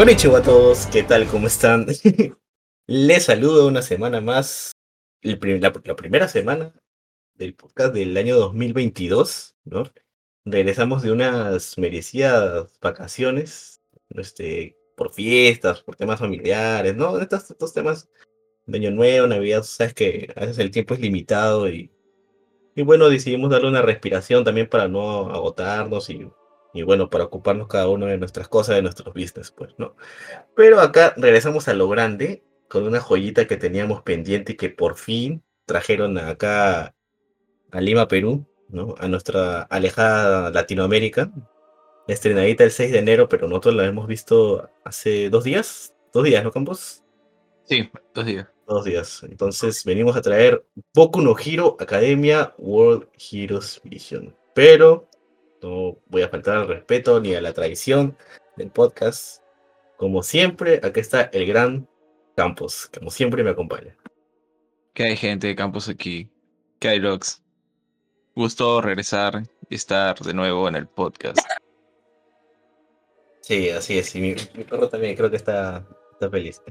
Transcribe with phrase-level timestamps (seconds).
[0.00, 1.26] Konnichiwa a todos, ¿qué tal?
[1.26, 1.84] ¿Cómo están?
[2.86, 4.72] Les saludo una semana más,
[5.20, 6.72] la, primera semana
[7.34, 9.82] del podcast del año 2022, ¿no?
[10.46, 17.20] Regresamos de unas merecidas vacaciones, este, por fiestas, por temas familiares, ¿no?
[17.20, 18.08] Estos, estos temas
[18.64, 21.90] de Año Nuevo, Navidad, sabes que a veces el tiempo es limitado y,
[22.74, 26.26] y bueno, decidimos darle una respiración también para no agotarnos y,
[26.72, 29.96] y bueno, para ocuparnos cada uno de nuestras cosas, de nuestros business, pues, ¿no?
[30.54, 34.96] Pero acá regresamos a lo grande con una joyita que teníamos pendiente y que por
[34.96, 36.94] fin trajeron acá
[37.72, 38.94] a Lima, Perú, ¿no?
[38.98, 41.30] A nuestra alejada Latinoamérica.
[42.06, 45.94] Estrenadita el 6 de enero, pero nosotros la hemos visto hace dos días.
[46.12, 47.04] Dos días, ¿no, Campos?
[47.64, 48.46] Sí, dos días.
[48.66, 49.22] Dos días.
[49.24, 54.34] Entonces venimos a traer Boku no Hero Academia World Heroes Vision.
[54.54, 55.09] Pero
[55.62, 58.16] no voy a faltar al respeto ni a la tradición
[58.56, 59.42] del podcast.
[59.96, 61.88] Como siempre, aquí está el gran
[62.36, 63.96] Campos, como siempre me acompaña.
[64.94, 66.30] ¿Qué hay gente de Campos aquí?
[66.78, 67.42] ¿Qué hay, Lux?
[68.34, 71.38] Gusto regresar y estar de nuevo en el podcast.
[73.42, 74.14] Sí, así es.
[74.14, 76.62] Y mi, perro también creo que está, está feliz.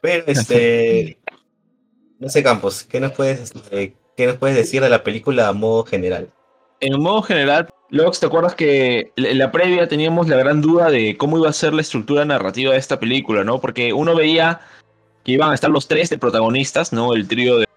[0.00, 1.18] Pero este.
[2.18, 5.52] no sé, Campos, ¿qué nos puedes, eh, ¿qué nos puedes decir de la película a
[5.52, 6.32] modo general?
[6.80, 11.16] En modo general, Lux, ¿te acuerdas que en la previa teníamos la gran duda de
[11.16, 13.60] cómo iba a ser la estructura narrativa de esta película, ¿no?
[13.60, 14.62] Porque uno veía
[15.22, 17.14] que iban a estar los tres de protagonistas, ¿no?
[17.14, 17.68] El trío de,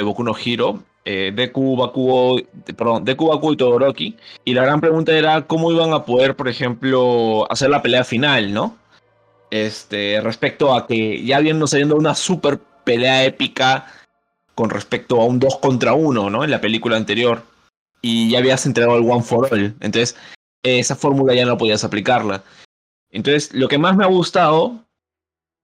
[0.00, 2.40] Boku no Hiro, eh, Deku, Bakugo,
[2.76, 4.16] perdón, Deku, Bakugo y Todoroki.
[4.44, 8.52] Y la gran pregunta era cómo iban a poder, por ejemplo, hacer la pelea final,
[8.52, 8.76] ¿no?
[9.52, 13.86] Este, respecto a que ya viendo saliendo una super pelea épica
[14.56, 16.42] con respecto a un 2 contra 1, ¿no?
[16.42, 17.51] En la película anterior.
[18.02, 19.74] Y ya habías entregado el One for All.
[19.80, 20.16] Entonces,
[20.62, 22.44] esa fórmula ya no podías aplicarla.
[23.10, 24.84] Entonces, lo que más me ha gustado,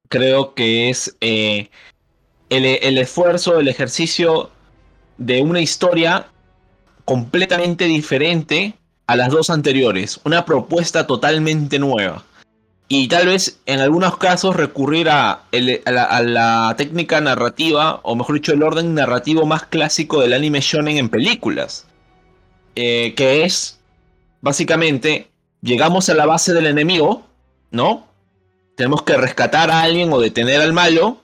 [0.08, 1.68] creo que es eh,
[2.48, 4.50] el, el esfuerzo, el ejercicio
[5.16, 6.28] de una historia
[7.04, 8.74] completamente diferente
[9.06, 10.20] a las dos anteriores.
[10.24, 12.24] Una propuesta totalmente nueva.
[12.90, 18.62] Y tal vez en algunos casos recurrir a, la, técnica narrativa, o mejor dicho, el
[18.62, 21.86] orden narrativo más clásico del anime shonen en películas.
[22.80, 23.80] Eh, que es,
[24.40, 25.26] básicamente,
[25.62, 27.24] llegamos a la base del enemigo,
[27.72, 28.06] ¿no?
[28.76, 31.20] Tenemos que rescatar a alguien o detener al malo,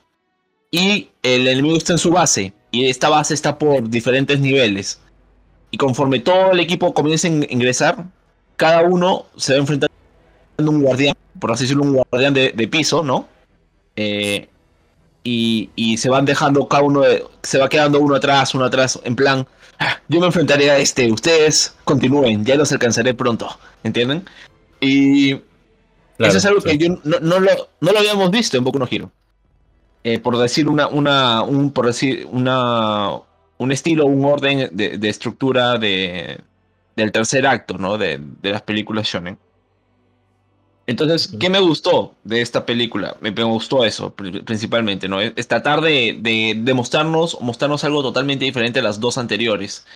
[0.73, 4.99] y el enemigo está en su base y esta base está por diferentes niveles.
[5.71, 8.05] Y conforme todo el equipo comienza a ingresar,
[8.57, 9.95] cada uno se va enfrentando
[10.59, 13.29] a un guardián, por así decirlo, un guardián de, piso, ¿no?
[13.95, 14.49] Eh,
[15.23, 17.03] y, se van dejando cada uno,
[17.45, 19.47] se va quedando uno atrás, uno atrás, en plan,
[20.09, 23.49] yo me enfrentaré a este, ustedes continúen, ya los alcanzaré pronto,
[23.83, 24.25] ¿entienden?
[24.81, 25.33] Y
[26.19, 29.11] eso es algo que yo no, lo, no lo habíamos visto en Boku no Hero.
[30.05, 33.11] Eh, por decir una, una, un, por decir una,
[33.57, 36.41] un estilo, un orden de, estructura de,
[36.95, 37.97] del tercer acto, ¿no?
[37.97, 39.39] De, de, las películas shonen.
[40.87, 43.17] Entonces, ¿qué me gustó de esta película?
[43.21, 45.21] Me, gustó eso, principalmente, ¿no?
[45.21, 49.87] Es tratar de, de, mostrarnos, mostrarnos algo totalmente diferente a las dos anteriores.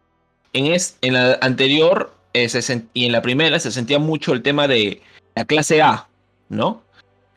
[0.55, 2.49] En, es, en la anterior eh,
[2.95, 5.03] y en la primera se sentía mucho el tema de
[5.35, 6.09] la clase A,
[6.49, 6.83] ¿no?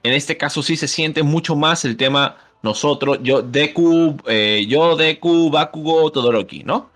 [0.03, 4.95] En este caso sí se siente mucho más el tema nosotros, yo, Deku, eh, yo,
[4.95, 6.89] Deku, Bakugo, Todoroki, ¿no?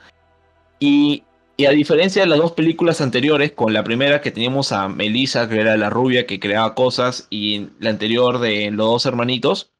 [0.79, 1.23] Y,
[1.57, 5.49] y, a diferencia de las dos películas anteriores, con la primera que teníamos a Melissa,
[5.49, 9.71] que era la rubia que creaba cosas, y la anterior de los dos hermanitos,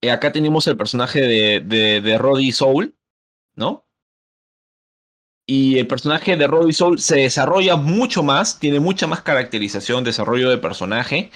[0.00, 2.94] eh, acá tenemos el personaje de, de, Roddy Soul,
[3.56, 3.84] ¿no?
[5.46, 10.50] Y el personaje de Roddy Soul se desarrolla mucho más, tiene mucha más caracterización, desarrollo
[10.50, 11.30] de personaje.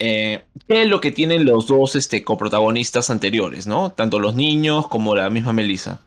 [0.00, 3.92] Eh, ¿Qué es lo que tienen los dos este, coprotagonistas anteriores, ¿no?
[3.92, 6.00] Tanto los niños como la misma Melissa.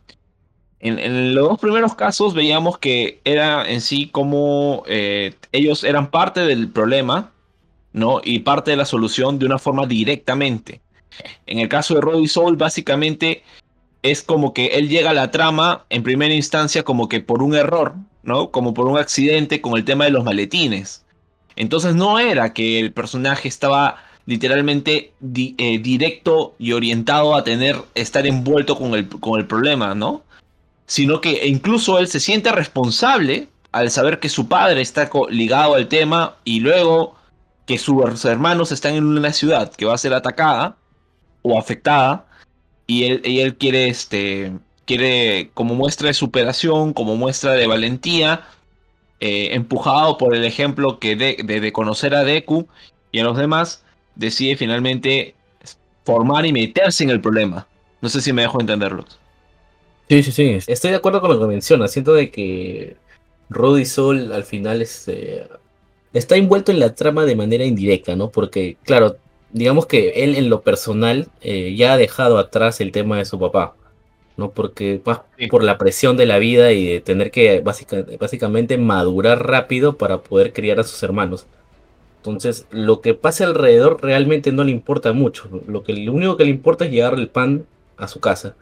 [0.80, 6.42] En, los dos primeros casos veíamos que era en sí como eh, ellos eran parte
[6.42, 7.32] del problema,
[7.94, 8.22] ¿no?
[8.24, 10.82] Y parte de la solución de una forma directamente.
[11.46, 13.44] En el caso de Roddy Soul, básicamente
[14.04, 17.56] es como que él llega a la trama en primera instancia como que por un
[17.56, 18.52] error, ¿no?
[18.52, 21.06] Como por un accidente con el tema de los maletines.
[21.56, 28.28] Entonces no era que el personaje estaba literalmente eh, directo y orientado a tener, estar
[28.28, 30.24] envuelto con el, con el problema, ¿no?
[30.86, 35.88] Sino que incluso él se siente responsable al saber que su padre está ligado al
[35.88, 37.16] tema y luego
[37.66, 40.78] que sus hermanos están en una ciudad que va a ser atacada
[41.42, 42.26] o afectada
[42.88, 44.54] y él, y él quiere, este,
[44.86, 48.46] quiere como muestra de superación, como muestra de valentía,
[49.20, 52.68] eh, empujado por el ejemplo que de, de, conocer a Deku
[53.12, 53.84] y a los demás,
[54.16, 55.36] decide finalmente
[56.04, 57.68] formar y meterse en el problema.
[58.02, 59.06] No sé si me dejo entenderlo.
[60.10, 60.60] Sí, sí, sí.
[60.68, 61.88] Estoy de acuerdo con lo que menciona.
[61.88, 62.96] Siento de que
[63.50, 65.48] Rudy Sol al final este,
[66.14, 68.30] está envuelto en la trama de manera indirecta, ¿no?
[68.30, 69.18] Porque, claro,
[69.52, 73.40] digamos que él en lo personal eh, ya ha dejado atrás el tema de su
[73.40, 73.76] papá.
[74.38, 74.52] ¿no?
[74.52, 79.98] Porque más por la presión de la vida y de tener que básicamente madurar rápido
[79.98, 81.48] para poder criar a sus hermanos.
[82.18, 85.48] Entonces, lo que pase alrededor realmente no le importa mucho.
[85.68, 87.66] Lo, que, lo único que le importa es llevar el pan
[87.98, 88.56] a su casa.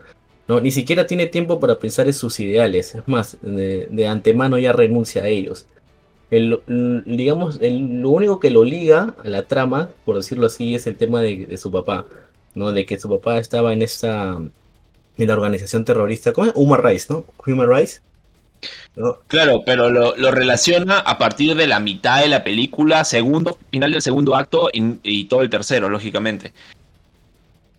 [0.48, 0.60] ¿No?
[0.60, 2.96] Ni siquiera tiene tiempo para pensar en sus ideales.
[2.96, 5.68] Es más, de, antemano ya renuncia a ellos.
[6.32, 6.62] El,
[7.06, 11.22] digamos, lo único que lo liga a la trama, por decirlo así, es el tema
[11.22, 12.06] de, de su papá.
[12.56, 12.72] ¿no?
[12.72, 14.40] De que su papá estaba en esta
[15.18, 16.54] en la organización terrorista, ¿cómo es?
[16.56, 17.26] Human Rights, ¿no?
[17.46, 18.02] Human Rights.
[19.28, 24.02] Claro, pero lo, relaciona a partir de la mitad de la película, segundo, final del
[24.02, 26.54] segundo acto y, todo el tercero, lógicamente.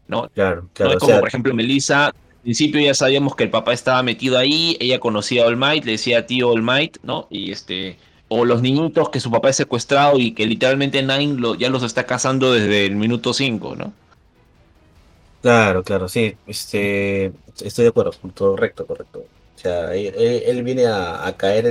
[0.06, 0.28] ¿No?
[0.34, 0.92] Claro, claro.
[0.92, 0.98] ¿No?
[0.98, 2.14] como, por ejemplo, Melissa,
[2.44, 5.92] principio ya sabíamos que el papá estaba metido ahí, ella conocía a All Might, le
[5.92, 7.26] decía tío All Might, ¿no?
[7.30, 7.98] Y este.
[8.28, 11.82] O los niñitos que su papá es secuestrado y que literalmente Nine lo, ya los
[11.82, 13.92] está cazando desde el minuto 5, ¿no?
[15.42, 17.26] Claro, claro, sí, este,
[17.62, 19.26] estoy de acuerdo, correcto, correcto.
[19.56, 21.66] O sea, él, viene a, caer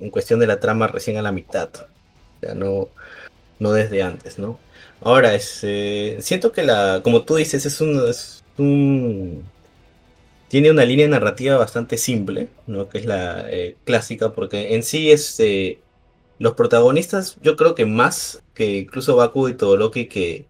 [0.00, 2.88] en, cuestión de la trama recién a la mitad, o sea, no,
[3.58, 4.58] no desde antes, ¿no?
[5.02, 9.44] Ahora, este, siento que la, como tú dices, es es un,
[10.54, 12.88] tiene una línea narrativa bastante simple, ¿no?
[12.88, 15.80] Que es la eh, clásica, porque en sí, este,
[16.38, 20.46] los protagonistas, yo creo que más que incluso Baku y Todoroki, que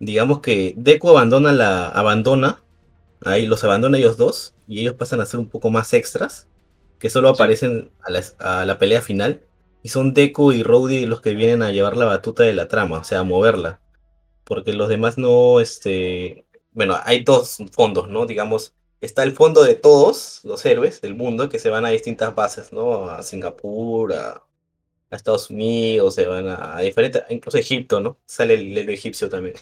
[0.00, 2.60] digamos que Deku abandona la abandona,
[3.24, 6.48] ahí los abandona ellos dos y ellos pasan a ser un poco más extras,
[6.98, 9.42] que solo aparecen a la, pelea final
[9.80, 12.98] y son Deku y Rowdy los que vienen a llevar la batuta de la trama,
[12.98, 13.80] o sea, a moverla,
[14.42, 18.26] porque los demás no, este, bueno, hay dos fondos, ¿no?
[18.26, 18.74] Digamos,
[19.06, 22.72] está el fondo de todos los héroes del mundo que se van a distintas bases,
[22.72, 23.08] ¿no?
[23.08, 24.42] A Singapur, a,
[25.10, 28.18] Estados Unidos, se van a, diferentes, incluso Egipto, ¿no?
[28.26, 29.54] Sale el, egipcio también.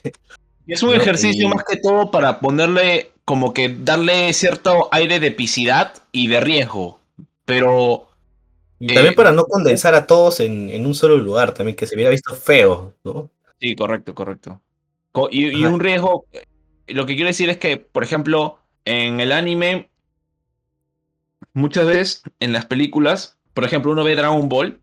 [0.67, 5.29] Y es un ejercicio más que todo para ponerle, como que darle cierto aire de
[5.29, 6.99] epicidad y de riesgo,
[7.45, 8.09] pero...
[8.81, 11.95] Y también eh, para no condensar a todos en, un solo lugar, también que se
[11.95, 13.31] hubiera visto feo, ¿no?
[13.61, 14.61] Sí, correcto, correcto.
[15.31, 16.27] Y, y un riesgo,
[16.89, 19.89] lo que quiero decir es que, por ejemplo, en el anime,
[21.53, 24.81] muchas veces en las películas, por ejemplo, uno ve Dragon Ball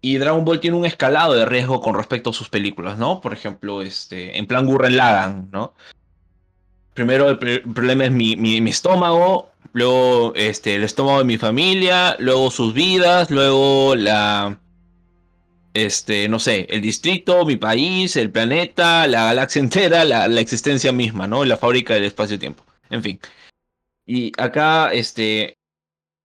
[0.00, 3.20] y Dragon Ball tiene un escalado de riesgo con respecto a sus películas, ¿no?
[3.20, 5.74] Por ejemplo, este, en plan Gurren Lagan, ¿no?
[6.94, 12.50] Primero el, problema es mi, mi, estómago, luego este, el estómago de mi familia, luego
[12.50, 14.58] sus vidas, luego la,
[15.74, 20.92] este, no sé, el distrito, mi país, el planeta, la galaxia entera, la, la existencia
[20.92, 21.44] misma, ¿no?
[21.44, 22.67] La fábrica del espacio-tiempo.
[22.90, 23.20] En fin.
[24.06, 25.58] Y acá, este,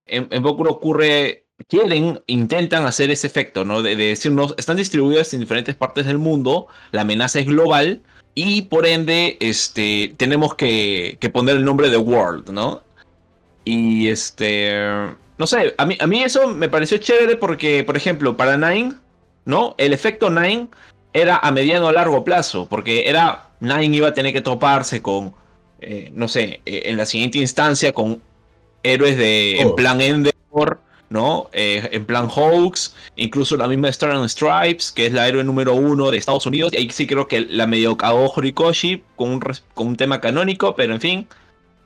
[0.05, 3.81] en, en Boku ocurre quieren, intentan hacer ese efecto, ¿no?
[3.81, 8.01] De, decirnos, están distribuidas en diferentes partes del mundo, la amenaza es global
[8.35, 12.83] y por ende, este, tenemos que, poner el nombre de World, ¿no?
[13.65, 14.73] Y este,
[15.37, 18.95] no sé, a mí, a mí eso me pareció chévere porque, por ejemplo, para Nine,
[19.45, 19.75] ¿no?
[19.77, 20.69] El efecto Nine
[21.13, 25.35] era a mediano o largo plazo, porque era, Nine iba a tener que toparse con,
[25.85, 28.21] eh, no sé, eh, en la siguiente instancia con
[28.83, 29.75] héroes de, en oh.
[29.75, 30.79] plan Endeavor,
[31.13, 31.49] ¿no?
[31.53, 35.75] Eh, en plan Hawks, incluso la misma Star and Stripes, que es la héroe número
[35.75, 39.39] uno de Estados Unidos, y ahí sí creo que la medio cagó Horikoshi con un,
[39.75, 41.27] con un tema canónico, pero en fin,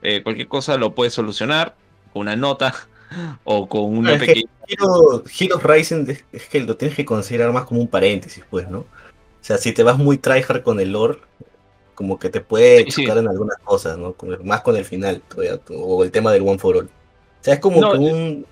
[0.01, 1.75] eh, cualquier cosa lo puede solucionar
[2.13, 2.73] con una nota
[3.43, 4.49] o con una pequeña...
[4.69, 8.79] Heroes Rising es que lo tienes que considerar más como un paréntesis, pues, ¿no?
[8.79, 8.85] O
[9.41, 11.19] sea, si te vas muy tryhard con el lore,
[11.97, 14.15] como que te puede chocar en algunas cosas, ¿no?
[14.43, 15.19] Más con el final,
[15.75, 16.85] o el tema del One for All.
[16.85, 18.45] O sea, es como un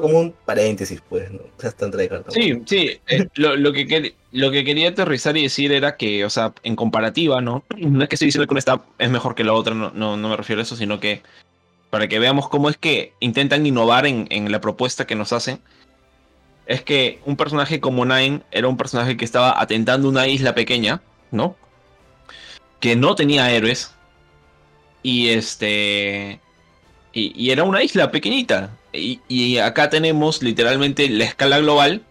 [0.00, 1.38] como un paréntesis, pues, ¿no?
[1.38, 1.88] O sea, está
[2.28, 3.00] Sí, sí.
[3.06, 7.40] Eh, lo, que lo que quería aterrizar y decir era que, o sea, en comparativa,
[7.40, 7.62] ¿no?
[7.78, 10.16] No es que estoy diciendo que una está es mejor que la otra, no, no,
[10.16, 11.22] me refiero a eso, sino que
[11.90, 15.60] para que veamos cómo es que intentan innovar en, en la propuesta que nos hacen.
[16.66, 21.00] Es que un personaje como Nine era un personaje que estaba atentando una isla pequeña,
[21.30, 21.56] ¿no?
[22.80, 23.94] Que no tenía héroes.
[25.02, 26.40] Y este.
[27.12, 28.76] y, era una isla pequeñita.
[28.92, 32.04] Y, acá tenemos literalmente la escala global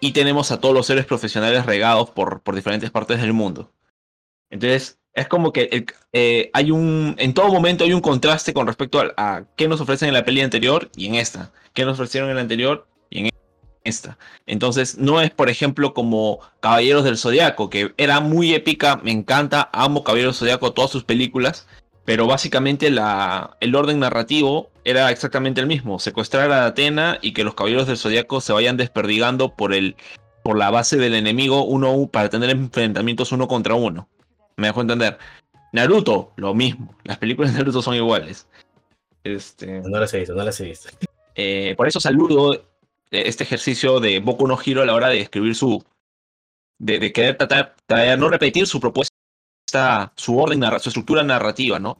[0.00, 3.72] y tenemos a todos los seres profesionales regados por, por diferentes partes del mundo.
[4.50, 7.14] Entonces, es como que eh, hay un.
[7.18, 10.40] En todo momento hay un contraste con respecto a, qué nos ofrecen en la peli
[10.40, 11.52] anterior y en esta.
[11.74, 12.86] ¿Qué nos ofrecieron en la anterior
[13.88, 14.18] esta.
[14.46, 19.68] Entonces, no es, por ejemplo, como Caballeros del Zodiaco, que era muy épica, me encanta,
[19.72, 21.66] amo Caballeros del Zodiaco, todas sus películas,
[22.04, 27.44] pero básicamente la, el orden narrativo era exactamente el mismo, secuestrar a Atena y que
[27.44, 29.96] los Caballeros del Zodiaco se vayan desperdigando por, el,
[30.42, 34.08] por la base del enemigo uno, para tener enfrentamientos uno contra uno.
[34.56, 35.18] Me dejo entender.
[35.72, 38.48] Naruto, lo mismo, las películas de Naruto son iguales.
[39.24, 39.82] Este...
[39.82, 40.88] No las he visto, no las he visto.
[41.34, 42.64] Eh, por eso saludo
[43.10, 45.84] este ejercicio de Boku no Hiro a la hora de escribir su.
[46.78, 51.98] de, querer tratar, de no repetir su propuesta, su orden, su estructura narrativa, ¿no?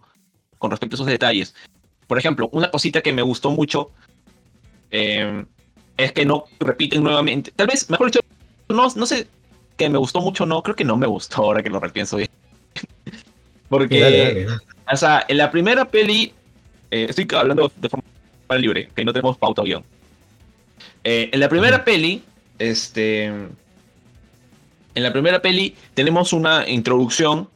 [0.59, 1.55] Con respecto a esos detalles.
[2.07, 3.91] Por ejemplo, una cosita que me gustó mucho
[4.91, 5.47] em,
[5.97, 7.51] es que no repiten nuevamente.
[7.53, 8.21] Tal vez, mejor dicho,
[8.69, 9.29] no, no sé
[9.77, 12.31] que me gustó mucho, no, creo que no me gustó ahora que lo repienso bien.
[13.69, 14.47] Porque,
[14.91, 16.33] o sea, en la primera peli,
[16.91, 18.05] eh, estoy hablando de forma
[18.57, 19.85] libre, que no tenemos pauta guion.
[21.05, 22.23] Eh, en la primera peli,
[22.59, 23.27] este.
[23.27, 27.49] En la primera peli tenemos una introducción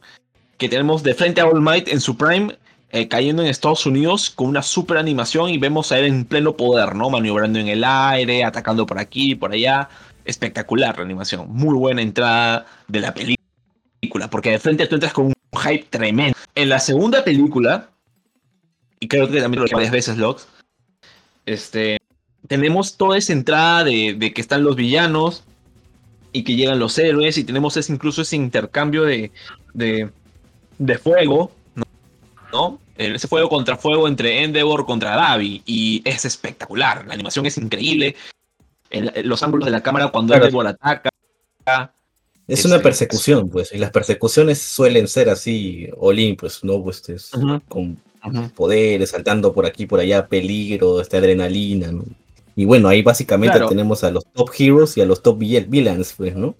[0.57, 2.57] que tenemos de frente a All Might en su prime,
[2.91, 6.55] eh, cayendo en Estados Unidos con una super animación y vemos a él en pleno
[6.55, 7.09] poder, ¿no?
[7.09, 9.89] Maniobrando en el aire, atacando por aquí, y por allá.
[10.25, 11.47] Espectacular la animación.
[11.49, 16.37] Muy buena entrada de la película, porque de frente tú entras con un hype tremendo.
[16.55, 17.89] En la segunda película,
[19.01, 20.47] y creo que también lo he varias veces, Logs,
[21.45, 21.97] este,
[22.53, 25.43] tenemos toda esa entrada de, que están los villanos
[26.31, 29.31] y que llegan los héroes y tenemos ese, incluso ese intercambio de,
[29.73, 31.51] de, fuego,
[32.51, 32.79] ¿no?
[32.95, 38.15] Ese fuego contra fuego entre Endeavor contra Davi y es espectacular, la animación es increíble,
[39.23, 41.09] los ángulos de la cámara cuando Endeavor ataca.
[42.45, 46.83] Es, una persecución, pues, y las persecuciones suelen ser así, Olin, pues, ¿no?
[46.83, 47.31] Pues,
[47.67, 47.97] con
[48.55, 52.03] poderes, saltando por aquí, por allá, peligro, esta adrenalina, ¿no?
[52.55, 56.35] Y bueno, ahí básicamente tenemos a los top heroes y a los top villains, pues,
[56.35, 56.55] ¿no?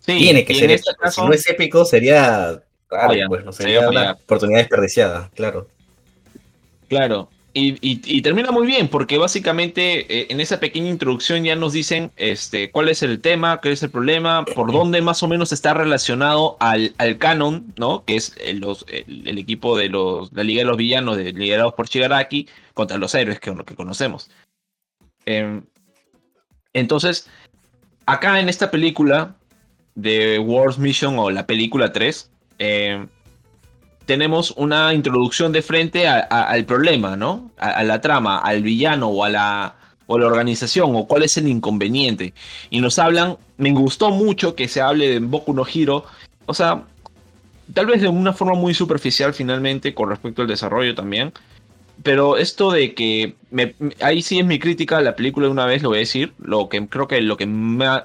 [0.00, 2.60] Sí, Tiene que ser este Si no es épico, sería
[2.90, 5.68] raro, pues, no sería una oportunidad desperdiciada, claro.
[6.88, 7.28] Claro.
[7.56, 12.72] Y, termina muy bien, porque básicamente eh, en esa pequeña introducción ya nos dicen este,
[12.72, 16.56] cuál es el tema, qué es el problema, por dónde más o menos está relacionado
[16.58, 18.04] al, al canon, ¿no?
[18.04, 22.48] Que es el, el, equipo de los, la Liga de los Villanos liderados por Shigaraki
[22.74, 24.32] contra los héroes, que es lo que conocemos.
[25.24, 25.62] Em,
[26.72, 27.30] entonces,
[28.04, 29.36] acá en esta película
[29.94, 32.32] de Wars Mission o la película 3,
[34.06, 37.50] tenemos una introducción de frente al problema, ¿no?
[37.58, 41.48] A, la trama, al villano o a la, o la organización o cuál es el
[41.48, 42.34] inconveniente.
[42.70, 46.04] Y nos hablan, me gustó mucho que se hable de Boku no Hiro,
[46.46, 46.82] o sea,
[47.72, 51.32] tal vez de una forma muy superficial finalmente con respecto al desarrollo también,
[52.02, 53.36] pero esto de que
[54.00, 56.32] ahí sí es mi crítica a la película de una vez lo voy a decir.
[56.38, 57.48] Lo que creo que lo que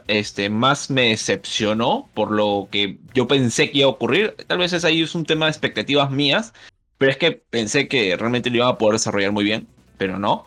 [0.08, 4.74] este, más me decepcionó por lo que yo pensé que iba a ocurrir tal vez
[4.74, 6.54] es ahí es un tema de expectativas mías
[6.98, 9.68] pero es que pensé que realmente lo iba a poder desarrollar muy bien
[9.98, 10.46] pero no.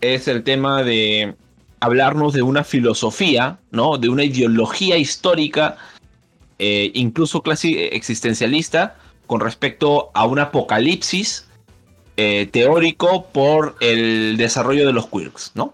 [0.00, 1.34] Es el tema de
[1.80, 5.76] hablarnos de una filosofía no de una ideología histórica
[6.58, 11.46] eh, incluso casi existencialista con respecto a un apocalipsis
[12.22, 15.72] eh, teórico por el desarrollo de los quirks, ¿no?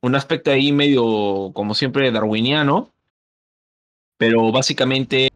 [0.00, 2.90] Un aspecto ahí medio, como siempre, darwiniano,
[4.16, 5.28] pero básicamente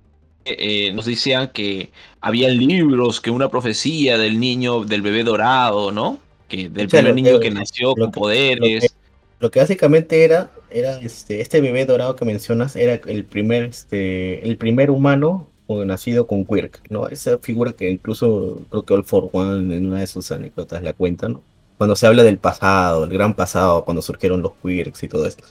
[0.45, 6.19] eh, nos decían que había libros, que una profecía del niño, del bebé dorado, ¿no?
[6.49, 8.97] Que del primer niño que, nació con poderes.
[9.39, 14.45] Lo que, básicamente era, era este, este bebé dorado que mencionas, era el primer, este,
[14.45, 17.09] el primer humano o nacido con Quirk, ¿no?
[17.09, 20.93] Esa figura que incluso creo que All for One en una de sus anécdotas la
[20.93, 21.43] cuenta, ¿no?
[21.79, 25.45] Cuando se habla del pasado, el gran pasado, cuando surgieron los Quirks y todo esto,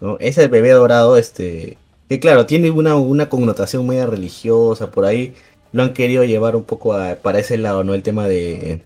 [0.00, 0.16] ¿no?
[0.20, 1.78] Ese bebé dorado, este,
[2.08, 5.34] que claro, tiene una, una connotación muy religiosa, por ahí
[5.72, 7.94] lo han querido llevar un poco a, para ese lado, ¿no?
[7.94, 8.82] El tema de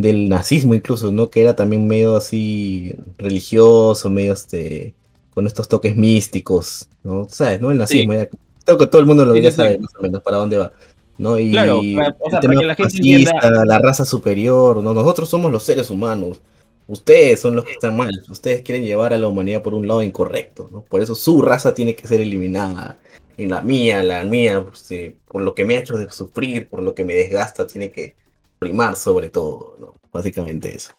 [0.00, 1.28] del nazismo incluso, ¿no?
[1.28, 4.94] Que era también medio así religioso, medio este,
[5.34, 7.26] con estos toques místicos, ¿no?
[7.28, 7.60] ¿Sabes?
[7.60, 7.72] ¿No?
[7.72, 8.28] El nazismo era
[8.76, 10.72] que todo el mundo lo ya sabe más o menos para dónde va.
[11.18, 11.38] ¿no?
[11.38, 14.94] Y claro, la, la raza superior, ¿no?
[14.94, 16.40] nosotros somos los seres humanos.
[16.86, 18.24] Ustedes son los que están mal.
[18.30, 20.80] Ustedes quieren llevar a la humanidad por un lado incorrecto, ¿no?
[20.80, 22.96] Por eso su raza tiene que ser eliminada.
[23.36, 26.66] Y la mía, la mía, pues, eh, por lo que me ha hecho de sufrir,
[26.66, 28.16] por lo que me desgasta, tiene que
[28.58, 29.96] primar sobre todo, ¿no?
[30.10, 30.92] Básicamente eso.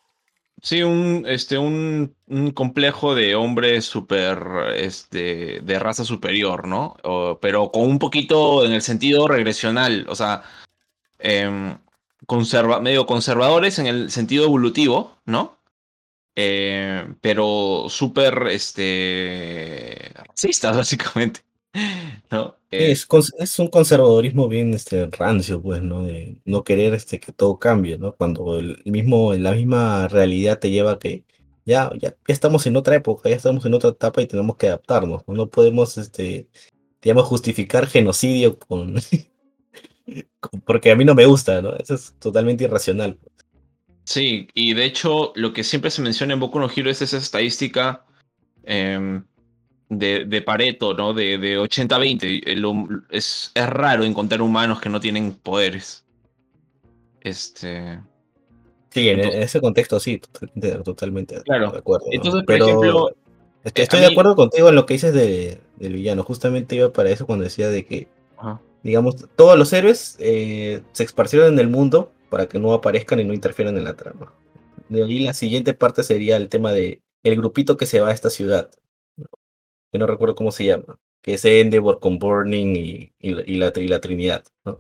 [0.62, 2.16] Sí, un, este, un,
[2.54, 4.40] complejo de hombre super,
[4.76, 6.98] este, de raza superior, ¿no?
[7.42, 10.44] pero con un poquito en el sentido regresional, o sea,
[11.20, 11.78] em,
[12.26, 15.60] conserva, medio conservadores en el sentido evolutivo, ¿no?
[16.42, 21.42] eh, pero súper este, racistas, básicamente.
[22.32, 22.56] ¿no?
[22.72, 23.08] Eh, Es,
[23.40, 26.04] es un conservadurismo bien este, rancio, pues, ¿no?
[26.04, 28.16] De no querer este, que todo cambie, ¿no?
[28.16, 31.26] Cuando el mismo, la misma realidad te lleva a que
[31.66, 34.68] ya, ya, ya estamos en otra época, ya estamos en otra etapa y tenemos que
[34.68, 35.34] adaptarnos, ¿no?
[35.34, 36.48] No podemos, este,
[37.02, 38.96] digamos, justificar genocidio con,
[40.40, 41.76] con- porque a mí no me gusta, ¿no?
[41.76, 43.18] Eso es totalmente irracional.
[44.04, 47.18] sí, y de hecho, lo que siempre se menciona en Boku no Hero es esa
[47.18, 48.06] estadística
[48.64, 49.26] em,
[49.90, 51.14] de, de Pareto, ¿no?
[51.14, 52.44] De, de 80-20.
[52.46, 56.06] El hum- Es, es raro encontrar humanos que no tienen poderes.
[57.22, 58.00] Este.
[58.92, 61.72] Sí, en, Entonces- ese contexto sí, totalmente, totalmente Claro.
[61.72, 62.06] de acuerdo.
[62.08, 62.14] ¿no?
[62.14, 63.10] Entonces, por Pero ejemplo,
[63.64, 66.24] est- eh, estoy de acuerdo contigo en lo que dices de, del villano.
[66.24, 68.60] Justamente iba para eso cuando decía de que Ajá.
[68.84, 73.24] digamos, todos los héroes eh, se esparcieron en el mundo para que no aparezcan y
[73.26, 74.34] no interfieran en la trama.
[74.88, 78.14] De ahí la siguiente parte sería el tema de el grupito que se va a
[78.14, 78.70] esta ciudad.
[79.92, 83.56] Que no recuerdo cómo se llama, que es Endeavor con Burning y, y la, y
[83.56, 84.44] la- y la Trinidad.
[84.66, 84.80] ¿no?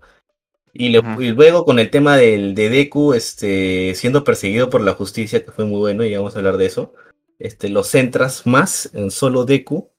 [0.73, 1.21] Y, le- Ujú.
[1.21, 5.51] y luego con el tema del, de Deku este, siendo perseguido por la justicia, que
[5.51, 6.93] fue muy bueno, y vamos a hablar de eso,
[7.39, 9.89] este, lo centras más en solo Deku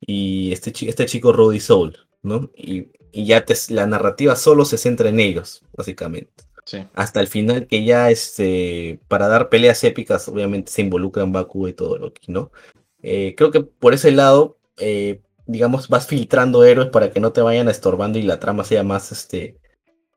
[0.00, 2.50] y este, este chico Rudy Soul, ¿no?
[2.56, 6.44] Y, y ya te- la narrativa solo se centra en ellos, básicamente.
[6.66, 6.84] Sí.
[6.92, 11.72] Hasta el final que ya, este, para dar peleas épicas, obviamente se involucran Baku y
[11.72, 12.52] todo lo que, ¿no?
[13.02, 17.40] Eh, creo que por ese lado, eh, digamos, vas filtrando héroes para que no te
[17.40, 19.56] vayan estorbando y la trama sea más, este,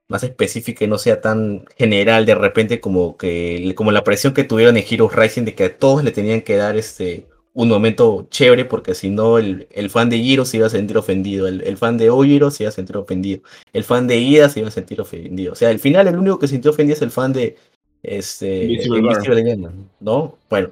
[0.08, 4.44] más específica y no sea tan general de repente como que como la presión que
[4.44, 8.28] tuvieron en Heroes Rising de que a todos le tenían que dar este un momento
[8.30, 11.62] chévere porque si no el, el fan de Giro se iba a sentir ofendido, el,
[11.62, 13.42] el fan de Ojiro se iba a sentir ofendido,
[13.74, 15.54] el fan de Ida se iba a sentir ofendido.
[15.54, 17.58] O sea, al final el único que se sintió ofendido es el fan de
[18.04, 19.70] este Invisible Invisible
[20.00, 20.38] ¿no?
[20.50, 20.70] Bueno,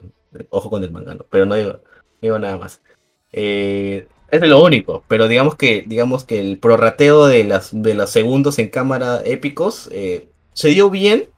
[0.50, 1.26] ojo con el manga, ¿no?
[1.30, 1.80] pero no digo, no
[2.22, 2.82] digo nada más.
[3.32, 7.94] Eh, es de lo único, pero digamos que, digamos que el prorrateo de las de
[7.96, 11.30] los segundos en cámara épicos eh, se dio bien,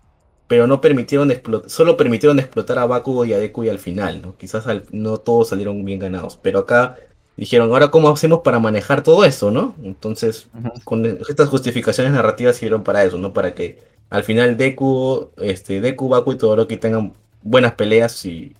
[0.47, 4.21] pero no permitieron explotar, solo permitieron explotar a Bakugo y a Deku y al final,
[4.21, 4.37] ¿no?
[4.37, 6.97] Quizás al- no todos salieron bien ganados, pero acá
[7.37, 9.75] dijeron, ahora cómo hacemos para manejar todo eso, ¿no?
[9.83, 10.49] Entonces,
[10.83, 13.33] con estas justificaciones narrativas sirvieron para eso, ¿no?
[13.33, 18.53] Para que al final Deku, este, Deku, Baku y Todoroki tengan buenas peleas y,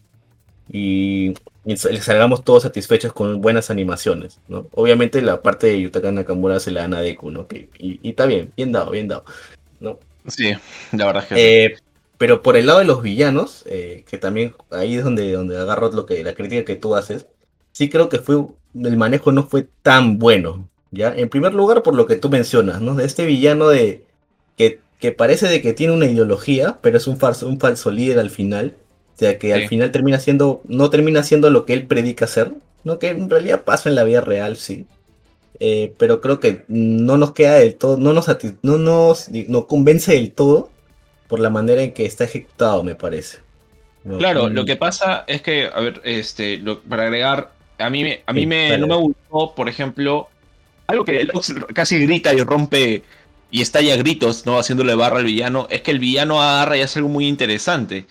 [0.70, 1.34] y,
[1.66, 4.68] y sal- salgamos todos satisfechos con buenas animaciones, ¿no?
[4.74, 7.48] Obviamente la parte de Yutaka Nakamura se la dan a Deku, ¿no?
[7.48, 9.26] Que, y, y está bien, bien dado, bien dado,
[9.80, 10.00] ¿no?
[10.28, 10.54] Sí,
[10.92, 11.42] la verdad es que sí.
[11.42, 11.76] Eh,
[12.18, 15.92] pero por el lado de los villanos, eh, que también ahí es donde, donde agarro
[15.92, 17.28] lo que, la crítica que tú haces,
[17.72, 18.46] sí creo que fue
[18.76, 21.14] el manejo no fue tan bueno, ¿ya?
[21.16, 22.96] En primer lugar, por lo que tú mencionas, ¿no?
[22.96, 24.06] De este villano de
[24.58, 28.20] que, que parece de que tiene una ideología, pero es un falso, un falso líder
[28.20, 28.76] al final.
[29.22, 32.54] O sea, que al final termina siendo, no termina siendo lo que él predica ser,
[32.84, 32.98] ¿no?
[32.98, 34.88] Que en realidad pasa en la vida real, sí.
[35.60, 38.26] Eh, pero creo que no nos queda del todo, no nos,
[38.64, 40.72] no nos no convence del todo
[41.28, 43.38] por la manera en que está ejecutado, me parece.
[44.04, 44.18] ¿no?
[44.18, 48.02] Claro, Mm, lo que pasa es que, a ver, este, lo- para agregar, a mí,
[48.04, 50.30] me- a mí Sí, me, no me gustó, por ejemplo,
[50.88, 53.04] algo que Lux casi grita y rompe
[53.52, 54.58] y estalla gritos, ¿no?
[54.58, 58.08] Haciéndole barra al villano, es que el villano agarra y hace algo muy interesante.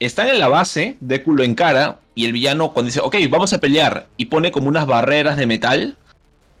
[0.00, 3.58] Están en la base, Deku lo encara, y el villano cuando dice, ok, vamos a
[3.58, 5.96] pelear, y pone como unas barreras de metal,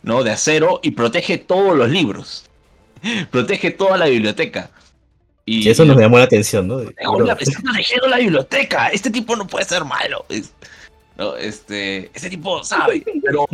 [0.02, 0.24] ¿no?
[0.24, 2.44] De acero, y protege todos los libros.
[3.30, 4.70] protege toda la biblioteca.
[5.44, 6.80] Y, sí, eso nos llamó la atención, ¿no?
[7.38, 8.88] Está protegiendo la biblioteca.
[8.88, 10.26] Este tipo no puede ser malo.
[11.16, 13.02] No, este, este tipo sabe.
[13.22, 13.46] Pero,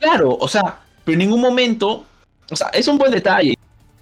[0.00, 2.04] claro, o sea, pero en ningún momento.
[2.50, 3.56] O sea, es un buen detalle.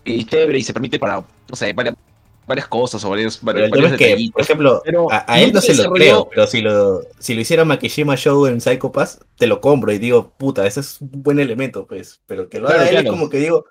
[0.05, 1.97] Y chévere, y se permite para, no sé, varias,
[2.47, 4.33] varias cosas o varios, varios, varios es que, detallitos.
[4.33, 7.41] por ejemplo, pero a, a él no se lo creo, pero si lo, si lo
[7.41, 11.23] hiciera Makishima Show en Psycho Pass, te lo compro y digo, puta, ese es un
[11.23, 12.21] buen elemento, pues.
[12.27, 13.65] Pero que lo haga Claro, él es como que digo,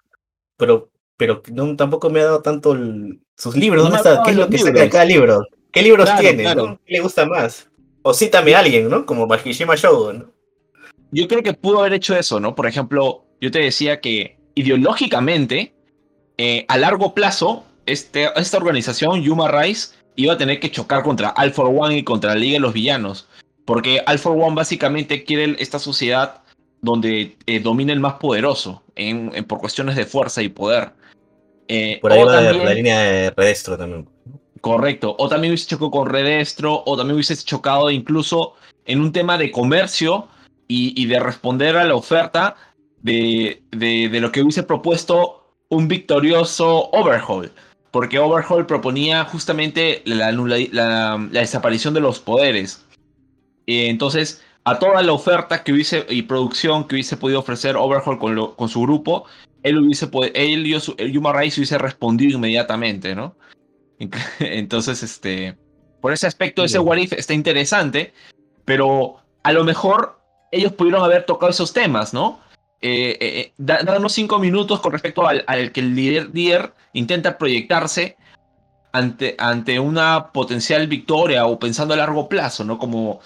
[0.57, 4.21] pero, pero no, tampoco me ha dado tanto el- sus libros, ¿dónde está?
[4.23, 4.91] ¿Qué es lo que saca de libros.
[4.91, 5.47] cada libro?
[5.71, 6.77] ¿Qué libros Claro, tiene?
[6.85, 7.67] ¿Qué le gusta más?
[8.03, 9.05] O cítame a alguien, ¿no?
[9.05, 10.31] Como Makishima Show, ¿no?
[11.11, 12.53] Yo creo que pudo haber hecho eso, ¿no?
[12.55, 15.73] Por ejemplo, yo te decía que ideológicamente,
[16.37, 21.33] eh, a largo plazo, este, esta organización, Yuma Rise, iba a tener que chocar contra
[21.37, 23.27] All for One y contra la Liga de los Villanos.
[23.65, 26.41] Porque All for One básicamente quiere esta sociedad
[26.81, 30.91] donde eh, domina el más poderoso en, en- por cuestiones de fuerza y poder.
[31.69, 34.07] Eh, Por ahí va también- la línea de Redestro también.
[34.59, 35.15] Correcto.
[35.17, 39.49] O también hubiese chocado con Redestro, o también hubiese chocado incluso en un tema de
[39.51, 40.27] comercio
[40.67, 42.55] y, y de responder a la oferta
[43.01, 47.51] de, de- de lo que hubiese propuesto un victorioso Overhaul.
[47.93, 52.83] Porque Overhaul proponía justamente la, anula- la- la desaparición de los poderes.
[53.67, 58.17] Eh, entonces, a toda la oferta que hubiese y producción que hubiese podido ofrecer Overhaul
[58.17, 59.25] con, con su grupo,
[59.61, 63.35] él hubiese él y el Yuma Rice hubiese respondido inmediatamente, ¿no?
[64.39, 65.55] Entonces, este,
[66.01, 68.11] por ese aspecto, ese What If está interesante,
[68.65, 70.19] pero a lo mejor
[70.51, 72.39] ellos pudieron haber tocado esos temas, ¿no?
[72.85, 78.17] Eh, eh, eh darnos cinco minutos con respecto al, que el líder, intenta proyectarse
[78.91, 82.77] ante, ante una potencial victoria o pensando a largo plazo, ¿no?
[82.77, 83.21] Como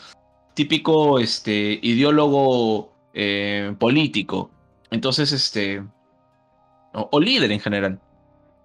[0.54, 4.52] típico este, ideólogo eh, político.
[4.92, 5.84] Entonces, este.
[6.94, 8.00] O, líder en general.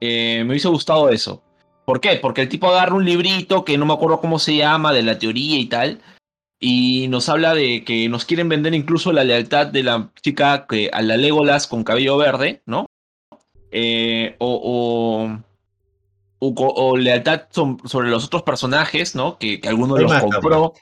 [0.01, 1.43] me hubiese gustado eso.
[1.87, 2.17] ¿Por qué?
[2.17, 5.19] Porque el tipo agarra un librito que no me acuerdo cómo se llama, de la
[5.19, 6.01] teoría y tal,
[6.65, 10.91] y nos habla de que nos quieren vender incluso la lealtad de la chica que,
[10.93, 12.87] a la Legolas con cabello verde, ¿no?
[13.73, 15.29] Eh, o,
[16.39, 19.39] o, lealtad sobre los otros personajes, ¿no?
[19.39, 20.73] Que, que alguno los compró.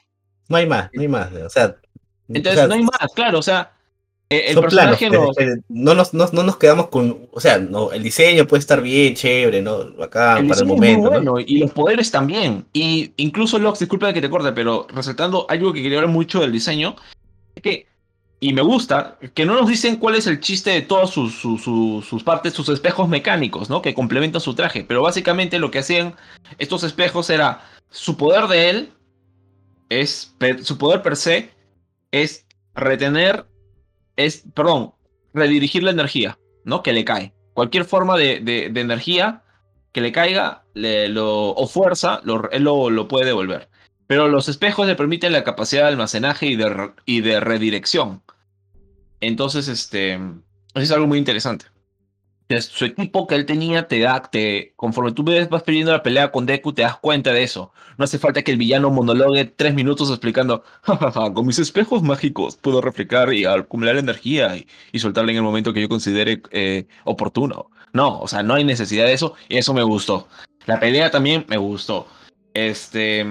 [0.49, 1.33] No hay más, no hay más.
[1.33, 1.75] O sea,
[2.29, 3.73] entonces no hay más, claro, o sea,
[4.31, 8.61] eh, el personaje no, nos, no, nos quedamos con, o sea, no, el diseño puede
[8.61, 9.79] estar bien, chévere, ¿no?
[10.01, 11.09] Acá para el momento.
[11.09, 12.65] bueno, y los poderes también.
[12.71, 16.53] Y incluso Lox, disculpa que te corte, pero resaltando algo que quería hablar mucho del
[16.53, 16.95] diseño,
[17.55, 17.87] es que,
[18.39, 22.23] y me gusta, que no nos dicen cuál es el chiste de todas sus, sus
[22.23, 23.81] partes, sus espejos mecánicos, ¿no?
[23.81, 24.85] Que complementan su traje.
[24.85, 26.15] Pero básicamente lo que hacían
[26.57, 28.93] estos espejos era su poder de él,
[29.89, 31.49] es, su poder per se,
[32.11, 33.50] es retener
[34.15, 34.93] es, perdón,
[35.33, 36.83] redirigir la energía, ¿no?
[36.83, 37.33] Que le cae.
[37.53, 39.43] Cualquier forma de, energía
[39.91, 43.69] que le caiga lo, o fuerza, lo, él lo, puede devolver.
[44.07, 48.21] Pero los espejos le permiten la capacidad de almacenaje y de, y de redirección.
[49.19, 50.19] Entonces, este,
[50.75, 51.65] es algo muy interesante
[52.59, 56.45] su equipo que él tenía te da, te, conforme tú vas perdiendo la pelea con
[56.45, 57.71] Deku, te das cuenta de eso.
[57.97, 60.63] No hace falta que el villano monologue tres minutos explicando,
[61.33, 65.71] con mis espejos mágicos puedo replicar y acumular energía y, y soltarla en el momento
[65.71, 67.69] que yo considere eh, oportuno.
[67.93, 70.27] No, o sea, no hay necesidad de eso y eso me gustó.
[70.65, 72.07] La pelea también me gustó.
[72.53, 73.25] Este,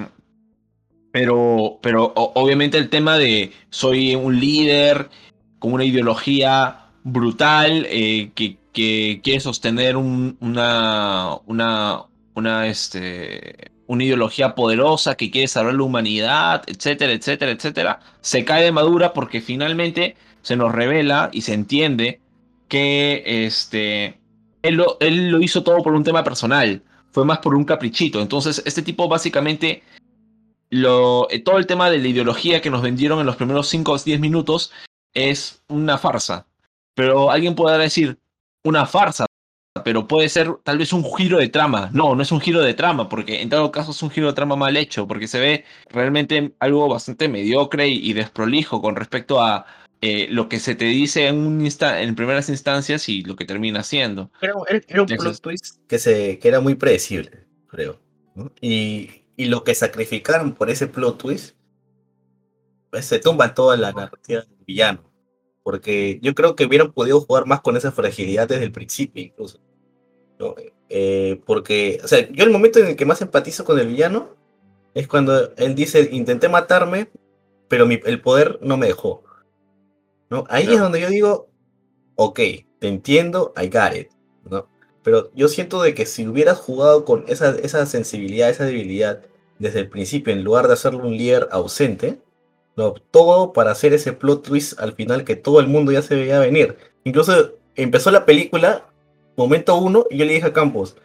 [1.13, 5.11] pero, pero obviamente el tema de soy un líder
[5.59, 12.05] con una ideología brutal eh, que que quiere sostener una, una,
[12.35, 18.65] una, este, una ideología poderosa, que quiere salvar la humanidad, etcétera, etcétera, etcétera, se cae
[18.65, 22.21] de madura porque finalmente se nos revela y se entiende
[22.69, 24.21] que este,
[24.63, 28.21] él, lo, él lo hizo todo por un tema personal, fue más por un caprichito.
[28.21, 29.83] Entonces, este tipo básicamente,
[30.71, 33.91] lo, eh, todo el tema de la ideología que nos vendieron en los primeros 5
[33.91, 34.71] o 10 minutos
[35.15, 36.47] es una farsa.
[36.95, 38.20] Pero alguien podrá decir,
[38.65, 39.27] una farsa,
[39.85, 41.91] pero puede ser tal vez un giro de trama.
[41.93, 44.33] No, no es un giro de trama, porque en todo caso es un giro de
[44.33, 49.67] trama mal hecho, porque se ve realmente algo bastante mediocre y, desprolijo con respecto a
[50.01, 53.83] eh, lo que se te dice en, un en primeras instancias y lo que termina
[53.83, 54.31] siendo.
[54.41, 57.99] Pero era, un plot twist que, se, que era muy predecible, creo.
[58.61, 61.57] Y, y lo que sacrificaron por ese plot twist,
[62.91, 65.10] pues se tumba toda la narrativa del villano
[65.63, 69.61] porque yo creo que hubieran podido jugar más con esa fragilidad desde el principio incluso.
[70.89, 74.31] Eh, porque, o sea, yo el momento en el que más empatizo con el villano
[74.95, 77.11] es cuando él dice, intenté matarme,
[77.69, 79.23] pero el poder no me dejó.
[80.31, 80.45] ¿no?
[80.49, 81.49] Ahí es donde yo digo,
[82.17, 82.41] ok,
[82.79, 84.09] te entiendo, I got it.
[84.49, 84.67] ¿no?
[85.03, 89.23] Pero yo siento de que si hubieras jugado con esa, esa sensibilidad, esa debilidad
[89.59, 92.19] desde el principio, en lugar de hacerlo un líder ausente,
[92.75, 96.39] todo para hacer ese plot twist al final que todo el mundo ya se veía
[96.39, 96.77] venir.
[97.05, 98.87] Incluso empezó la película,
[99.37, 100.97] momento uno, y yo le dije a Campos,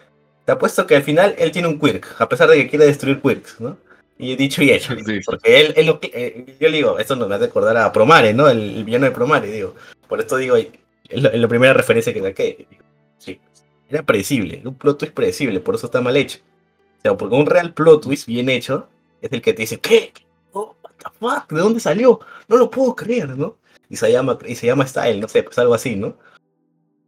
[0.45, 3.21] te apuesto que al final él tiene un quirk, a pesar de que quiere destruir
[3.21, 3.77] quirks, ¿no?
[4.17, 7.35] Y he dicho y hecho, porque él, él eh, yo le digo, esto nos va
[7.35, 8.49] a recordar a Promare, ¿no?
[8.49, 9.75] El, villano de Promare, digo.
[10.07, 10.69] Por esto digo, es
[11.09, 12.67] la, primera referencia que saqué.
[13.17, 13.39] Sí,
[13.89, 16.39] era predecible, un plot twist predecible, por eso está mal hecho.
[16.99, 18.87] O sea, porque un real plot twist bien hecho
[19.21, 20.13] es el que te dice, ¿qué?
[21.49, 22.19] ¿De dónde salió?
[22.47, 23.57] No lo puedo creer, ¿no?
[23.89, 26.17] Y se llama, y se llama Style, no sé, pues algo así, ¿no?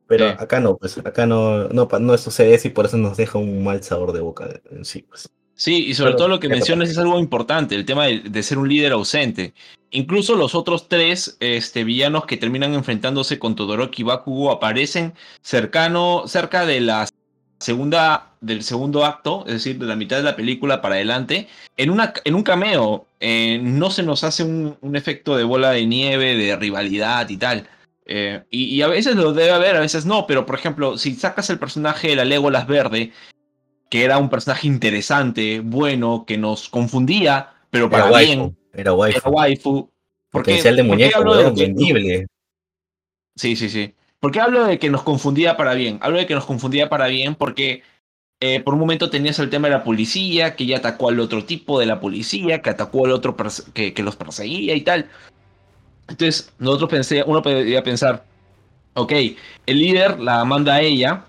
[0.07, 3.37] Pero acá no, pues acá no, no, no sucede eso y por eso nos deja
[3.37, 5.29] un mal sabor de boca en sí, pues.
[5.57, 8.69] Sí, y sobre todo lo que mencionas es algo importante, el tema de, ser un
[8.69, 9.55] líder ausente.
[9.89, 16.25] Incluso los otros tres este, villanos que terminan enfrentándose con Todoroki y Bakugo aparecen cercano,
[16.27, 17.11] cerca de las
[17.59, 21.89] segunda, del segundo acto, es decir, de la mitad de la película para adelante, en,
[21.89, 26.35] una, en un cameo eh, no se nos hace un, efecto de bola de nieve,
[26.35, 27.67] de rivalidad y tal.
[28.05, 31.49] Eh, y, a veces lo debe haber, a veces no, pero por ejemplo, si sacas
[31.49, 33.11] el personaje de la Legolas Verde,
[33.89, 38.55] que era un personaje interesante, bueno, que nos confundía, pero para bien.
[38.73, 39.19] Era waifu.
[39.19, 39.89] Era waifu.
[40.29, 42.27] ¿Por qué- Potencial de muñeco, vendible.
[43.35, 43.93] Sí, sí, sí.
[44.19, 45.99] ¿Por qué hablo de que nos confundía para bien?
[46.01, 47.83] Hablo de que nos confundía para bien porque
[48.39, 51.45] eh, por un momento tenías el tema de la policía, que ya atacó al otro
[51.45, 53.35] tipo de la policía, que atacó al otro
[53.73, 55.09] que, que los perseguía y tal.
[56.07, 58.25] Entonces, nosotros pensé, uno podría pensar,
[58.93, 59.11] ok,
[59.65, 61.25] el líder la manda a ella,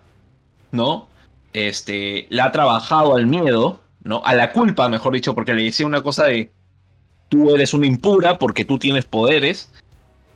[0.71, 1.09] ¿no?
[1.53, 4.23] Este, la ha trabajado al miedo, ¿no?
[4.25, 6.53] A la culpa, mejor dicho, porque le decía una cosa de,
[7.29, 9.73] tú eres una impura porque tú tienes poderes,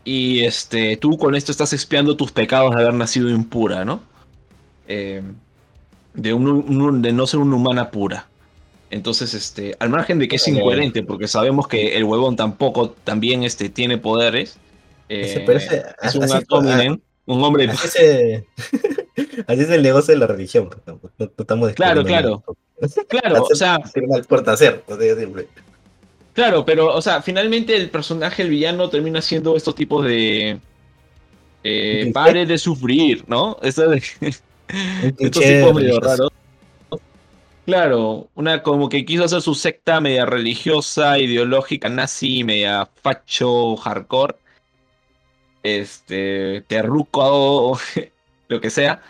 [0.05, 4.03] y este, tú con esto estás expiando tus pecados de haber nacido impura, ¿no?
[4.89, 5.23] Eh,
[6.15, 8.27] de, un- un- de no ser una humana pura.
[8.91, 13.43] Entonces, este, al margen de que es incoherente, porque sabemos que el huevón tampoco también
[13.43, 14.59] este, tiene poderes.
[15.09, 17.71] Eh, pero ese- es un ad hominem, un hombre.
[17.71, 18.45] Así es,
[19.47, 20.69] así es el negocio de la religión.
[20.69, 22.45] pues, No, no- no estamos Claro, descubriendo
[23.09, 24.83] Claro, o sea, mal por hacer.
[24.87, 25.49] sea, siempre.
[26.33, 30.59] Claro, pero, o sea, finalmente el personaje, el villano, termina siendo estos tipos de.
[31.65, 33.59] Eh, pare de sufrir, ¿no?
[33.63, 34.03] Esto de-
[35.19, 36.31] estos tipos medio raros.
[37.65, 44.35] Claro, una como que quiso hacer su secta media religiosa, ideológica, nazi, media facho, hardcore.
[45.63, 47.79] Este, terruco,
[48.49, 49.01] lo que sea.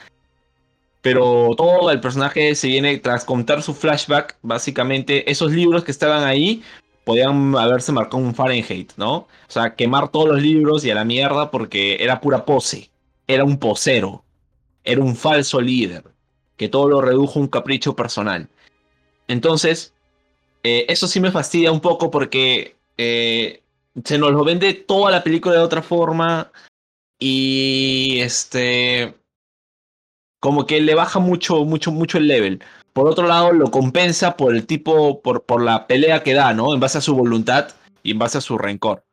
[1.01, 4.37] Pero todo el personaje se viene tras contar su flashback.
[4.43, 6.63] Básicamente, esos libros que estaban ahí
[7.05, 9.15] podían haberse marcado un Fahrenheit, ¿no?
[9.17, 12.91] O sea, quemar todos los libros y a la mierda porque era pura pose.
[13.27, 14.25] Era un posero.
[14.85, 16.05] Era un falso líder.
[16.57, 18.49] Que todo lo redujo a un capricho personal.
[19.29, 19.93] Entonces,
[20.63, 23.63] eh, eso sí me fastidia un poco porque eh,
[24.05, 26.51] se nos lo vende toda la película de otra forma.
[27.19, 29.15] Y este
[30.43, 32.65] como que le baja mucho, mucho, mucho el level.
[32.93, 36.75] Por otro lado, lo compensa por el tipo, por, la pelea que da, ¿no?
[36.75, 37.69] En base a su voluntad
[38.03, 39.05] y en base a su rencor.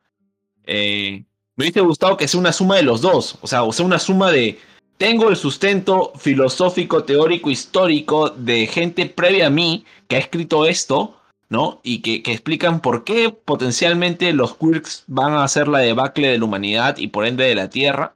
[0.66, 1.24] Eh,
[1.56, 3.38] me hubiese gustado que sea una suma de los dos.
[3.42, 4.60] O sea, o sea, una suma de.
[4.98, 11.16] Tengo el sustento filosófico, teórico, histórico de gente previa a mí que ha escrito esto,
[11.48, 11.80] ¿no?
[11.84, 16.38] Y que, que explican por qué potencialmente los quirks van a hacer la debacle de
[16.38, 18.14] la humanidad y por ende de la Tierra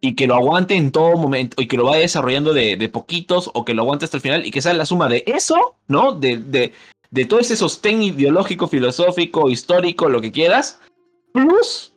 [0.00, 3.50] y que lo aguante en todo momento y que lo vaya desarrollando de, de poquitos
[3.54, 6.12] o que lo aguante hasta el final y que sea la suma de eso, ¿no?
[6.12, 6.72] De, de,
[7.10, 10.80] de todo ese sostén ideológico, filosófico, histórico, lo que quieras,
[11.32, 11.92] plus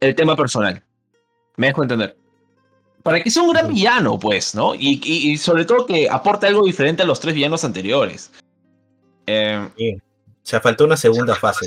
[0.00, 0.82] el tema personal.
[1.56, 2.16] Me dejo entender.
[3.02, 4.74] Para que sea un gran villano, pues, ¿no?
[4.74, 8.32] Y, y, y sobre todo que aporte algo diferente a los tres villanos anteriores.
[9.26, 9.96] Eh, Sí.
[10.44, 11.66] O sea, faltó una segunda fase.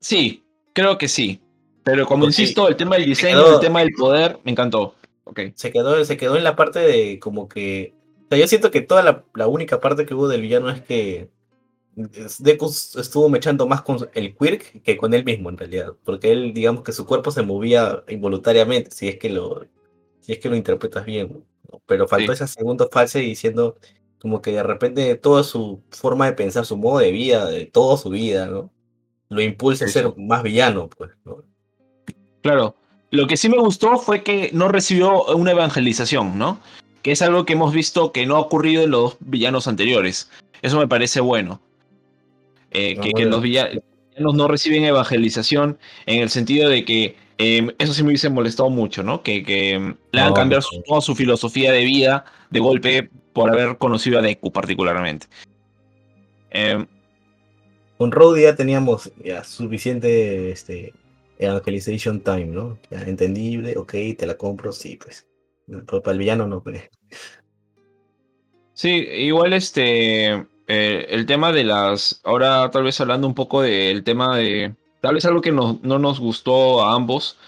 [0.00, 1.40] sí, creo que sí.
[1.86, 4.94] Pero como Porque insisto, el tema del diseño, quedó- el tema del poder, me encantó.
[5.54, 7.94] Se quedó, se quedó en la parte de como que.
[8.24, 10.80] O sea, yo siento que toda la, la única parte que hubo del villano es
[10.82, 11.30] que
[12.40, 15.92] Deku estuvo mechando más con el Quirk que con él mismo en realidad.
[16.04, 19.64] Porque él, digamos que su cuerpo se movía involuntariamente, si es que lo,
[20.20, 21.44] si es que lo interpretas bien.
[21.72, 21.80] ¿no?
[21.86, 22.42] Pero faltó Sí.
[22.42, 23.76] esa segunda fase diciendo
[24.20, 27.96] como que de repente toda su forma de pensar, su modo de vida, de toda
[27.96, 28.72] su vida, ¿no?
[29.28, 31.44] Lo impulsa a ser más villano, pues, ¿no?
[32.46, 32.74] Claro.
[33.10, 36.60] Lo que sí me gustó fue que no recibió una evangelización, ¿no?
[37.02, 40.28] Que es algo que hemos visto que no ha ocurrido en los villanos anteriores.
[40.62, 41.60] Eso me parece bueno.
[42.72, 43.82] Eh, No, que, los villanos
[44.18, 49.02] no reciben evangelización en el sentido de que eh, eso sí me hubiese molestado mucho,
[49.02, 49.22] ¿no?
[49.22, 53.50] Que, que em, le hagan No, su- toda su filosofía de vida de golpe por
[53.50, 55.26] haber conocido a Deku particularmente.
[56.50, 56.86] Em,
[57.98, 60.92] Con Rhodey ya teníamos ya suficiente este,
[61.38, 62.78] evangelization time, ¿no?
[62.90, 65.26] Ya entendible, ok, te la compro, sí, pues.
[65.66, 66.88] Pero para el villano no, pues.
[68.72, 74.04] Sí, igual este, eh, el tema de las, ahora tal vez hablando un poco del
[74.04, 77.38] tema de, tal vez algo que no, no nos gustó a ambos,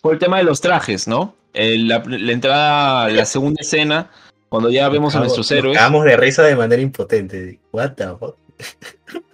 [0.00, 1.34] fue el tema de los trajes, ¿no?
[1.52, 4.10] La, la entrada, la segunda escena,
[4.48, 7.58] cuando ya vemos a nuestros héroes, Acabamos de risa de manera impotente.
[7.72, 8.36] What the fuck?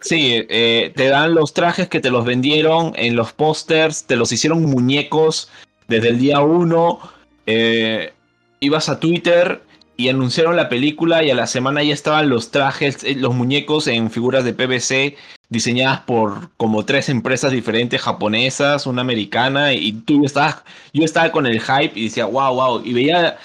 [0.00, 4.32] Sí, eh, te dan los trajes que te los vendieron en los pósters, te los
[4.32, 5.50] hicieron muñecos
[5.88, 7.00] desde el día uno,
[7.46, 8.12] eh,
[8.60, 9.62] ibas a Twitter
[9.96, 13.86] y anunciaron la película y a la semana ya estaban los trajes, eh, los muñecos
[13.86, 15.16] en figuras de PVC
[15.48, 21.30] diseñadas por como tres empresas diferentes japonesas, una americana y tú yo estaba, yo estaba
[21.30, 23.38] con el hype y decía wow wow y veía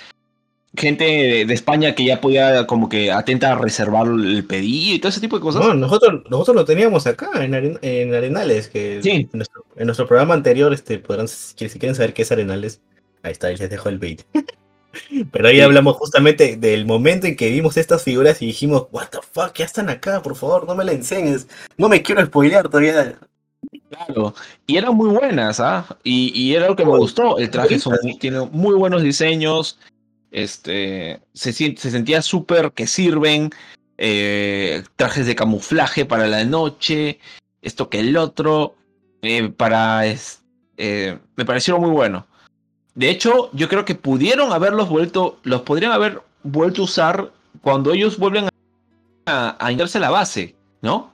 [0.77, 1.03] gente
[1.45, 5.19] de, España que ya podía como que atenta a reservar el pedido y todo ese
[5.21, 5.63] tipo de cosas.
[5.63, 9.09] No, nosotros, nosotros lo teníamos acá en, en Arenales, que Sí.
[9.11, 12.81] en, nuestro, en nuestro programa anterior, este, podrán, si quieren saber qué es Arenales,
[13.23, 14.21] ahí está, ahí les dejo el bait.
[15.31, 19.19] Pero ahí hablamos justamente del momento en que vimos estas figuras y dijimos, what the
[19.31, 21.47] fuck, ya están acá, por favor, no me la enseñes.
[21.77, 23.17] No me quiero spoilear todavía.
[23.89, 24.33] Claro,
[24.65, 25.85] y eran muy buenas, ¿ah?
[26.03, 27.37] Y, y, era lo que me gustó.
[27.37, 27.79] El traje
[28.19, 29.79] tiene muy buenos diseños.
[30.31, 33.49] Este, se, se sentía súper que sirven.
[33.97, 37.19] Eh, trajes de camuflaje para la noche.
[37.61, 38.75] Esto que el otro.
[39.21, 40.03] Eh, para.
[40.77, 42.27] Eh, me parecieron muy bueno.
[42.95, 45.39] De hecho, yo creo que pudieron haberlos vuelto.
[45.43, 48.47] Los podrían haber vuelto a usar cuando ellos vuelven
[49.25, 51.11] a, a, a la base, ¿no?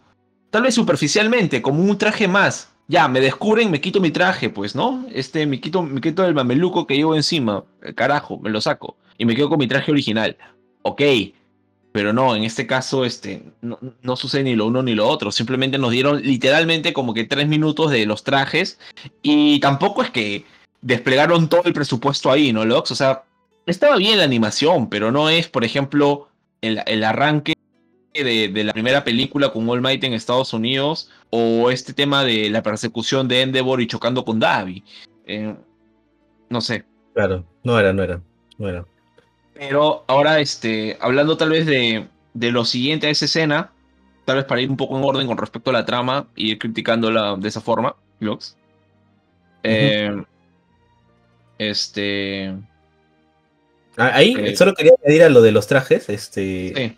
[0.49, 2.69] Tal vez superficialmente, como un traje más.
[2.87, 5.05] Ya, me descubren, me quito mi traje, pues, ¿no?
[5.11, 7.63] Este, me quito, me quito el mameluco que llevo encima.
[7.95, 8.97] Carajo, me lo saco.
[9.17, 10.37] Y me quedo con mi traje original.
[10.81, 11.01] Ok.
[11.91, 15.31] Pero no, en este caso, este, no, no sucede ni lo uno ni lo otro.
[15.31, 18.79] Simplemente nos dieron literalmente como que tres minutos de los trajes.
[19.21, 20.45] Y tampoco es que
[20.81, 22.91] desplegaron todo el presupuesto ahí, ¿no, Lox?
[22.91, 23.23] O sea,
[23.65, 26.27] estaba bien la animación, pero no es, por ejemplo,
[26.61, 27.53] el, el arranque
[28.13, 32.49] de, de, la primera película con All Might en Estados Unidos o este tema de
[32.49, 34.83] la persecución de Endeavor y chocando con Davi.
[35.25, 35.55] Eh,
[36.49, 36.85] no sé.
[37.13, 38.21] Claro, no era, no era,
[38.57, 38.85] no era.
[39.53, 43.71] Pero ahora, este, hablando tal vez de, de lo siguiente a esa escena,
[44.25, 46.59] tal vez para ir un poco en orden con respecto a la trama y ir
[46.59, 48.57] criticándola de esa forma, Lux.
[49.63, 50.25] Eh, uh -huh.
[51.59, 52.53] Este.
[53.95, 56.09] Ahí eh, solo quería añadir a lo de los trajes.
[56.09, 56.73] Este.
[56.75, 56.97] Sí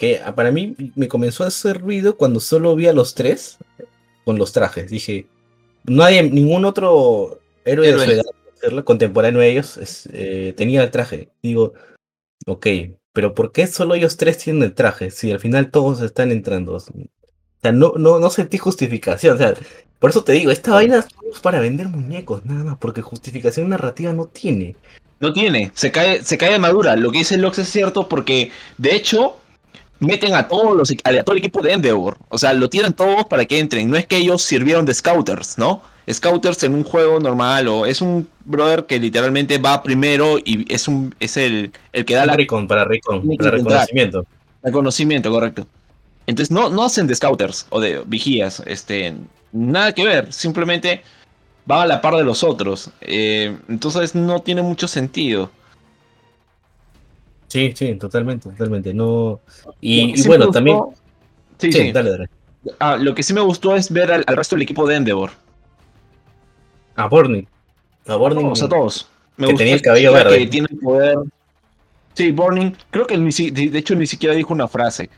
[0.00, 3.58] que para mí me comenzó a hacer ruido cuando solo vi a los tres
[4.24, 4.90] con los trajes.
[4.90, 5.26] Dije,
[5.84, 8.00] no hay ningún otro héroe, héroe.
[8.00, 8.24] de su edad
[8.84, 11.30] contemporáneo ellos es, eh, tenía el traje.
[11.42, 11.74] Digo,
[12.46, 12.66] ok,
[13.12, 15.10] pero ¿por qué solo ellos tres tienen el traje?
[15.10, 16.74] Si al final todos están entrando.
[16.74, 19.34] O sea, no, no, no sentí justificación.
[19.34, 19.54] O sea,
[19.98, 24.12] por eso te digo, esta vaina es para vender muñecos, nada más, porque justificación narrativa
[24.12, 24.76] no tiene.
[25.20, 26.96] No tiene, se cae, se cae de madura.
[26.96, 29.36] Lo que dice Lox es cierto porque, de hecho,
[29.98, 32.16] meten a todos los a todo el equipo de Endeavor.
[32.30, 33.90] O sea, lo tiran todos para que entren.
[33.90, 35.82] No es que ellos sirvieron de scouters, ¿no?
[36.12, 40.88] Scouters en un juego normal o es un brother que literalmente va primero y es
[40.88, 44.26] un es el, el que da la recon para recon, para reconocimiento.
[44.62, 45.66] Reconocimiento, correcto.
[46.26, 49.14] Entonces no, no hacen de scouters o de vigías, este
[49.52, 51.02] nada que ver, simplemente
[51.70, 52.90] va a la par de los otros.
[53.00, 55.50] Eh, entonces no tiene mucho sentido.
[57.48, 58.94] Sí, sí, totalmente, totalmente.
[58.94, 59.40] No.
[59.80, 60.78] Y, sí y bueno, también.
[61.58, 62.30] Sí, sí, sí, dale, dale.
[62.78, 65.30] Ah, lo que sí me gustó es ver al, al resto del equipo de Endeavor.
[67.00, 67.46] A Borning.
[68.06, 68.46] A Borning.
[68.46, 69.08] O sea, todos.
[69.36, 70.38] Me que tenía el cabello verde.
[70.38, 71.16] Que tiene poder.
[72.14, 72.72] Sí, Borning.
[72.90, 75.08] Creo que ni, de hecho ni siquiera dijo una frase.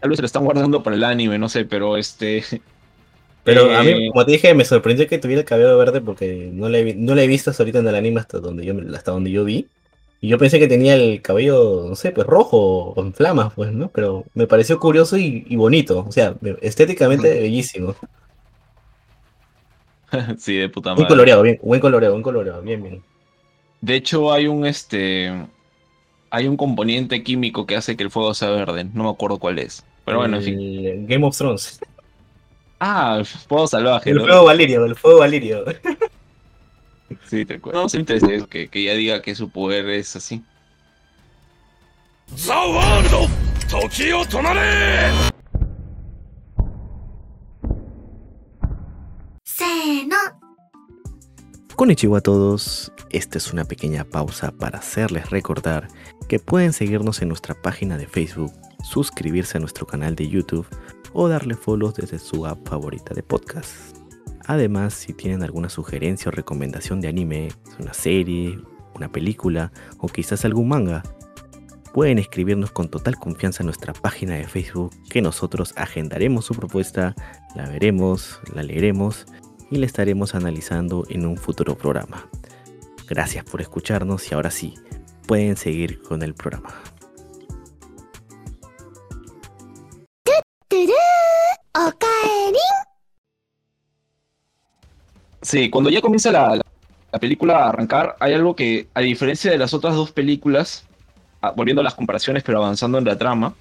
[0.00, 2.44] Tal vez se lo están guardando para el anime, no sé, pero este.
[3.42, 3.76] Pero eh...
[3.76, 6.94] a mí, como te dije, me sorprendió que tuviera el cabello verde porque no le,
[6.94, 9.44] no le he visto hasta ahorita en el anime hasta donde yo, hasta donde yo
[9.44, 9.68] vi.
[10.20, 13.72] Y yo pensé que tenía el cabello, no sé, pues rojo o en flamas, pues,
[13.72, 13.88] ¿no?
[13.88, 16.04] Pero me pareció curioso y, y bonito.
[16.08, 17.94] O sea, estéticamente bellísimo.
[20.38, 21.02] sí, de puta madre.
[21.02, 23.02] Muy coloreado, bien, buen coloreado, buen coloreado, bien, bien.
[23.80, 25.32] De hecho, hay un este.
[26.30, 28.84] Hay un componente químico que hace que el fuego sea verde.
[28.92, 29.84] No me acuerdo cuál es.
[30.04, 31.06] Pero bueno, el, en fin.
[31.06, 31.78] Game of Thrones.
[32.80, 34.10] Ah, el fuego salvaje.
[34.10, 34.24] El ¿no?
[34.24, 35.64] fuego valirio, el fuego valirio.
[37.26, 37.82] Sí, te acuerdo.
[37.82, 40.42] No, se interesa que, que ella diga que su poder es así.
[51.76, 55.88] Konnichiwa a todos, esta es una pequeña pausa para hacerles recordar
[56.28, 58.52] que pueden seguirnos en nuestra página de Facebook,
[58.84, 60.68] suscribirse a nuestro canal de YouTube
[61.12, 63.72] o darle follow desde su app favorita de podcast.
[64.46, 67.48] Además, si tienen alguna sugerencia o recomendación de anime,
[67.80, 68.56] una serie,
[68.94, 71.02] una película o quizás algún manga,
[71.92, 77.16] pueden escribirnos con total confianza en nuestra página de Facebook que nosotros agendaremos su propuesta,
[77.56, 79.26] la veremos, la leeremos
[79.70, 82.28] y la estaremos analizando en un futuro programa.
[83.08, 84.74] Gracias por escucharnos y ahora sí,
[85.26, 86.74] pueden seguir con el programa.
[95.42, 96.62] Sí, cuando ya comienza la, la,
[97.12, 100.86] la, película a arrancar, hay algo que, a diferencia de las otras dos películas,
[101.42, 103.54] ah, volviendo a las comparaciones, pero avanzando en la trama,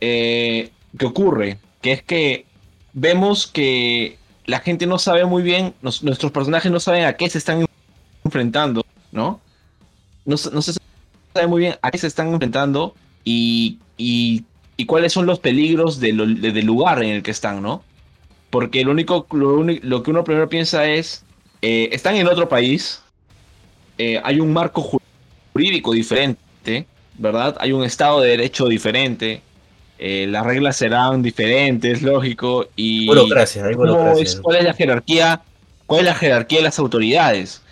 [0.00, 2.46] eh, que ocurre, que es que
[2.92, 4.18] vemos que
[4.48, 7.66] la gente no sabe muy bien, nuestros personajes no saben a qué se están
[8.24, 9.42] enfrentando, ¿no?
[10.24, 10.72] No, se
[11.34, 12.94] sabe muy bien a qué se están enfrentando
[13.24, 14.46] y, y,
[14.86, 17.84] cuáles son los peligros de lo, de, del lugar en el que están, ¿no?
[18.48, 21.24] Porque lo único, lo, lo que uno primero piensa es,
[21.60, 23.02] eh, están en otro país,
[23.98, 24.98] eh, hay un marco
[25.52, 26.86] jurídico diferente,
[27.18, 27.54] ¿verdad?
[27.60, 29.42] Hay un Estado de Derecho diferente,
[29.98, 34.40] eh, las reglas serán diferentes, lógico, y burocracia, hay burocracia.
[34.42, 35.42] ¿cuál es la jerarquía?
[35.86, 37.62] ¿Cuál es la jerarquía de las autoridades?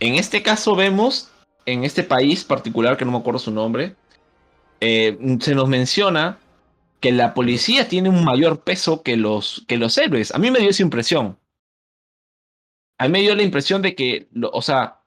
[0.00, 1.30] En este caso vemos,
[1.64, 3.94] en este país particular, que no me acuerdo su nombre,
[4.80, 6.38] eh, se nos menciona
[7.00, 10.34] que la policía tiene un mayor peso que los, que los héroes.
[10.34, 11.38] A mí me dio esa impresión.
[12.98, 15.00] A mí me dio la impresión de que, o sea,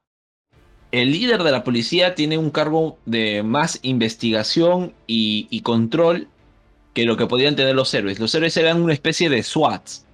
[0.92, 6.28] el líder de la policía tiene un cargo de más investigación y, control
[6.94, 8.18] que lo que podían tener los héroes.
[8.18, 10.04] Los héroes eran una especie de SWATs,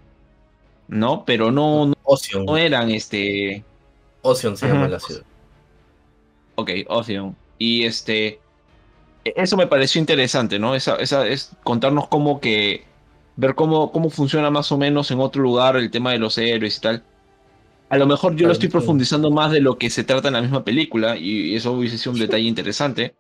[0.89, 1.25] ¿no?
[1.25, 3.65] Pero no, no, eran este.
[4.23, 5.23] Ocean se llama la ciudad.
[6.57, 7.37] Ok, Ocean.
[7.59, 8.41] Y este.
[9.25, 10.75] Eso me pareció interesante, ¿no?
[10.75, 12.85] Esa, esa es contarnos cómo que.
[13.39, 16.79] Ver cómo, cómo funciona más o menos en otro lugar el tema de los héroes
[16.79, 17.05] y tal.
[17.91, 20.41] A lo mejor yo lo estoy profundizando más de lo que se trata en la
[20.41, 23.15] misma película y eso hubiese sido un detalle interesante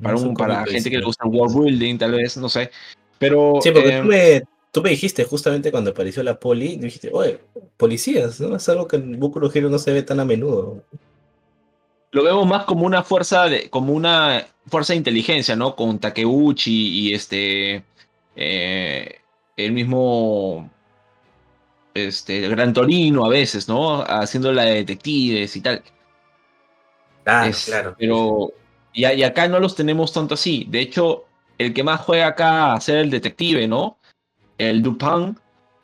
[0.00, 2.70] para, un, para gente que le gusta el world building, tal vez, no sé.
[3.18, 3.58] Pero.
[3.62, 4.02] Sí, porque
[4.70, 7.38] tú, eh, me, dijiste justamente cuando apareció la poli, dijiste, oye,
[7.76, 8.56] policías, ¿no?
[8.56, 10.82] Es algo que en Boku no no se ve tan a menudo.
[12.10, 15.76] Lo vemos más como una fuerza de, como una fuerza de inteligencia, ¿no?
[15.76, 17.84] Con Takeuchi y este.
[18.34, 19.16] Eh,
[19.56, 20.70] el mismo
[21.94, 24.02] este, Gran Torino a veces, ¿no?
[24.02, 25.82] Haciendo la de detectives y tal.
[27.26, 27.94] Ah, claro.
[27.98, 28.52] Pero,
[28.92, 30.66] y, acá no los tenemos tanto así.
[30.68, 31.24] De hecho,
[31.58, 33.98] el que más juega acá a ser el detective, ¿no?
[34.58, 35.38] El Dupin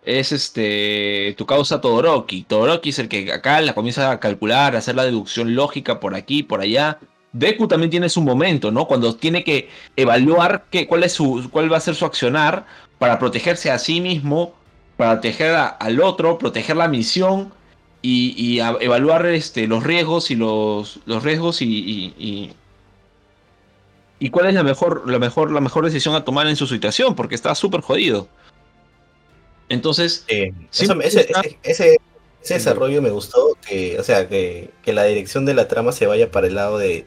[0.04, 2.44] es este tu causa Todoroki.
[2.44, 6.14] Todoroki es el que acá la comienza a calcular, a hacer la deducción lógica por
[6.14, 6.98] aquí, por allá.
[7.32, 8.86] Deku también tiene su momento, ¿no?
[8.86, 12.66] Cuando tiene que evaluar qué, cuál, es su, cuál va a ser su accionar
[12.98, 14.54] para protegerse a sí mismo
[14.98, 17.52] para proteger al otro, proteger la misión
[18.02, 22.52] y, evaluar este, los riesgos y los, los riesgos y,
[24.30, 27.34] cuál es la mejor, la, mejor, la mejor decisión a tomar en su situación, porque
[27.34, 28.28] está súper jodido.
[29.68, 30.24] Entonces,
[31.62, 31.98] ese,
[32.48, 36.46] desarrollo me gustó, que, o sea, que, la dirección de la trama se vaya para
[36.46, 37.06] el lado de,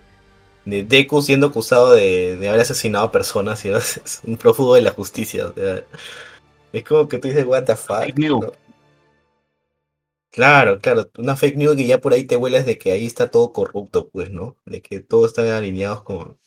[0.66, 4.92] de Deku siendo acusado de, haber asesinado a personas y es un prófugo de la
[4.92, 5.54] justicia.
[6.72, 8.16] Es como que tú dices, what the fuck.
[10.32, 13.30] Claro, claro, una fake news que ya por ahí te hueles de que ahí está
[13.30, 14.56] todo corrupto, pues, ¿no?
[14.66, 16.38] De que todos están alineados con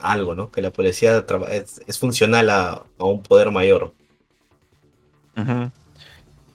[0.00, 0.50] algo, ¿no?
[0.50, 3.92] Que la policía es, funcional a, un poder mayor.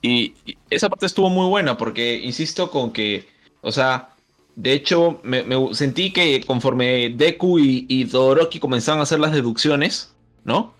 [0.02, 0.34] y,
[0.68, 3.28] esa parte estuvo muy buena porque, insisto, con que,
[3.60, 4.14] o sea,
[4.56, 10.14] de hecho, me, sentí que conforme Deku y, y comenzaban a hacer las deducciones,
[10.44, 10.74] ¿no?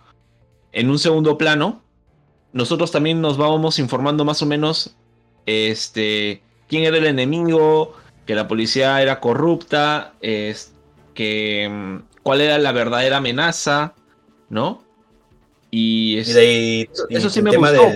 [0.72, 1.82] En un segundo plano,
[2.52, 4.96] nosotros también nos vamos informando más o menos
[5.46, 7.94] este, quién era el enemigo,
[8.26, 10.72] que la policía era corrupta, es,
[11.14, 13.94] que mm, cuál era la verdadera amenaza,
[14.48, 14.82] ¿no?
[15.70, 17.90] Y, eso sí me gustó.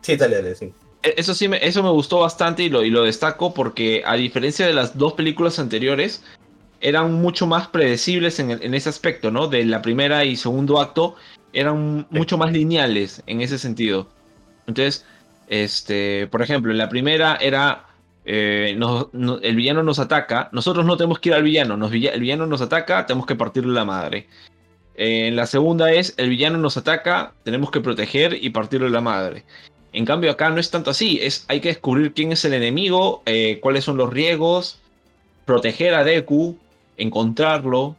[0.00, 0.72] Sí, dale, dale, sí.
[1.02, 4.14] E, eso sí, me, eso me gustó bastante y lo, y lo destaco porque a
[4.14, 6.22] diferencia de las dos películas anteriores,
[6.80, 9.48] eran mucho más predecibles en, en, ese aspecto, ¿no?
[9.48, 11.16] De la primera y segundo acto,
[11.52, 14.08] eran mucho más lineales en ese sentido.
[14.66, 15.04] Entonces,
[15.48, 17.86] este, por ejemplo, en la primera era
[18.24, 18.78] eh,
[19.42, 23.06] el villano nos ataca, nosotros no tenemos que ir al villano, el villano nos ataca,
[23.06, 24.26] tenemos que partirle la madre.
[24.96, 29.44] en la segunda es el villano nos ataca, tenemos que proteger y partirle la madre.
[29.92, 33.22] En cambio acá no es tanto así, es hay que descubrir quién es el enemigo,
[33.26, 34.80] eh, cuáles son los riesgos,
[35.44, 36.58] proteger a Deku,
[36.96, 37.96] encontrarlo,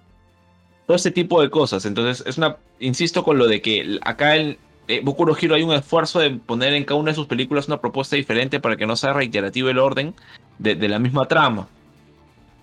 [0.86, 1.86] todo ese tipo de cosas.
[1.86, 2.57] Entonces, es una.
[2.80, 4.57] Insisto con lo de que acá en
[4.88, 7.68] eh, Boku no Hero hay un esfuerzo de poner en cada una de sus películas
[7.68, 10.14] una propuesta diferente para que no sea reiterativo el orden
[10.60, 11.68] de, la misma trama.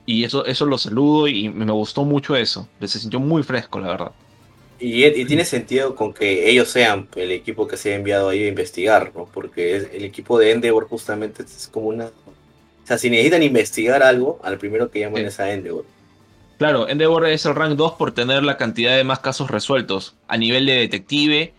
[0.07, 2.69] Y eso, eso lo saludo y me gustó mucho eso.
[2.81, 4.13] Se sintió muy fresco, la verdad.
[4.79, 8.49] Y, tiene sentido con que ellos sean el equipo que se ha enviado ahí a
[8.49, 9.29] investigar, ¿no?
[9.33, 12.07] Porque el equipo de Endeavor justamente es como una...
[12.07, 15.85] O sea, si necesitan investigar algo, al primero que llaman es a Endeavor.
[16.59, 20.37] Claro, Endeavor es el rank 2 por tener la cantidad de más casos resueltos a
[20.37, 21.55] nivel de detective.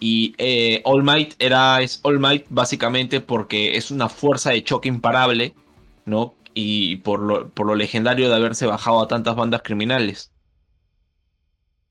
[0.00, 4.88] Y eh, All Might era es All Might básicamente porque es una fuerza de choque
[4.88, 5.54] imparable,
[6.06, 6.34] ¿no?
[6.54, 10.32] Y por lo, por lo legendario de haberse bajado a tantas bandas criminales.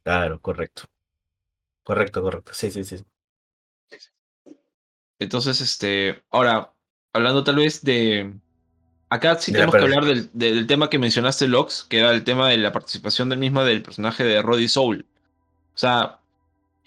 [0.04, 0.84] Claro, correcto.
[1.84, 2.52] Correcto, correcto.
[2.54, 2.98] Sí, sí, sí.
[5.20, 6.74] Entonces, este, ahora,
[7.14, 8.34] hablando tal vez de,
[9.10, 12.58] Acá sí tenemos que hablar del, tema que mencionaste, Lox, que era el tema de
[12.58, 15.08] la participación del mismo del personaje de Roddy Soul.
[15.74, 16.19] O sea,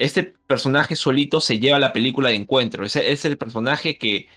[0.03, 2.85] este personaje solito se lleva la película de encuentro.
[2.85, 4.29] Es, es el personaje que.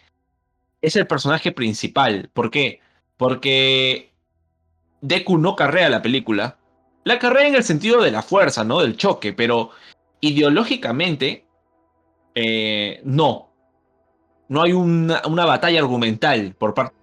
[0.81, 2.29] Es el personaje principal.
[2.33, 2.81] ¿Por qué?
[3.17, 4.13] Porque
[5.01, 6.59] Deku no carrea la película.
[7.03, 8.81] La carrea en el sentido de la fuerza, ¿no?
[8.81, 9.71] Del choque, pero
[10.21, 11.47] ideológicamente,
[12.35, 13.49] eh, no.
[14.47, 16.95] No hay una, batalla argumental por parte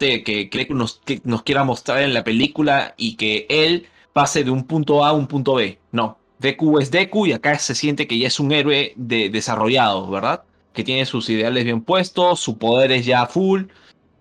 [0.00, 4.50] de que, que nos, nos quiera mostrar en la película y que él pase de
[4.50, 5.78] un punto A a un punto B.
[5.92, 6.18] No.
[6.38, 10.44] Deku es Deku y acá se siente que ya es un héroe de, desarrollado, ¿verdad?
[10.72, 13.64] Que tiene sus ideales bien puestos, su poder es ya full,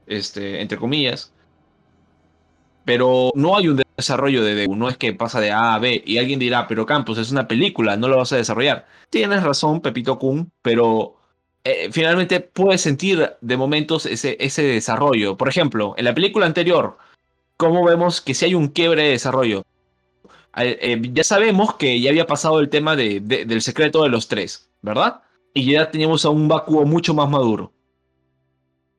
[0.07, 1.33] este, entre comillas.
[2.85, 6.03] Pero no hay un desarrollo de Deku, no es que pasa de A a B
[6.05, 8.87] y alguien dirá, pero Campos es una película, no lo vas a desarrollar.
[9.09, 11.17] Tienes razón, Pepito Kun, pero
[11.63, 15.35] eh, finalmente puedes sentir de momentos ese, ese desarrollo.
[15.35, 16.97] Por ejemplo, en la película anterior,
[17.57, 19.63] ¿cómo vemos que si hay un quiebre de desarrollo?
[20.57, 24.69] Eh, ya sabemos que ya había pasado el tema de, del secreto de los tres,
[24.81, 25.21] ¿verdad?
[25.53, 27.73] Y ya teníamos a un Bakugo mucho más maduro.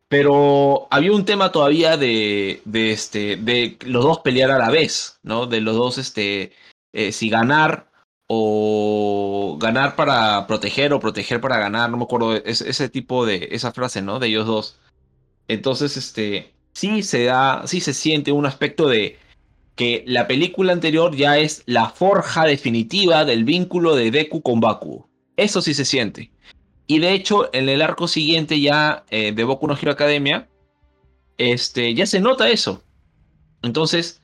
[0.08, 5.46] Pero había un tema todavía de, este, de los dos pelear a la vez, ¿no?
[5.46, 6.52] De los dos, este,
[6.92, 7.90] eh, si ganar
[8.28, 13.72] o ganar para proteger o proteger para ganar, no me acuerdo, ese tipo de, esa
[13.72, 14.18] frase, ¿no?
[14.18, 14.78] De ellos dos.
[15.48, 19.18] Entonces, este, sí se da, sí se siente un aspecto de,
[19.76, 25.06] que la película anterior ya es la forja definitiva del vínculo de Deku con Baku.
[25.36, 26.32] Eso sí se siente.
[26.86, 30.48] Y de hecho, en el arco siguiente ya eh, de Boku no Hero Academia,
[31.36, 32.82] este, ya se nota eso.
[33.62, 34.22] Entonces,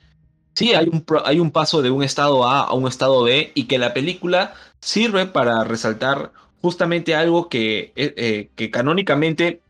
[0.53, 3.65] sí, hay un, hay un paso de un estado A a un estado B y
[3.65, 6.31] que la película sirve para resaltar
[6.61, 9.61] justamente algo que, eh, eh, que canónicamente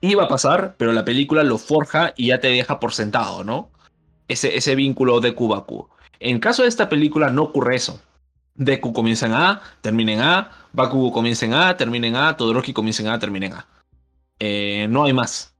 [0.00, 3.70] iba a pasar, pero la película lo forja y ya te deja por sentado, ¿no?
[4.32, 5.88] Ese, vínculo de Baku.
[6.20, 8.00] En caso de esta película no ocurre eso.
[8.54, 12.72] Deku comienza en A, termina en A, Bakugo comienza en A, termina en A, Todoroki
[12.72, 13.66] comienza en A, termina en A.
[14.38, 15.54] Eh, no hay más.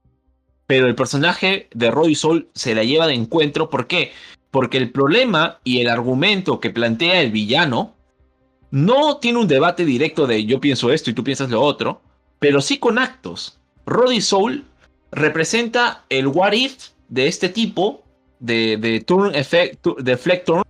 [0.67, 3.69] Pero el personaje de Roy Sol se la lleva de encuentro.
[3.69, 4.11] ¿Por qué?
[4.51, 7.95] Porque el problema y el argumento que plantea el villano
[8.71, 12.01] no tiene un debate directo de yo pienso esto y tú piensas lo otro,
[12.39, 13.59] pero sí con actos.
[13.85, 14.65] Roddy Soul
[15.11, 18.02] representa el what if de este tipo
[18.43, 20.63] de, de turn effect, de turn,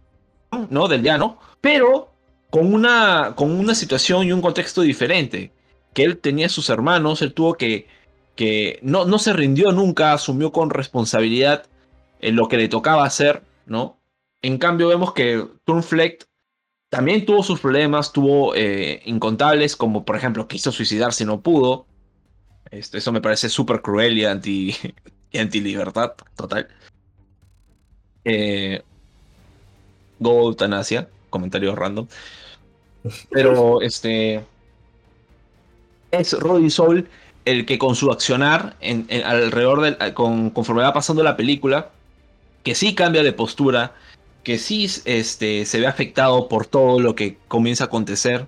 [0.70, 0.88] ¿no?
[0.88, 2.14] Del llano, pero
[2.52, 5.52] con una, con una situación y un contexto diferente.
[5.94, 7.88] Que él tenía sus hermanos, él tuvo que,
[8.36, 11.66] que no, no se rindió nunca, asumió con responsabilidad
[12.20, 14.00] en lo que le tocaba hacer, ¿no?
[14.44, 16.28] En cambio vemos que Turnfleck
[16.90, 21.88] también tuvo sus problemas, tuvo eh, incontables, como por ejemplo quiso suicidarse y no pudo.
[22.70, 24.76] Este, eso me parece súper cruel y anti,
[25.32, 26.68] y anti libertad total.
[28.26, 28.82] Eh,
[30.20, 32.08] Go eutanasia, comentario random.
[33.30, 34.44] Pero este
[36.12, 37.10] es Roddy Soul
[37.46, 41.90] el que con su accionar en, alrededor del con, conforme va pasando la película,
[42.64, 43.94] que sí cambia de postura,
[44.44, 48.48] que sí este, se ve afectado por todo lo que comienza a acontecer.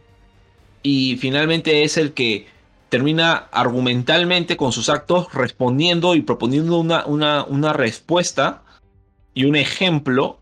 [0.81, 2.47] Y finalmente es el que
[2.89, 8.61] termina argumentalmente con sus actos respondiendo y proponiendo una, una, una respuesta
[9.35, 10.39] y un ejemplo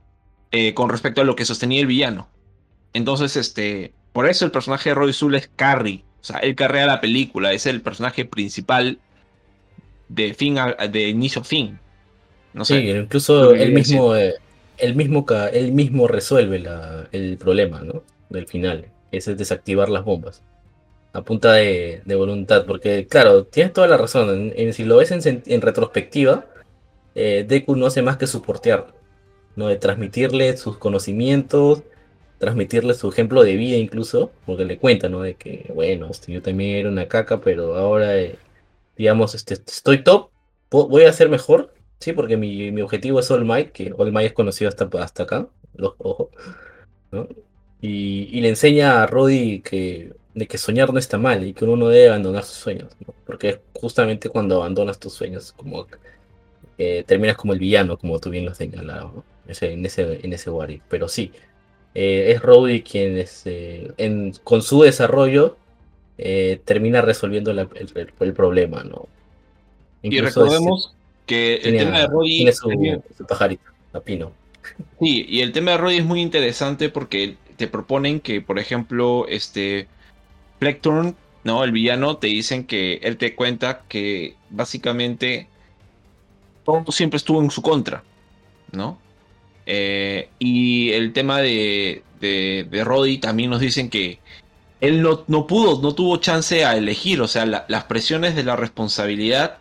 [0.51, 2.29] eh, con respecto a lo que sostenía el villano.
[2.93, 6.05] Entonces, este, por eso el personaje de Roy Zul es Carrie.
[6.21, 8.99] O sea, él carrea la película, es el personaje principal
[10.07, 10.55] de fin
[10.91, 11.79] de inicio a fin.
[12.53, 12.81] No sé.
[12.81, 14.35] Sí, incluso él mismo, eh,
[14.93, 16.63] mismo, él mismo resuelve
[17.11, 18.03] el problema, ¿no?
[18.29, 18.85] Del final.
[19.11, 20.43] Ese es desactivar las bombas.
[21.13, 22.65] A punta de, voluntad.
[22.67, 24.53] Porque, claro, tienes toda la razón.
[24.55, 26.45] En, si lo ves en retrospectiva,
[27.15, 28.93] eh, Deku no hace más que soportear,
[29.55, 29.67] ¿no?
[29.67, 31.83] De transmitirle sus conocimientos,
[32.39, 35.21] transmitirle su ejemplo de vida incluso, porque le cuenta, ¿no?
[35.21, 38.37] De que, bueno, este, yo también era una caca, pero ahora, eh,
[38.97, 40.29] digamos, este, estoy top,
[40.69, 42.13] voy a ser mejor, ¿sí?
[42.13, 45.93] Porque mi, objetivo es All Might, que All Might es conocido hasta, hasta acá, los
[45.99, 46.29] ojos,
[47.11, 47.27] ¿no?
[47.81, 51.75] Y, le enseña a Roddy que, de que soñar no está mal y que uno
[51.75, 53.13] no debe abandonar sus sueños, ¿no?
[53.25, 55.87] Porque justamente cuando abandonas tus sueños, como
[56.77, 60.81] terminas como el villano, como tú bien lo has señalado, en ese, en ese Wari.
[60.89, 61.31] Pero sí,
[61.95, 65.57] eh, es Rowdy quien este, en, con su desarrollo
[66.17, 69.07] eh, termina resolviendo el, problema, ¿no?
[70.01, 70.95] y recordemos
[71.25, 73.63] que el tema de Roddy tiene su, pajarito,
[73.93, 74.31] la pino.
[74.99, 79.27] Sí, y el tema de Roddy es muy interesante porque te proponen que, por ejemplo,
[79.27, 79.87] este
[81.43, 81.63] ¿no?
[81.63, 85.47] El villano, te dicen que él te cuenta que básicamente
[86.65, 88.03] todo siempre estuvo en su contra,
[88.71, 88.97] ¿no?
[89.65, 94.19] Eh, y el tema de, de, Roddy también nos dicen que
[94.81, 98.55] él no, no, pudo, no tuvo chance a elegir, o sea, las presiones de la
[98.55, 99.59] responsabilidad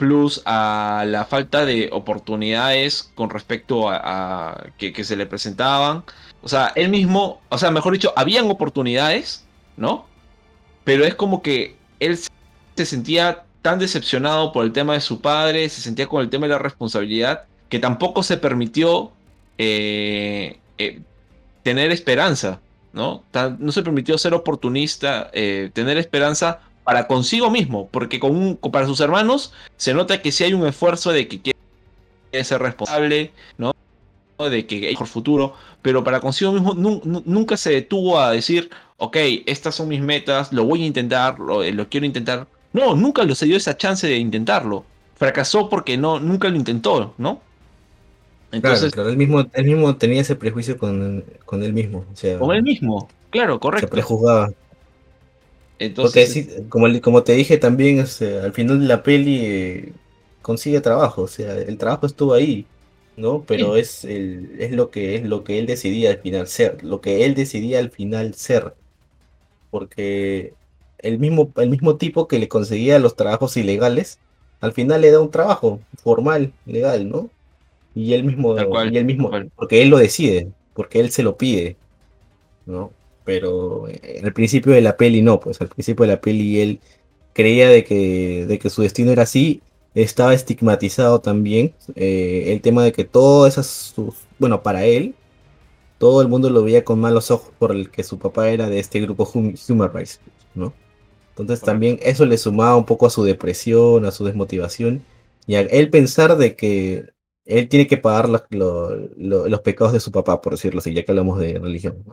[0.00, 6.04] plus a la falta de oportunidades con respecto a, que, se le presentaban.
[6.40, 9.44] O sea, él mismo, o sea, mejor dicho, habían oportunidades,
[9.76, 10.06] ¿no?
[10.84, 15.68] Pero es como que él se sentía tan decepcionado por el tema de su padre,
[15.68, 19.12] se sentía con el tema de la responsabilidad, que tampoco se permitió
[19.58, 21.00] eh, eh,
[21.62, 22.60] tener esperanza,
[22.92, 23.22] ¿no?
[23.58, 29.00] no se permitió ser oportunista, eh, tener esperanza para consigo mismo, porque con para sus
[29.00, 33.72] hermanos se nota que si hay un esfuerzo de que quiere ser responsable, ¿no?
[34.38, 39.16] De que hay mejor futuro, pero para consigo mismo nunca se detuvo a decir, ok,
[39.44, 42.46] estas son mis metas, lo voy a intentar, lo quiero intentar.
[42.72, 44.84] No, nunca se dio esa chance de intentarlo.
[45.16, 47.40] Fracasó porque no, nunca lo intentó, ¿no?
[48.52, 52.04] Entonces, claro, él mismo, él mismo tenía ese prejuicio con, con él mismo.
[52.12, 53.86] O sea, con él mismo, claro, correcto.
[53.86, 54.50] Se prejuzgaba.
[55.78, 59.92] Entonces, como, como te dije también, al final de la peli eh,
[60.42, 62.66] consigue trabajo, o sea, el trabajo estuvo ahí,
[63.16, 63.44] ¿no?
[63.46, 67.00] Pero es, el, es lo que es lo que él decidía al final ser, lo
[67.00, 68.74] que él decidía al final ser.
[69.70, 70.54] Porque
[71.02, 74.18] el mismo, el mismo tipo que le conseguía los trabajos ilegales,
[74.60, 77.30] al final le da un trabajo formal, legal, ¿no?
[77.94, 81.76] Y él mismo, y él mismo, porque él lo decide, porque él se lo pide,
[82.66, 82.92] ¿no?
[83.24, 86.80] Pero en el principio de la peli no, pues al principio de la peli él
[87.32, 89.62] creía de que, de que su destino era así,
[89.94, 93.94] estaba estigmatizado también eh, el tema de que todas esas,
[94.38, 95.14] bueno, para él,
[95.98, 98.78] todo el mundo lo veía con malos ojos por el que su papá era de
[98.78, 100.20] este grupo Human Rights,
[100.54, 100.72] ¿no?
[101.40, 105.04] Entonces también eso le sumaba un poco a su depresión, a su desmotivación
[105.46, 107.12] y a él pensar de que
[107.46, 111.38] él tiene que pagar los pecados de su papá, por decirlo así, ya que hablamos
[111.38, 112.04] de religión.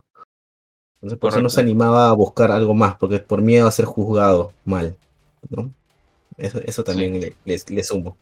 [1.00, 3.84] Entonces por eso no se animaba a buscar algo más, porque por miedo a ser
[3.84, 4.96] juzgado mal.
[5.50, 5.72] ¿no?
[6.36, 8.16] Eso, eso también le, le, sumo.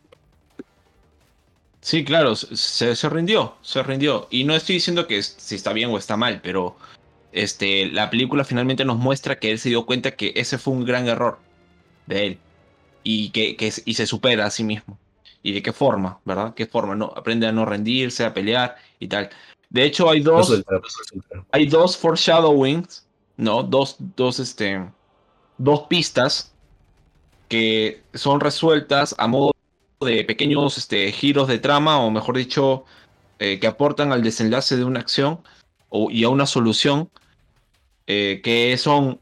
[1.80, 4.26] Sí, claro, se, se, rindió, se rindió.
[4.30, 6.76] Y no estoy diciendo que si está bien o está mal, pero
[7.42, 10.84] este, la película finalmente nos muestra que él se dio cuenta que ese fue un
[10.84, 11.38] gran error
[12.06, 12.38] de él.
[13.04, 14.98] Y que, que y se supera a sí mismo
[15.46, 16.54] y de qué forma, ¿verdad?
[16.54, 16.96] ¿Qué forma?
[16.96, 19.30] No, aprende a no rendirse, a pelear y tal.
[19.70, 20.52] De hecho, hay dos,
[21.52, 23.06] hay dos foreshadowings,
[23.36, 23.62] ¿no?
[23.62, 24.84] Dos, dos, este,
[25.56, 26.52] dos pistas
[27.48, 29.52] que son resueltas a modo
[30.00, 32.84] de pequeños este, giros de trama, o mejor dicho,
[33.38, 35.42] eh, que aportan al desenlace de una acción
[35.90, 37.08] o, y a una solución,
[38.06, 39.20] eh, que son,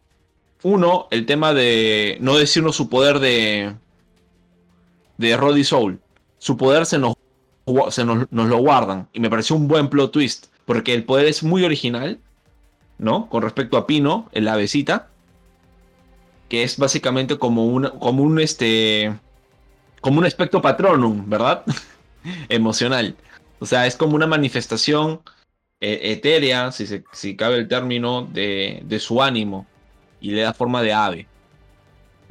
[0.62, 3.74] uno, el tema de no decirnos su poder de,
[5.18, 6.00] de Roddy Soul,
[6.38, 7.14] su poder se nos,
[7.90, 9.08] se nos, lo guardan.
[9.12, 10.46] Y me pareció un buen plot twist.
[10.66, 12.18] Porque el poder es muy original,
[12.98, 13.28] ¿no?
[13.28, 15.08] Con respecto a Pino, el avecita.
[16.48, 19.14] Que es básicamente como un, como un este.
[20.00, 21.64] Como un aspecto patronum, ¿verdad?
[22.48, 23.16] Emocional.
[23.58, 25.20] O sea, es como una manifestación
[25.86, 29.66] eh, etérea, si, si cabe el término, de, de su ánimo.
[30.18, 31.26] Y le da forma de ave.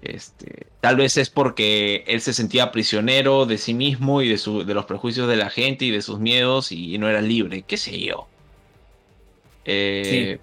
[0.01, 4.65] Este, tal vez es porque él se sentía prisionero de sí mismo y de, su,
[4.65, 7.77] de los prejuicios de la gente y de sus miedos y, no era libre, qué
[7.77, 8.27] sé yo.
[9.65, 10.39] Eh,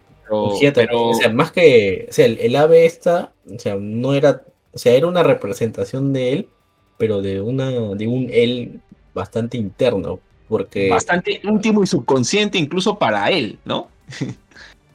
[0.72, 4.78] pero, o sea, más que, o sea, el, ave esta, o sea, no era, o
[4.78, 6.48] sea, era una representación de él,
[6.96, 8.80] pero de una, de un él
[9.12, 10.20] bastante interno,
[10.50, 13.88] porque bastante íntimo y subconsciente incluso para él, ¿no?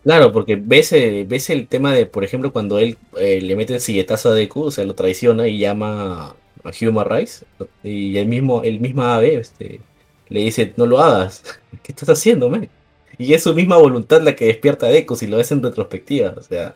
[0.04, 3.74] Claro, porque ves, eh, ves el tema de, por ejemplo, cuando él eh, le mete
[3.74, 7.46] el silletazo a Deku, o sea, lo traiciona y llama a Human Rice,
[7.84, 9.80] y el mismo, el mismo ave este,
[10.28, 11.42] le dice, no lo hagas,
[11.84, 12.70] ¿qué estás haciendo, man?
[13.18, 16.36] Y es su misma voluntad la que despierta a Deku si lo ves en retrospectiva,
[16.38, 16.76] o sea,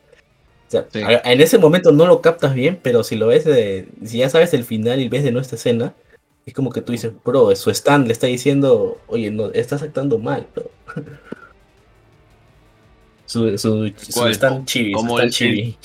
[0.72, 3.44] en ese momento no lo captas bien, pero si lo ves,
[4.06, 5.94] si ya sabes el final y ves de nuestra escena,
[6.50, 10.20] es como que tú dices, bro, su stand le está diciendo, oye, no, estás actuando
[10.20, 10.70] mal, bro.
[13.26, 14.92] Su, su, su stand chibi.
[14.94, 15.78] Como el, chibi.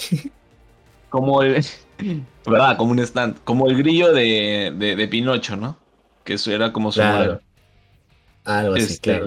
[1.11, 1.63] como el.
[2.47, 2.79] ¿Verdad?
[2.79, 3.37] Como un stand.
[3.45, 5.77] Como el grillo de, de, Pinocho, ¿no?
[6.25, 7.43] Que eso era como su claro.
[8.45, 9.27] Algo así, este, claro.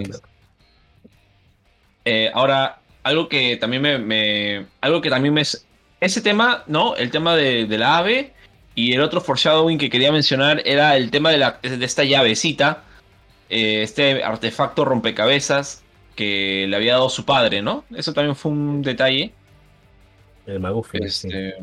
[2.06, 5.44] Eh, ahora, algo que también me, Algo que también me.
[6.00, 6.96] Ese tema, ¿no?
[6.96, 8.34] El tema de, de, la ave.
[8.78, 12.84] Y el otro foreshadowing que quería mencionar era el tema de, la, de esta llavecita.
[13.50, 15.84] Eh, este artefacto rompecabezas
[16.16, 17.86] que le había dado su padre, ¿no?
[17.96, 19.34] Eso también fue un detalle.
[20.46, 21.00] El Magufi.
[21.02, 21.56] Este,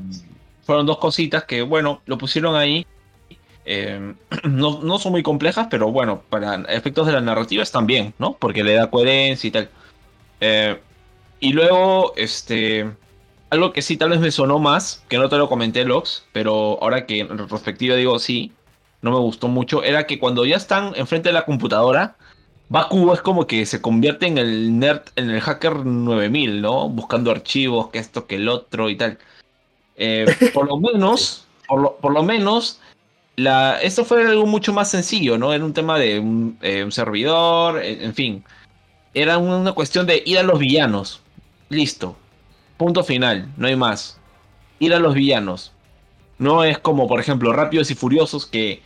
[0.65, 2.85] fueron dos cositas que, bueno, lo pusieron ahí.
[3.65, 8.33] Eh, no, son muy complejas, pero bueno, para efectos de la narrativa están bien, ¿no?
[8.33, 9.69] Porque le da coherencia y tal.
[10.41, 10.81] Eh,
[11.39, 12.91] y luego, este.
[13.55, 16.77] Algo que sí tal vez me sonó más, que no te lo comenté, Lox, pero
[16.83, 18.51] ahora que en retrospectiva digo sí,
[19.01, 22.17] no me gustó mucho, era que cuando ya están enfrente de la computadora,
[22.69, 26.89] Baku es como que se convierte en el nerd, en el hacker 9000, ¿no?
[26.89, 29.19] Buscando archivos, que esto, que el otro y tal.
[29.95, 32.81] Eh, por lo menos, por lo, por lo menos,
[33.37, 35.53] la, esto fue algo mucho más sencillo, ¿no?
[35.53, 38.45] Era un tema de un, eh, un servidor, en fin.
[39.15, 41.21] Era una cuestión de ir a los villanos.
[41.69, 42.17] Listo.
[42.77, 44.19] Punto final, no hay más.
[44.79, 45.73] Ir a los villanos.
[46.39, 48.83] No es como, por ejemplo, Rápidos y Furiosos que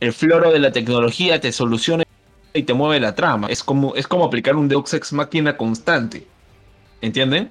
[0.00, 2.04] el floro de la tecnología te soluciona
[2.52, 3.48] y te mueve la trama.
[3.48, 6.26] Es como, es como aplicar un Deus Ex Máquina constante.
[7.00, 7.50] ¿Entienden?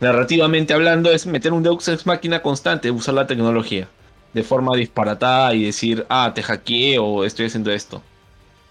[0.00, 3.88] Narrativamente hablando, es meter un Deus Ex Máquina constante, usar la tecnología
[4.32, 8.02] de forma disparatada y decir, ah, te hackeé o estoy haciendo esto.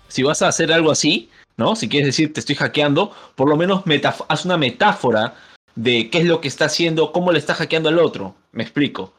[0.07, 1.75] Si vas a hacer algo así, ¿no?
[1.75, 3.83] Si quieres decir, te estoy hackeando, por lo menos
[4.27, 5.35] haz una metáfora
[5.75, 8.35] de qué es lo que está haciendo, cómo le está hackeando al otro.
[8.51, 9.13] Me explico.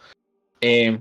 [0.60, 1.00] Eh,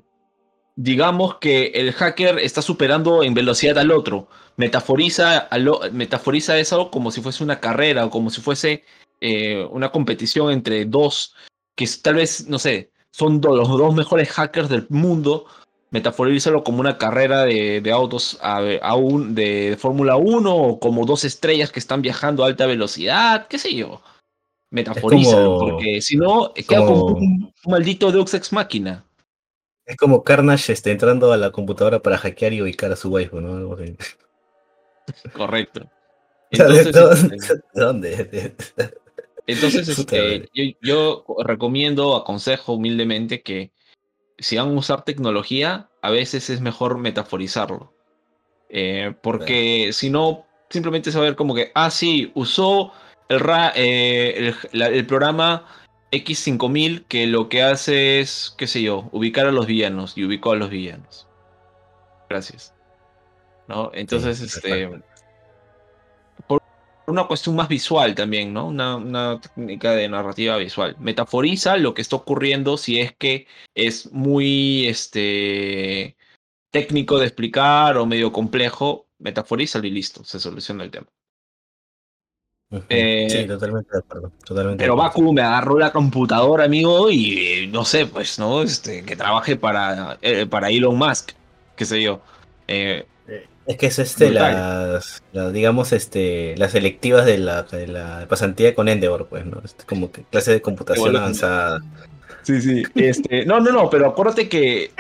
[0.75, 4.27] digamos que el hacker está superando en velocidad al otro.
[4.55, 5.49] Metaforiza,
[5.91, 8.83] metaforiza eso como si fuese una carrera o como si fuese
[9.21, 11.33] eh, una competición entre dos
[11.75, 15.45] que tal vez, no sé, son los dos mejores hackers del mundo.
[15.91, 21.79] Metaforízalo como una carrera de, autos a, de, Fórmula 1 o como dos estrellas que
[21.79, 24.01] están viajando a alta velocidad, qué sé yo.
[24.72, 29.05] Metaforízalo, porque si no, queda como un, maldito Deus Ex Máquina.
[29.86, 33.41] Es como Carnage este, entrando a la computadora para hackear y ubicar a su waifu,
[33.41, 33.76] ¿no?
[35.34, 35.89] Correcto.
[36.51, 36.93] Entonces,
[37.74, 38.55] ¿De dónde?
[39.47, 40.47] Entonces, este,
[40.82, 43.72] yo, recomiendo, aconsejo humildemente que
[44.38, 47.91] si van a usar tecnología, a veces es mejor metaforizarlo.
[48.70, 52.91] Eh, porque si no, simplemente saber como que, ah, sí, usó
[53.30, 53.41] el,
[53.75, 55.65] eh, el programa
[56.11, 60.51] X5000 que lo que hace es, qué sé yo, ubicar a los villanos y ubicó
[60.51, 61.27] a los villanos.
[62.30, 62.73] Gracias.
[63.67, 63.91] ¿No?
[63.93, 64.89] Entonces, este.
[66.47, 66.61] Por
[67.05, 68.67] una cuestión más visual también, ¿no?
[68.67, 70.95] Una, técnica de narrativa visual.
[70.99, 76.17] Metaforiza lo que está ocurriendo si es que es muy este
[76.71, 79.07] técnico de explicar o medio complejo.
[79.19, 81.07] Metaforiza y listo, se soluciona el tema
[82.72, 84.32] sí, eh, totalmente de acuerdo.
[84.45, 88.61] Totalmente pero Baku me agarró la computadora, amigo, y no sé, pues, ¿no?
[88.61, 91.32] Este, que trabaje para, eh, para Elon Musk,
[91.76, 92.22] qué sé yo.
[92.67, 93.05] Eh,
[93.65, 95.22] es que es este, las,
[95.53, 99.61] digamos, este, las selectivas de la, de la pasantía con Endeavor, pues, ¿no?
[99.63, 101.80] Este, como que clase de computación avanzada.
[102.41, 102.84] Sí, sí.
[102.95, 104.91] Este, no, no, no, pero acuérdate que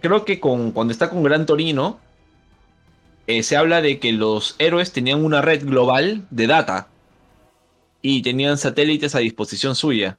[0.00, 2.00] creo que con, cuando está con Gran Torino,
[3.26, 6.88] eh, se habla de que los héroes tenían una red global de data
[8.02, 10.18] y tenían satélites a disposición suya.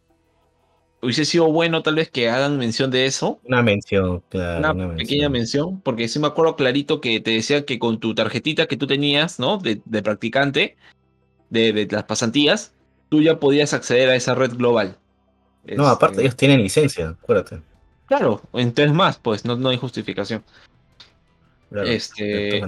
[1.01, 3.39] Hubiese sido bueno tal vez que hagan mención de eso.
[3.43, 4.73] Una mención, claro.
[4.73, 5.79] Una, pequeña mención.
[5.81, 9.39] porque sí me acuerdo clarito que te decía que con tu tarjetita que tú tenías,
[9.39, 9.59] ¿no?
[9.59, 10.77] De, practicante,
[11.51, 12.73] de, las pasantías,
[13.09, 14.97] tú ya podías acceder a esa red global.
[15.63, 17.61] No, aparte este, ellos tienen licencia, acuérdate.
[18.07, 20.43] Claro, entonces más, pues no, no hay justificación
[21.83, 22.61] este, eh,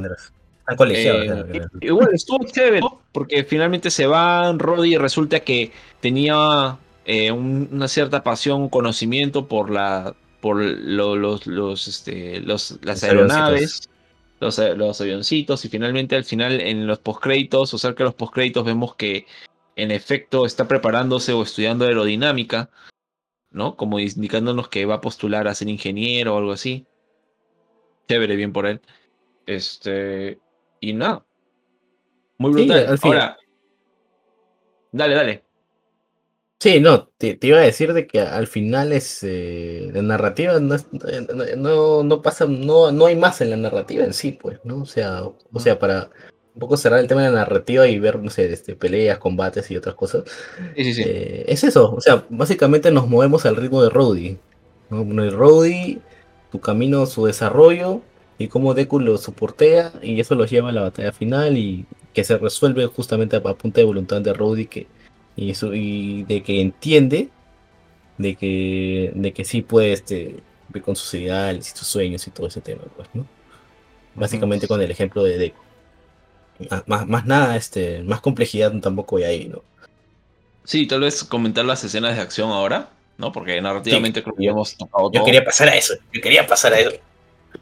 [1.82, 2.82] igual estuvo chévere,
[3.12, 10.16] porque finalmente se van, Roddy resulta que tenía eh, una cierta pasión, conocimiento por la
[10.42, 13.90] por los, los, este, los, las aeronaves,
[14.40, 18.64] los, los, avioncitos, y finalmente al final en los postcréditos, o cerca de los postcréditos,
[18.64, 19.26] vemos que
[19.76, 22.70] en efecto está preparándose o estudiando aerodinámica,
[23.52, 23.76] ¿no?
[23.76, 26.86] Como indicándonos que va a postular a ser ingeniero o algo así.
[28.08, 28.82] Chévere, bien por él.
[29.48, 30.40] Este.
[30.80, 31.26] Y nada.
[32.38, 33.00] Muy brutal.
[33.02, 33.38] Ahora.
[34.92, 35.48] Dale, dale.
[36.60, 40.76] Sí, no, te, iba a decir de que al final es eh, la narrativa no,
[41.56, 44.82] no, no, pasa, no, no hay más en la narrativa en sí, pues, ¿no?
[44.82, 46.10] O sea, o sea, para
[46.56, 49.70] un poco cerrar el tema de la narrativa y ver, no sé, este, peleas, combates
[49.70, 50.24] y otras cosas.
[50.76, 51.04] Sí, sí, sí.
[51.06, 54.40] Eh, es eso, o sea, básicamente nos movemos al ritmo de Rowdy.
[54.90, 55.24] ¿no?
[55.24, 56.02] El Rowdy,
[56.52, 58.02] tu camino, su desarrollo,
[58.38, 62.24] y cómo Deku lo soportea y eso los lleva a la batalla final y que
[62.24, 64.88] se resuelve justamente a, punta de voluntad de Rowdy que,
[65.36, 67.30] y, eso, y de que entiende
[68.18, 70.38] de que, de que sí puede este,
[70.70, 73.26] ver con sus ideales y sus sueños y todo ese tema, pues, ¿no?
[74.16, 75.62] Básicamente con el ejemplo de Deku.
[76.88, 79.64] Más, más nada, este, más complejidad tampoco hay ahí, ¿no?
[80.64, 83.32] Sí, tal vez comentar las escenas de acción ahora, ¿no?
[83.32, 85.22] Porque narrativamente creo que ya hemos tocado todo.
[85.22, 86.92] Yo quería pasar a eso, yo quería pasar a eso.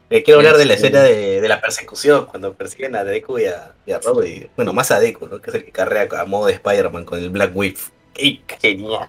[0.08, 3.74] Eh, quiero hablar de la escena de, la persecución, cuando persiguen a Deku y a,
[3.86, 5.40] y Bueno, más a Deku, ¿no?
[5.40, 7.76] Que es el que carrea a modo de Spider-Man con el Black Whip.
[8.14, 9.08] ¡Qué genial!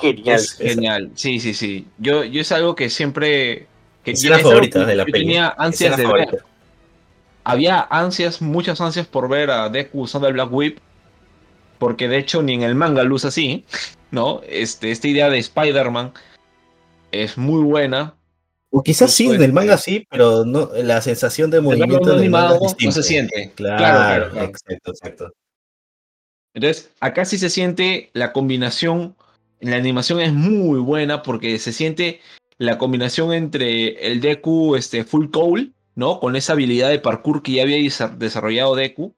[0.00, 0.40] Genial.
[0.58, 1.86] genial, sí, sí, sí.
[1.98, 3.66] Yo, yo es algo que siempre
[4.04, 5.18] Que es algo favorita que de la peli.
[5.20, 6.32] tenía ansias de favorita.
[6.32, 6.44] ver.
[7.44, 10.78] Había ansias, muchas ansias por ver a Deku usando el Black Whip.
[11.78, 13.64] Porque de hecho ni en el manga usa así.
[14.10, 14.40] ¿No?
[14.46, 16.12] Este, esta idea de Spider-Man
[17.10, 18.14] es muy buena.
[18.74, 22.30] O quizás sí, en el manga sí, pero no, la sensación de movimiento no del
[22.30, 23.52] manga animado es no se siente.
[23.54, 25.32] Claro, Claro, exacto, exacto.
[26.54, 29.14] Entonces, acá sí se siente la combinación,
[29.60, 32.20] en la animación es muy buena porque se siente
[32.58, 36.20] la combinación entre el Deku este, Full Cowl, ¿no?
[36.20, 39.14] Con esa habilidad de parkour que ya había desa- desarrollado Deku,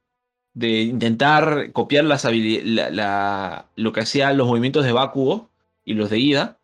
[0.55, 5.49] de intentar copiar las la- la- lo que hacía los movimientos de Bakugo
[5.85, 6.59] y los de Ida.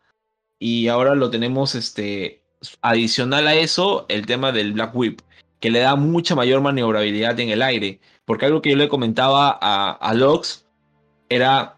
[0.59, 2.40] Y ahora lo tenemos este,
[2.81, 5.21] adicional a eso, el tema del Black Whip,
[5.59, 7.99] que le da mucha mayor maniobrabilidad en el aire.
[8.25, 10.65] Porque algo que yo le comentaba a, a Lox
[11.29, 11.77] era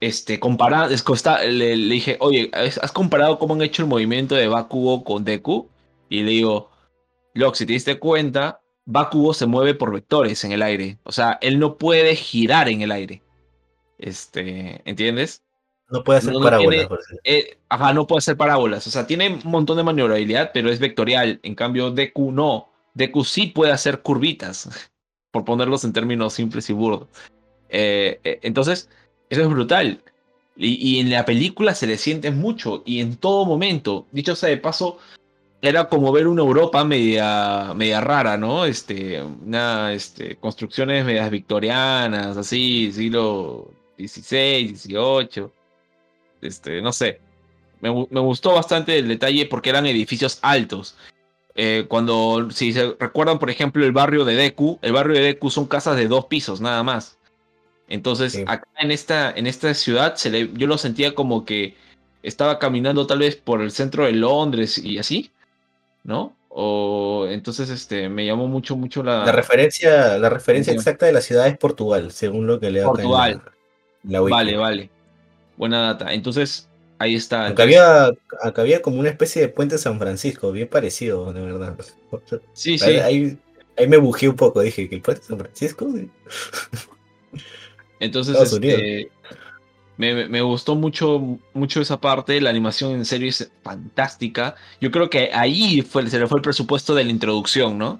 [0.00, 1.04] este, comparar, es
[1.48, 5.68] le, dije, oye, ¿has has comparado cómo han hecho el movimiento de Bakugo con Deku?
[6.08, 6.70] Y le digo,
[7.34, 10.98] Lox, si te diste cuenta, Bakugo se mueve por vectores en el aire.
[11.04, 13.22] O sea, él no puede girar en el aire.
[13.98, 15.42] Este, ¿entiendes?
[15.88, 16.88] No puede hacer No, no parábolas.
[16.88, 17.20] tiene-.
[17.24, 18.86] Eh, ajá, no puede hacer parábolas.
[18.86, 21.40] O sea, tiene un montón de maniobrabilidad, pero es vectorial.
[21.42, 22.70] En cambio, Deku no.
[22.94, 24.68] Deku sí puede hacer curvitas,
[25.30, 27.08] por ponerlos en términos simples y burdos.
[27.68, 28.88] Eh, eh, entonces,
[29.28, 30.02] eso es brutal.
[30.56, 34.06] Y, y en la película se le siente mucho y en todo momento.
[34.10, 34.98] Dicho sea de paso,
[35.60, 38.64] era como ver una Europa media, media rara, ¿no?
[38.64, 45.48] Este, una, este, construcciones medias victorianas, así, siglo XVI, XVIII.
[46.46, 47.20] Este, no sé.
[47.80, 50.96] Me, gu- me gustó bastante el detalle porque eran edificios altos.
[51.54, 55.50] Eh, cuando, si se recuerdan, por ejemplo, el barrio de Deku, el barrio de Deku
[55.50, 57.16] son casas de dos pisos, nada más.
[57.88, 58.44] Entonces, Sí.
[58.46, 61.74] acá en esta, en esta ciudad, se le, yo lo sentía como que
[62.22, 65.30] estaba caminando tal vez por el centro de Londres y así,
[66.02, 66.34] ¿no?
[66.48, 71.20] O entonces, este, me llamó mucho, mucho la, La referencia, la referencia exacta de la
[71.20, 73.42] ciudad es Portugal, según lo que leo acá en la- Portugal.
[74.04, 74.32] la wiki.
[74.32, 74.90] Vale, vale.
[75.56, 76.12] Buena data.
[76.12, 77.46] Entonces, ahí está.
[77.46, 78.06] Acá había,
[78.42, 81.76] acá había como una especie de puente San Francisco, bien parecido, de verdad.
[82.52, 82.84] Sí, sí.
[82.98, 83.38] ahí,
[83.76, 85.88] ahí me bujé un poco, dije que el puente San Francisco.
[88.00, 89.10] Entonces, este,
[89.96, 92.40] me, me- gustó mucho, mucho esa parte.
[92.40, 94.54] La animación en serio es fantástica.
[94.80, 97.98] Yo creo que ahí fue, se le fue el presupuesto de la introducción, ¿no?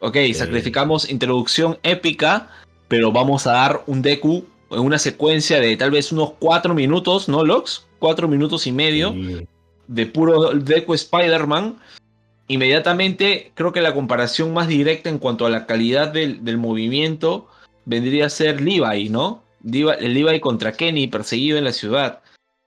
[0.00, 0.34] Ok, Sí.
[0.34, 2.50] sacrificamos introducción épica,
[2.88, 4.44] pero vamos a dar un Deku
[4.80, 7.86] una secuencia de tal vez unos cuatro minutos, ¿no, Lox?
[7.98, 9.14] Cuatro minutos y medio
[9.88, 11.78] de puro Deku Spider-Man.
[12.48, 17.48] Inmediatamente, creo que la comparación más directa en cuanto a la calidad del, del movimiento
[17.84, 19.42] vendría a ser Levi, ¿no?
[19.64, 22.22] Levi, el Levi contra Kenny perseguido en la ciudad.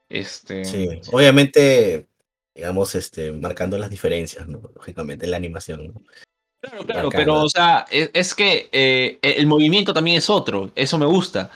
[0.08, 2.06] Este, sí, obviamente,
[2.54, 4.60] digamos, este, marcando las diferencias, ¿no?
[4.74, 5.86] Lógicamente, en la animación.
[5.86, 6.02] ¿no?
[6.60, 10.98] Claro, claro, pero o sea, es, es que eh, el movimiento también es otro, eso
[10.98, 11.50] me gusta,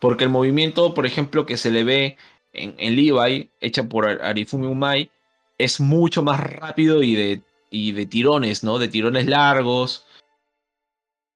[0.00, 2.16] porque el movimiento, por ejemplo, que se le ve
[2.52, 5.10] en, en Levi, hecha por Ar- Arifumi Umai,
[5.58, 8.78] es mucho más rápido y de, y de tirones, ¿no?
[8.78, 10.06] De tirones largos.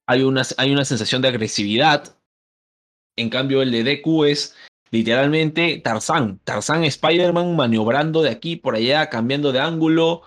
[0.06, 2.16] Hay una, hay una sensación de agresividad.
[3.16, 4.56] En cambio, el de Deku es
[4.90, 6.40] literalmente Tarzán.
[6.44, 10.22] Tarzán Spider-Man maniobrando de aquí por allá, cambiando de ángulo.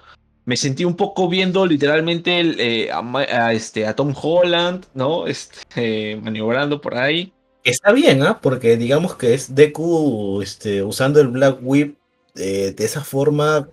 [0.45, 2.39] Me sentí un poco viendo literalmente
[2.85, 5.27] eh, a este, a Tom Holland, ¿no?
[5.27, 7.33] Este, maniobrando por ahí.
[7.67, 8.39] Está bien, ¿ah?
[8.41, 11.97] Porque digamos que es Deku este, usando el Black Whip
[12.35, 13.67] eh, de esa forma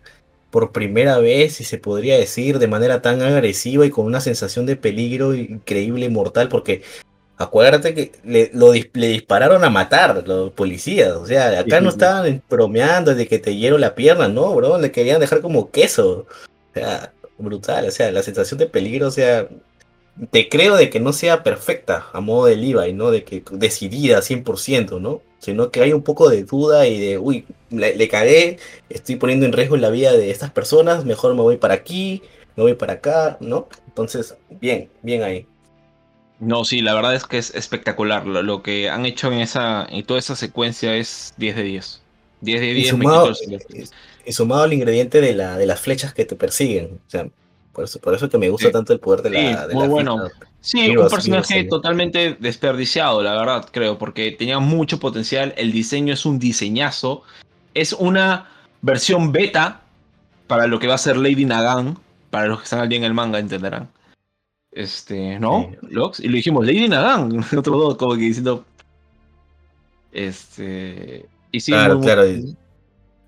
[0.51, 4.67] por primera vez, si se podría decir, de manera tan agresiva y con una sensación
[4.67, 6.83] de peligro increíble y mortal, porque
[7.37, 11.91] acuérdate que le, lo le dispararon a matar los policías, o sea, acá Sí, no
[11.91, 11.95] sí.
[11.97, 16.27] estaban bromeando de que te hiero la pierna, no, bro, le querían dejar como queso,
[16.29, 19.49] o sea, brutal, o sea, la sensación de peligro, o sea,
[20.31, 23.11] te creo de que no sea perfecta a modo de Levi, ¿no?
[23.11, 25.23] De que decidida 100%, ¿no?
[25.39, 28.59] Sino que hay un poco de duda y de, uy, le, le cagué,
[28.89, 32.23] estoy poniendo en riesgo la vida de estas personas, mejor me voy para aquí,
[32.57, 33.69] me voy para acá, ¿no?
[33.89, 35.47] Entonces, bien, bien ahí.
[36.41, 38.27] No, sí, la verdad es que es espectacular.
[38.27, 42.03] Lo, lo que han hecho en esa en toda esa secuencia es 10 de 10.
[42.41, 43.33] 10 de Y 10 me sumado,
[44.27, 47.29] y sumado al ingrediente de, la, de las flechas que te persiguen, o sea,
[47.75, 48.73] por eso, por eso que me gusta Sí.
[48.73, 50.29] tanto el poder de Sí, la, de muy la bueno.
[50.61, 51.69] Sí, un personaje sí.
[51.69, 55.53] totalmente desperdiciado, la verdad, creo, porque tenía mucho potencial.
[55.59, 57.23] El diseño es un diseñazo.
[57.75, 58.49] Es una
[58.81, 59.83] versión beta
[60.47, 61.99] para lo que va a ser Lady Nagan.
[62.31, 63.89] Para los que están al día en el manga entenderán.
[64.73, 65.71] Este, ¿no?
[66.15, 66.25] Sí.
[66.25, 67.45] Y lo dijimos, Lady Nagan.
[67.57, 68.65] Otros dos, como que diciendo.
[70.13, 71.27] Este.
[71.53, 72.57] Y sí, Claro, muy- claro, muy-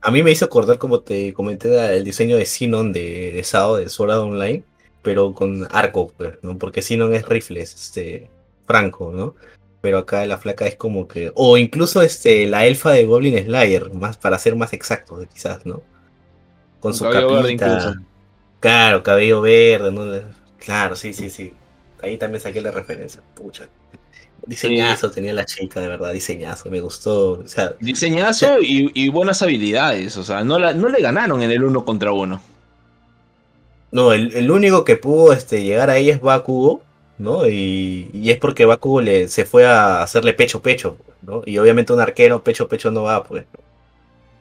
[0.06, 3.74] a mí me hizo acordar, como te comenté, el diseño de Sinon de, de Sao,
[3.76, 4.62] de Sword Art Online,
[5.02, 6.56] pero con arco, pues, ¿no?
[6.58, 8.30] Porque Sinon es rifles, este,
[8.68, 9.34] franco, ¿no?
[9.80, 11.32] Pero acá la flaca es como que.
[11.34, 15.82] O incluso este, la elfa de Goblin Slayer, más, para ser más exacto, quizás, ¿no?
[16.78, 17.96] Con su capita.
[18.60, 20.04] Claro, cabello verde, ¿no?
[20.58, 21.52] Claro, sí, sí, sí.
[22.00, 23.20] Ahí también saqué la referencia.
[23.34, 23.68] Pucha.
[24.46, 27.32] Diseñazo tenía la chica, de verdad, diseñazo, me gustó.
[27.32, 31.64] O sea, diseñazo y, buenas habilidades, o sea, no, la, no le ganaron en el
[31.64, 32.40] uno contra uno.
[33.90, 36.82] No, el, único que pudo este, llegar a ella es Bakugo,
[37.18, 37.48] ¿no?
[37.48, 41.42] Y, es porque Bakugo le, se fue a hacerle pecho pecho, ¿no?
[41.44, 43.46] Y obviamente un arquero pecho pecho no va, pues.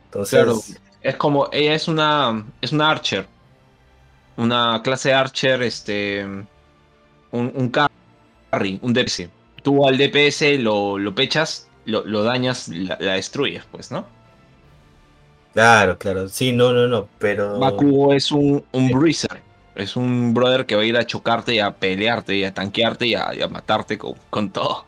[0.05, 0.43] Entonces.
[0.43, 0.61] Claro,
[1.01, 3.25] es como, ella es una, es una archer.
[4.37, 6.23] Una clase archer, este.
[7.31, 9.29] Un, un carry, un DPS.
[9.65, 14.05] Tú al DPS lo, lo pechas, lo, lo dañas, la, destruyes, pues, ¿no?
[15.53, 16.29] Claro, claro.
[16.29, 17.57] Sí, no, no, no, pero.
[17.57, 19.41] Bakugo es un, un bruiser.
[19.73, 23.07] Es un brother que va a ir a chocarte y a pelearte y a tanquearte
[23.07, 24.85] y a, matarte con, con, todo.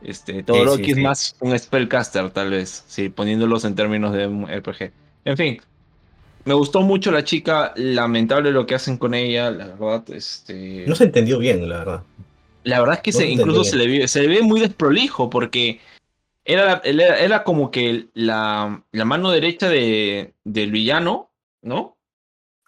[0.00, 2.84] Este, todo lo que es más un spellcaster, tal vez.
[2.86, 4.92] Sí, poniéndolos en términos de RPG.
[5.26, 5.60] En fin.
[6.46, 7.74] Me gustó mucho la chica.
[7.76, 10.04] Lamentable lo que hacen con ella, la verdad.
[10.10, 10.86] Este...
[10.86, 12.02] No se entendió bien, la verdad.
[12.64, 15.80] La verdad es que se, incluso se le, ve, se ve muy desprolijo porque
[16.44, 21.30] era, era, como que la, la mano derecha de, del villano,
[21.62, 21.96] ¿no?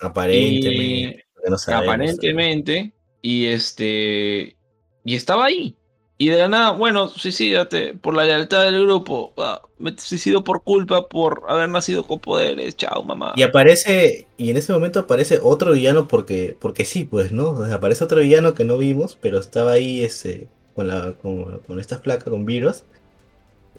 [0.01, 1.25] Aparentemente.
[1.69, 2.93] aparentemente.
[3.21, 4.57] Y este.
[5.05, 5.77] Y estaba ahí.
[6.23, 9.33] Y de la nada, bueno, suicídate por la lealtad del grupo.
[9.39, 12.77] Ah, me suicido por culpa, por haber nacido con poderes.
[12.77, 13.33] Chao, mamá.
[13.35, 17.65] Y aparece, y en ese momento aparece otro villano porque, porque sí, pues, ¿no?
[17.75, 20.47] aparece otro villano que no vimos, pero estaba ahí ese,
[20.77, 22.85] con, la, con, con esta placa, con virus.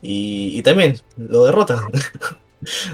[0.01, 1.79] Y, y también lo derrotan.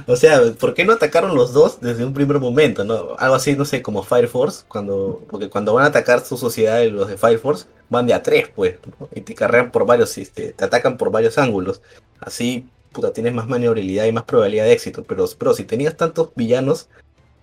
[0.07, 2.83] O sea, ¿por qué no atacaron los dos desde un primer momento?
[2.83, 3.15] ¿no?
[3.19, 6.83] Algo así, no sé, como Fire Force, cuando, porque cuando van a atacar su sociedad
[6.87, 8.75] los de Fire Force, van de a tres, pues,
[9.13, 11.81] y te carrean por varios, este, te atacan por varios ángulos.
[12.19, 15.03] Así, puta, tienes más maniobrabilidad y más probabilidad de éxito.
[15.03, 16.89] Pero, pero si tenías tantos villanos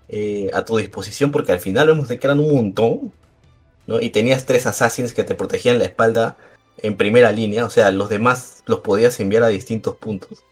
[0.09, 3.13] eh, a tu disposición, porque al final vemos que eran un montón,
[3.87, 4.01] ¿no?
[4.01, 6.37] Y tenías tres assassins que te protegían la espalda
[6.79, 10.45] en primera línea, o sea, los demás los podías enviar a distintos puntos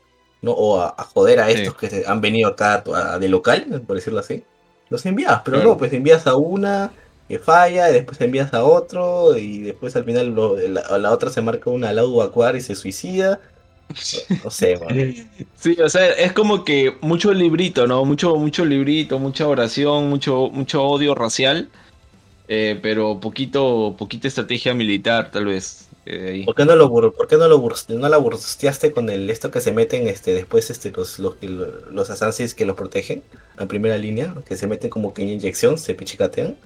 [0.53, 2.85] o a, joder a estos que han venido acá
[3.19, 4.45] de local, por decirlo así.
[4.91, 6.93] Los envías, pero no, pues envías a una
[7.29, 10.35] que falla, y después envías a otro, y después al final
[10.75, 13.41] la, otra se marca una al acuar y se suicida.
[14.45, 14.79] No, sé,
[15.57, 18.05] Sí, o sea, es como que mucho librito, ¿no?
[18.05, 21.69] Mucho, mucho librito, mucha oración, mucho, mucho odio racial,
[22.49, 25.89] eh, pero poquito, poquita estrategia militar, tal vez.
[26.07, 27.59] Eh, ¿Por qué no lo por qué no lo
[27.89, 32.55] no la bursteaste con el esto que se meten este después este los los, los
[32.55, 33.23] que los protegen
[33.59, 36.57] en primera línea que se meten como que en inyección se pichicatean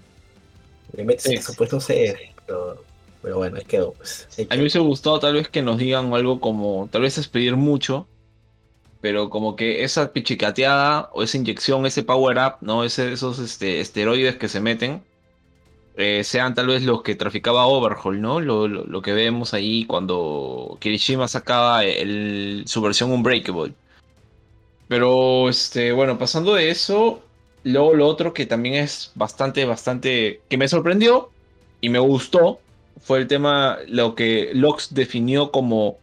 [0.92, 2.82] le metes eso pues no sé pero,
[3.22, 6.12] pero bueno es quedó pues, a mí me hubiese gustado tal vez que nos digan
[6.14, 8.06] algo como tal vez es pedir mucho
[9.00, 13.80] pero como que esa pichicateada o esa inyección ese power up no ese, esos este,
[13.80, 15.02] esteroides que se meten
[16.00, 18.38] eh, sean tal vez los que traficaba Overhaul, ¿no?
[18.38, 21.82] Lo, que vemos ahí cuando Kirishima sacaba
[22.66, 23.74] su versión Unbreakable.
[24.86, 27.20] Pero, este, bueno, pasando de eso,
[27.68, 31.30] luego lo otro que también es bastante, bastante, que me sorprendió
[31.80, 32.60] y me gustó,
[33.00, 35.98] fue el tema, lo que Lox definió como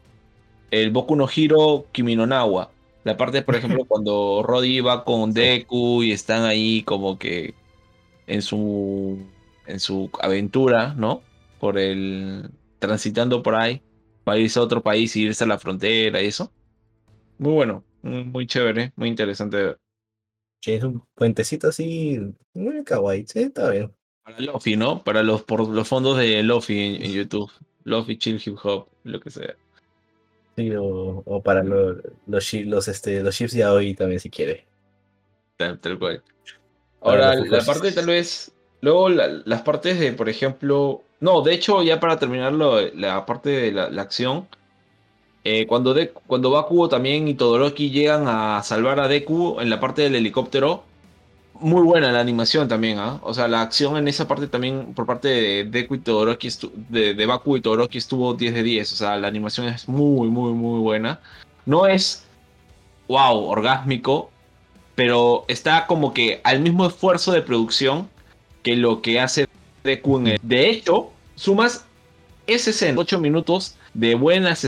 [0.71, 2.71] el Boku no Hiro Kimi no Nawa.
[3.03, 7.53] La parte, por ejemplo, cuando Roddy va con Deku y están ahí como que
[8.27, 9.19] en su
[9.67, 11.21] en su aventura, ¿no?
[11.59, 12.49] Por el.
[12.79, 13.81] transitando por ahí,
[14.23, 16.51] para irse a otro país y irse a la frontera y eso.
[17.37, 19.84] Muy bueno, muy chévere, muy interesante Sí,
[20.65, 22.19] es un puentecito así,
[22.53, 23.93] muy kawaii, sí, está bien.
[24.23, 25.03] Para Lofi, ¿no?
[25.03, 27.51] Para los, por los fondos de Lofi en, YouTube.
[27.83, 29.55] Lofi, Chill Hip Hop, lo que sea.
[30.55, 34.65] Sí, o, para los, los, este, los chips ya hoy también, si quiere.
[35.57, 36.23] Tal, cual.
[37.01, 41.99] Ahora, la parte tal vez Luego las partes de, por ejemplo, no, de hecho ya
[41.99, 44.47] para terminar la parte de la, acción,
[45.47, 49.79] eh, cuando, de, cuando Bakugo también y Todoroki llegan a salvar a Deku en la
[49.79, 50.83] parte del helicóptero,
[51.59, 53.19] muy buena la animación también, ¿ah?
[53.21, 56.49] O sea, la acción en esa parte también por parte de Deku y Todoroki,
[56.89, 60.29] de, de Baku y Todoroki estuvo 10 de 10, o sea, la animación es muy,
[60.29, 61.19] muy, muy buena.
[61.67, 62.25] No es,
[63.07, 64.31] wow, orgásmico,
[64.95, 68.09] pero está como que al mismo esfuerzo de producción
[68.63, 69.47] que lo que hace
[69.83, 71.85] Deku De hecho, sumas
[72.47, 74.67] ese escena, 8 minutos de buenas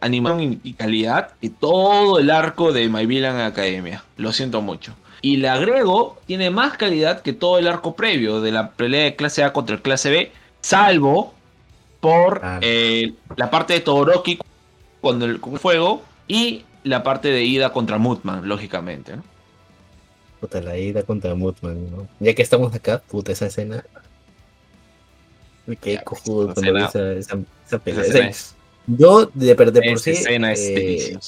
[0.00, 4.04] animación y calidad que todo el arco de My Villain Academia.
[4.16, 4.94] Lo siento mucho.
[5.20, 9.16] Y le agrego, tiene más calidad que todo el arco previo de la pelea de
[9.16, 11.34] clase A contra el clase B, salvo
[12.00, 12.60] por Ah.
[12.62, 14.38] eh, la parte de Todoroki
[15.00, 19.16] cuando el con fuego y la parte de ida contra Mutman, lógicamente.
[19.16, 19.24] ¿no?
[20.40, 22.08] Puta, la ida contra Mutman, ¿no?
[22.20, 23.84] Ya que estamos acá, puta, esa escena.
[25.80, 28.28] Qué cojudo esa cuando esa, esa, esa pelea.
[28.28, 28.54] Esa
[28.88, 30.12] yo, de, por sí.
[30.56, 31.18] eh,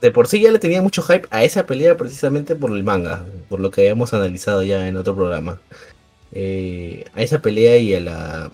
[0.00, 3.24] de por sí ya le tenía mucho hype a esa pelea precisamente por el manga,
[3.48, 5.60] por lo que habíamos analizado ya en otro programa.
[6.32, 8.52] Eh, a esa pelea y a la.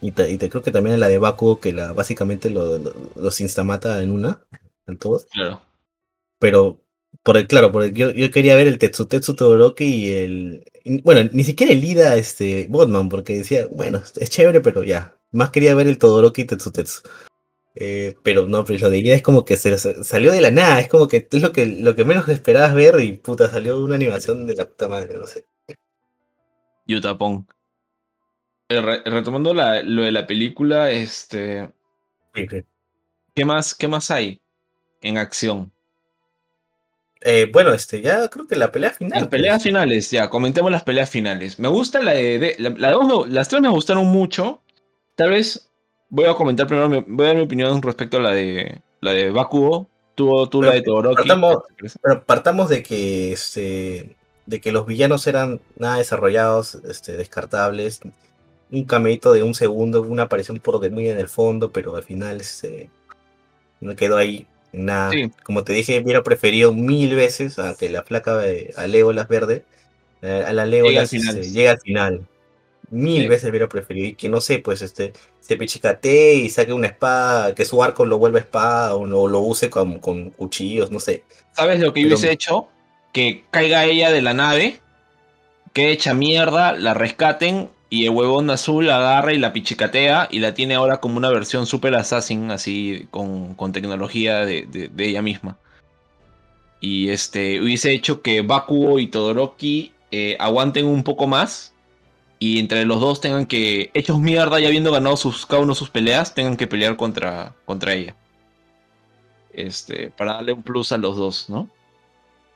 [0.00, 2.78] Y, te, y te creo que también a la de Bakugo, que la, básicamente lo-
[2.78, 4.40] lo- los instamata en una,
[4.86, 5.26] en todos.
[5.32, 5.62] Claro.
[6.38, 6.80] Pero,
[7.22, 10.64] por el, claro, por el- yo, yo quería ver el Tetsutetsu Todoroki y el.
[10.84, 15.14] y, Bueno, ni siquiera el Ida este, Botman, porque decía, bueno, es chévere, pero ya.
[15.36, 17.02] Más quería ver el Todoroki Tetsutetsu.
[17.74, 20.88] Eh, pero no, pero lo de es como que se salió de la nada, es
[20.88, 24.46] como que es lo que, lo que menos esperabas ver y puta, salió una animación
[24.46, 25.44] de la puta madre, no sé.
[26.86, 27.46] Yutapón.
[28.70, 31.70] Eh, re- retomando la- lo de la película, este,
[32.32, 34.40] ¿qué más, ¿qué más hay
[35.02, 35.70] en acción?
[37.20, 39.20] Eh, bueno, este, ya creo que la pelea final.
[39.20, 39.64] Las peleas pues.
[39.64, 41.58] finales, ya, comentemos las peleas finales.
[41.58, 44.62] Me gusta la de, de- la, la dos las tres me gustaron mucho.
[45.16, 45.68] Tal vez
[46.08, 49.12] voy a comentar primero, mi- voy a dar mi opinión respecto a la de la
[49.12, 49.88] de Bakugo.
[50.14, 51.16] Tú, tú la de Todoroki.
[51.16, 51.58] partamos-
[52.02, 58.00] Pero partamos de que este de que los villanos eran nada desarrollados, este, descartables,
[58.70, 62.04] un cameito de un segundo, una aparición por de muy en el fondo, pero al
[62.04, 62.88] final este,
[63.80, 65.10] no quedó ahí nada.
[65.10, 65.30] Sí.
[65.42, 69.64] Como te dije, hubiera preferido mil veces a que la flaca de a Legolas verde,
[70.22, 71.38] eh, a la Legolas final.
[71.38, 72.26] este, llega al final.
[72.90, 73.28] Mil Sí.
[73.28, 77.54] veces hubiera preferido y que no sé, pues este se pechicatee y saque una espada,
[77.54, 81.24] que su arco lo vuelva espada o no lo use con, con cuchillos, no sé.
[81.52, 82.68] ¿Sabes lo que Pero- hubiese hecho?
[83.12, 84.80] Que caiga ella de la nave,
[85.72, 90.38] que hecha mierda, la rescaten y el huevón azul la agarra y la pichicatea y
[90.40, 95.06] la tiene ahora como una versión super assassin, así con, con tecnología de, de- de
[95.06, 95.58] ella misma.
[96.80, 101.72] Y este hubiese hecho que Bakugo y Todoroki eh, aguanten un poco más
[102.38, 105.90] y entre los dos tengan que, hechos mierda, ya habiendo ganado sus, cada uno sus
[105.90, 108.14] peleas, tengan que pelear contra, contra ella.
[109.52, 111.68] Este, para darle un plus a los dos, ¿no?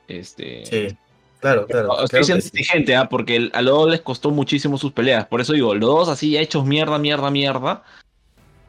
[0.07, 0.97] Este, Sí,
[1.39, 1.95] claro, claro.
[2.07, 2.93] Siendo que sí.
[2.93, 3.07] ¿ah?
[3.09, 5.25] porque el- a los dos les costó muchísimo sus peleas.
[5.25, 7.83] Por eso digo, los dos así hechos mierda, mierda, mierda.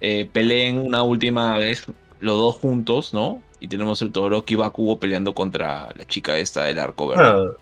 [0.05, 1.85] eh, peleen una última vez
[2.19, 3.41] los dos juntos, ¿no?
[3.61, 7.23] Y tenemos el Todoroki y Bakugo peleando contra la chica esta del arco verde.
[7.23, 7.53] Bueno,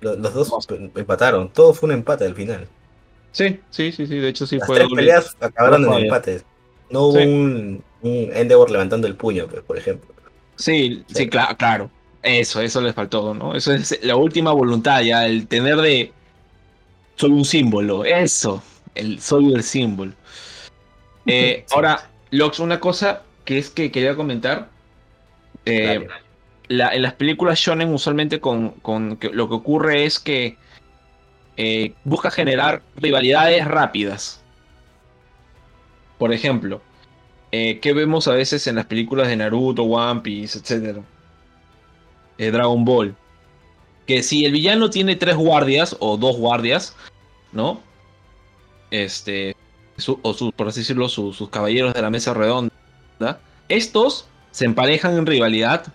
[0.00, 2.66] lo- los dos em- empataron, todo fue un empate al final.
[3.32, 4.16] Sí, sí, sí, sí.
[4.16, 5.02] De hecho sí Las fue tres doble.
[5.02, 6.04] peleas acabaron en Fire.
[6.04, 6.44] empates.
[6.90, 7.24] No hubo Sí.
[7.26, 10.12] un, un Endeavor levantando el puño, pues, por ejemplo.
[10.56, 11.30] Sí, sí, Sí.
[11.30, 11.90] cla- claro.
[12.22, 13.54] Eso, eso les faltó, ¿no?
[13.54, 16.12] Eso es la última voluntad ya, el tener de...
[17.16, 18.62] Soy un símbolo, eso.
[18.94, 20.12] El soy el símbolo.
[21.26, 21.74] Eh, Sí.
[21.74, 24.68] Ahora, Lox, una cosa que es que quería comentar.
[25.64, 26.06] Eh,
[26.68, 30.56] la- en las películas shonen usualmente con, con que lo que ocurre es que
[31.62, 34.42] eh, busca generar rivalidades rápidas.
[36.18, 36.80] Por ejemplo,
[37.52, 41.02] eh, ¿qué vemos a veces en las películas de Naruto, One Piece, etcétera?
[42.38, 43.14] Eh, Dragon Ball.
[44.06, 46.96] Que si el villano tiene tres guardias o dos guardias,
[47.52, 47.80] ¿no?
[48.90, 49.54] Este,
[50.22, 52.72] o su- por así decirlo, su- sus caballeros de la mesa redonda.
[53.68, 55.92] Estos se emparejan en rivalidad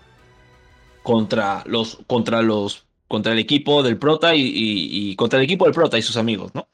[1.02, 5.98] contra los, contra los, contra el equipo del prota y, contra el equipo del prota
[5.98, 6.66] y sus amigos, ¿no?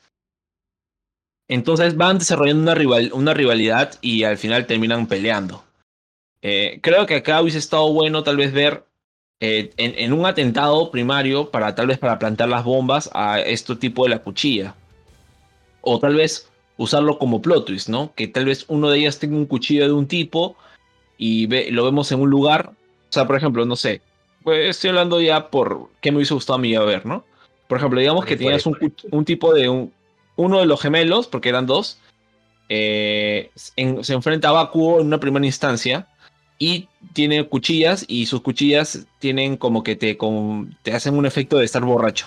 [1.49, 5.65] Entonces van desarrollando una, rival, una rivalidad y al final terminan peleando.
[6.41, 8.85] Eh, creo que acá hubiese estado bueno tal vez ver
[9.41, 13.77] eh, en, en un atentado primario para tal vez para plantar las bombas a este
[13.77, 14.75] tipo de la cuchilla.
[15.83, 16.49] O tal vez
[16.79, 18.15] usarlo como plot twist, ¿no?
[18.15, 20.57] Que tal vez uno de ellas tenga un cuchillo de un tipo
[21.19, 22.71] y ve- lo vemos en un lugar.
[22.71, 24.01] O sea, por ejemplo, no sé.
[24.43, 27.24] Pues estoy hablando ya por qué me hubiese gustado a mí a ver, ¿no?
[27.69, 28.77] Por ejemplo, digamos que tenías un,
[29.10, 29.93] un tipo de un,
[30.36, 31.98] uno de los gemelos, porque eran dos,
[32.69, 36.06] eh, en- se enfrenta a Bakugo en una primera instancia
[36.59, 41.59] y tiene cuchillas y sus cuchillas tienen como que te, como- te hacen un efecto
[41.59, 42.27] de estar borracho.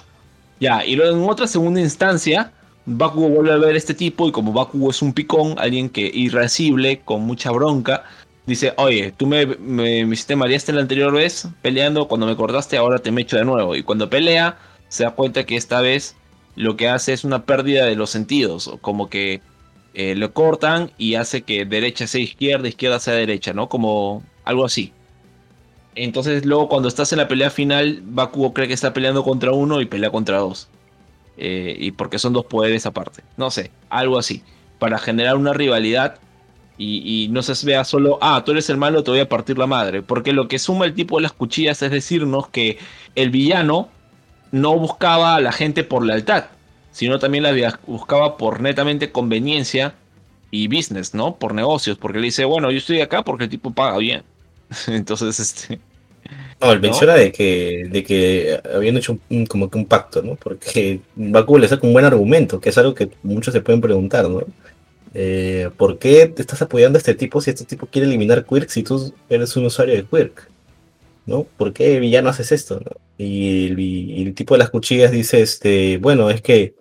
[0.60, 2.52] Ya, y luego en otra segunda instancia,
[2.86, 6.10] Bakugo vuelve a ver a este tipo y como Bakugo es un picón, alguien que
[6.14, 8.04] irascible, con mucha bronca,
[8.46, 12.78] dice, oye, tú me, me, me hiciste mareaste la anterior vez peleando, cuando me cortaste
[12.78, 13.76] ahora te me echo de nuevo.
[13.76, 14.58] Y cuando pelea,
[14.88, 16.16] se da cuenta que esta vez
[16.56, 19.42] lo que hace es una pérdida de los sentidos, como que
[19.94, 23.70] eh, lo cortan y hace que derecha sea izquierda, izquierda sea derecha, ¿no?
[23.70, 24.94] Como algo así.
[25.96, 29.82] Entonces luego cuando estás en la pelea final, Bakugo cree que está peleando contra uno
[29.82, 30.68] y pelea contra dos.
[31.38, 33.24] Eh, y porque son dos poderes aparte.
[33.38, 34.44] No sé, algo así.
[34.80, 36.20] Para generar una rivalidad
[36.78, 39.68] y, no se vea solo, ah, tú eres el malo, te voy a partir la
[39.68, 40.02] madre.
[40.02, 42.78] Porque lo que suma el tipo de las cuchillas es decirnos que
[43.16, 43.90] el villano
[44.52, 46.46] no buscaba a la gente por lealtad,
[46.92, 49.96] sino también la buscaba por netamente conveniencia
[50.52, 51.36] y business, ¿no?
[51.36, 54.24] Por negocios, porque le dice, bueno, yo estoy acá porque el tipo paga bien.
[54.88, 55.80] Entonces, este...
[56.60, 60.36] No, él menciona de que, de que habían hecho un, como que un pacto, ¿no?
[60.36, 64.28] Porque Baku le saca un buen argumento, que es algo que muchos se pueden preguntar,
[64.28, 64.42] ¿no?
[65.18, 68.68] Eh, ¿Por qué te estás apoyando a este tipo si este tipo quiere eliminar Quirk
[68.68, 70.52] si tú eres un usuario de Quirk?
[71.26, 71.46] ¿No?
[71.58, 72.82] ¿Por qué villano haces esto?
[73.18, 76.76] Y, el, tipo de las cuchillas dice, este, bueno, es que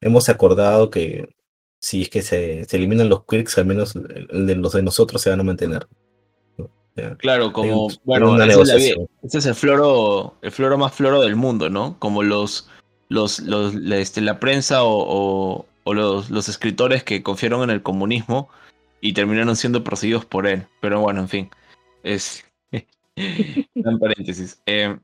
[0.00, 1.28] hemos acordado que
[1.78, 5.44] si es que se, eliminan los quirks, al menos los de nosotros se van a
[5.44, 5.86] mantener.
[7.18, 11.96] Claro, como, bueno, ese es, el floro, el floro más floro del mundo, ¿no?
[11.98, 12.70] Como los,
[13.10, 17.82] los, los la, este, la prensa o, o, los, los, escritores que confiaron en el
[17.82, 18.48] comunismo
[19.00, 20.66] y terminaron siendo perseguidos por él.
[20.80, 21.50] Pero bueno, en fin,
[22.02, 22.44] es...
[23.16, 24.60] en paréntesis.
[24.66, 24.96] Eh,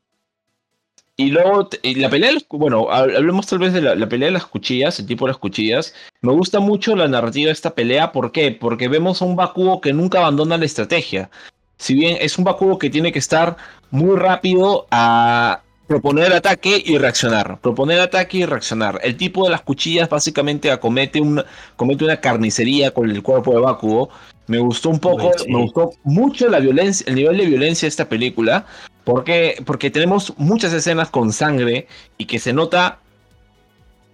[1.17, 4.99] y luego, la pelea de bueno, hablemos tal vez de la, pelea de las cuchillas,
[4.99, 5.95] el tipo de las cuchillas.
[6.23, 8.51] Me gusta mucho la narrativa de esta pelea, ¿por qué?
[8.51, 11.31] Porque vemos a un Bakugo que nunca abandona la estrategia.
[11.77, 13.57] Si bien es un Bakugo que tiene que estar
[13.91, 17.59] muy rápido a proponer ataque y reaccionar.
[17.61, 18.99] Proponer ataque y reaccionar.
[19.03, 21.45] El tipo de las cuchillas básicamente acomete una,
[21.77, 24.09] comete una carnicería con el cuerpo de Bakugo.
[24.47, 28.09] Me gustó un poco, me gustó mucho la violencia, el nivel de violencia de esta
[28.09, 28.65] película.
[29.05, 33.01] Porque, porque tenemos muchas escenas con sangre y que se nota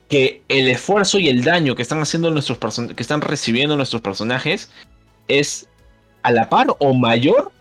[0.09, 4.71] que el esfuerzo y el daño que están haciendo nuestros que están recibiendo nuestros personajes
[5.29, 5.69] es
[6.25, 7.53] a la par o mayor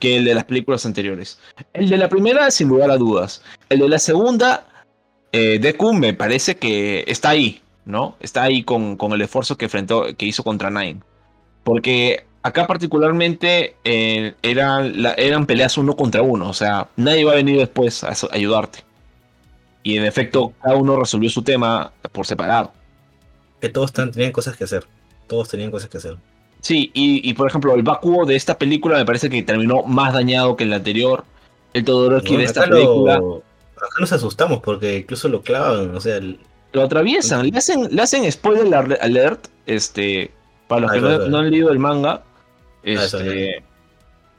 [0.00, 1.38] que el de las películas anteriores.
[1.72, 3.42] El de la primera, sin lugar a dudas.
[3.68, 4.66] El de la segunda,
[5.30, 8.16] eh, Deku me parece que está ahí, ¿no?
[8.18, 11.00] Está ahí con, con el esfuerzo que, enfrentó, que hizo contra Nine.
[11.62, 17.36] Porque acá particularmente eh, eran, eran peleas uno contra uno, o sea, nadie va a
[17.36, 18.80] venir después a, ayudarte.
[19.82, 22.72] Y en efecto, cada uno resolvió su tema por separado.
[23.60, 24.86] Que todos tenían cosas que hacer.
[25.26, 26.16] Todos tenían cosas que hacer.
[26.60, 30.56] Sí, y, por ejemplo, el Bakuo de esta película me parece que terminó más dañado
[30.56, 31.24] que el anterior.
[31.72, 33.14] El Todoroki de esta película.
[33.14, 36.20] acá nos asustamos porque incluso lo clavan, o sea.
[36.72, 40.30] Lo atraviesan, le hacen, le hacen spoiler alert, este,
[40.68, 42.22] para los ah, que no, han leído el manga,
[42.82, 43.62] Ah, este,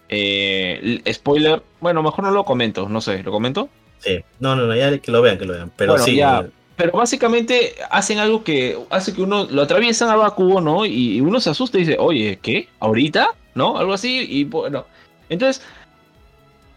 [0.10, 3.69] eh, spoiler, bueno, mejor no lo comento, no sé, ¿lo comento?
[3.99, 6.19] Sí, no, no, no, ya que lo vean, que lo vean, pero sí.
[6.19, 6.49] Eh,
[6.81, 10.83] pero básicamente hacen algo que hace que uno lo atraviesan a Bakugo, ¿no?
[10.83, 12.69] Y, uno se asusta y dice, oye, ¿qué?
[12.79, 13.35] ¿Ahorita?
[13.53, 13.77] ¿No?
[13.77, 14.87] Algo así, y bueno.
[15.29, 15.61] Entonces,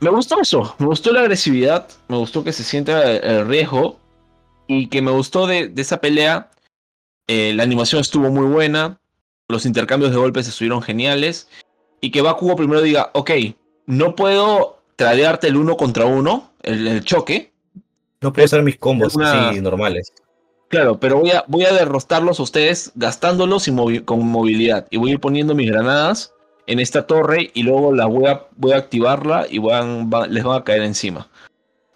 [0.00, 3.98] me gustó eso, me gustó la agresividad, me gustó que se sienta el riesgo,
[4.66, 6.50] y que me gustó de, esa pelea.
[7.26, 9.00] Eh, la animación estuvo muy buena,
[9.48, 11.48] los intercambios de golpes estuvieron geniales.
[12.02, 13.30] Y que Bakugo primero diga, ok,
[13.86, 17.53] no puedo tradearte el uno contra uno, el, choque.
[18.24, 20.10] No puedo hacer mis combos así normales.
[20.68, 24.86] Claro, pero voy a, voy a derrotarlos a ustedes gastándolos y con movilidad.
[24.90, 26.32] Y voy a ir poniendo mis granadas
[26.66, 29.60] en esta torre y luego la voy a, voy a activarla y
[30.30, 31.28] les van a caer encima.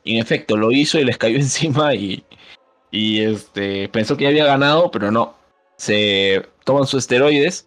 [0.04, 2.22] Y en efecto, lo hizo y les cayó encima y,
[2.90, 5.34] y este, pensó que ya había ganado, pero no.
[5.78, 7.66] Se toman sus esteroides,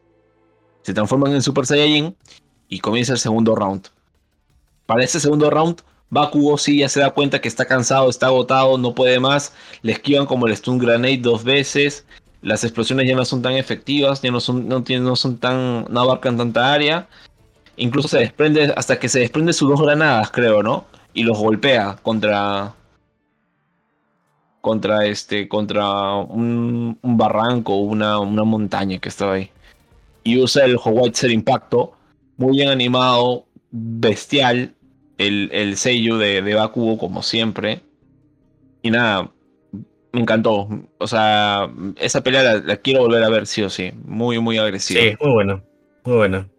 [0.84, 2.16] se transforman en Super Saiyajin
[2.70, 3.88] y comienza el segundo round.
[4.86, 5.82] Para ese segundo round,
[6.12, 9.54] Bakugo sí ya se da cuenta que está cansado, está agotado, no puede más.
[9.82, 12.06] Le esquivan como el Stun Grenade dos veces.
[12.42, 15.86] Las explosiones ya no son tan efectivas, ya no son, no, no son tan.
[15.90, 17.08] no abarcan tanta área.
[17.78, 20.86] Incluso se desprende, hasta que se desprende sus dos granadas, creo, ¿no?
[21.14, 22.74] Y los golpea contra,
[24.60, 29.50] contra este, contra un, barranco, una, una montaña que estaba ahí.
[30.26, 31.94] Y usa el Howitzer Impacto,
[32.36, 34.76] muy bien animado, bestial,
[35.28, 37.82] el, el sello de, de Bakugo como siempre.
[38.82, 39.32] Y nada,
[40.12, 40.68] me encantó.
[40.98, 43.92] O sea, esa pelea la, quiero volver a ver sí o sí.
[44.06, 45.02] Muy, muy agresiva.
[45.02, 45.64] Sí, muy bueno.
[46.04, 46.50] Muy bueno.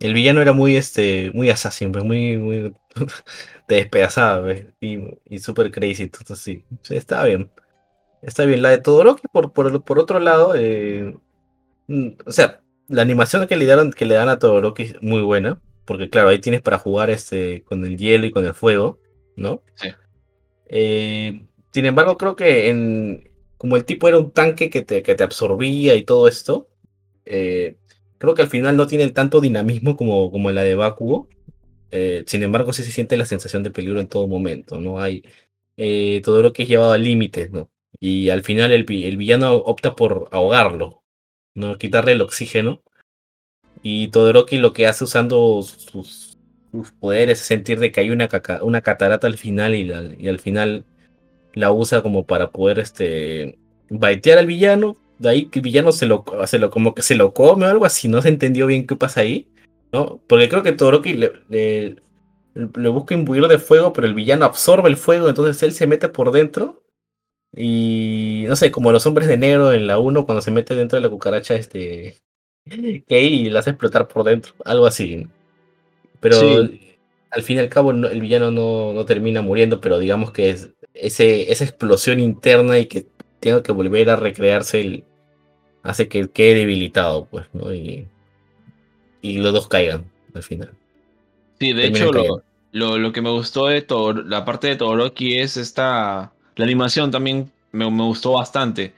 [0.00, 2.74] El villano era muy, este, muy assassin, pues muy, muy
[3.68, 6.04] te despedazaba, y, y súper crazy.
[6.04, 7.50] Entonces sí, está bien.
[8.20, 8.62] Está bien.
[8.62, 11.16] La de Todoroki, por, por, por otro lado, eh,
[11.88, 15.22] mm, o sea, la animación que le, dan, que le dan a Todoroki es muy
[15.22, 18.98] buena, porque claro, ahí tienes para jugar este, con el hielo y con el fuego,
[19.36, 19.62] ¿no?
[19.74, 19.88] Sí.
[20.66, 25.14] Eh, sin embargo, creo que en, como el tipo era un tanque que te, que
[25.14, 26.68] te absorbía y todo esto,
[27.26, 27.76] eh,
[28.18, 31.28] creo que al final no tiene tanto dinamismo como, como la de Bakugo.
[31.90, 35.00] Eh, sin embargo, sí se siente la sensación de peligro en todo momento, ¿no?
[35.00, 35.22] Hay
[36.22, 37.68] todo lo que es llevado al límite, ¿no?
[38.00, 41.02] Y al final el, el, villano opta por ahogarlo,
[41.54, 41.76] ¿no?
[41.78, 42.82] Quitarle el oxígeno.
[43.82, 46.38] Y Todoroki lo que hace usando sus,
[47.00, 48.28] poderes es sentir de que hay una,
[48.62, 50.84] una catarata al final y, y al final
[51.54, 53.58] la usa como para poder este,
[53.90, 54.96] baitear al villano.
[55.18, 57.68] De ahí que el villano se lo, se lo, como que se lo come o
[57.68, 59.48] algo así, no se entendió bien qué pasa ahí.
[59.92, 60.20] ¿no?
[60.26, 61.96] Porque creo que Todoroki le, le,
[62.54, 66.08] le busca imbuirlo de fuego, pero el villano absorbe el fuego, entonces él se mete
[66.08, 66.82] por dentro.
[67.54, 70.96] Y no sé, como los hombres de negro en la 1 cuando se mete dentro
[70.96, 72.22] de la cucaracha, este.
[72.64, 75.26] Que y la hace explotar por dentro, algo así.
[76.20, 76.38] Pero
[77.30, 80.70] al fin y al cabo el villano no, no, termina muriendo, pero digamos que es
[80.94, 83.06] ese, esa explosión interna y que
[83.40, 85.04] tenga que volver a recrearse el,
[85.82, 87.74] hace que quede debilitado, pues, ¿no?
[87.74, 88.06] Y,
[89.20, 90.70] y los dos caigan al final.
[91.58, 92.12] Sí, de hecho,
[92.72, 96.32] lo, lo, que me gustó de todo, la parte de Todoroki es esta.
[96.56, 98.92] La animación también me, me gustó bastante.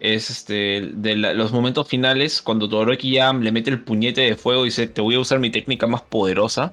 [0.00, 4.62] Es este de los momentos finales, cuando Todoroki ya le mete el puñete de fuego
[4.62, 6.72] y dice: Te voy a usar mi técnica más poderosa,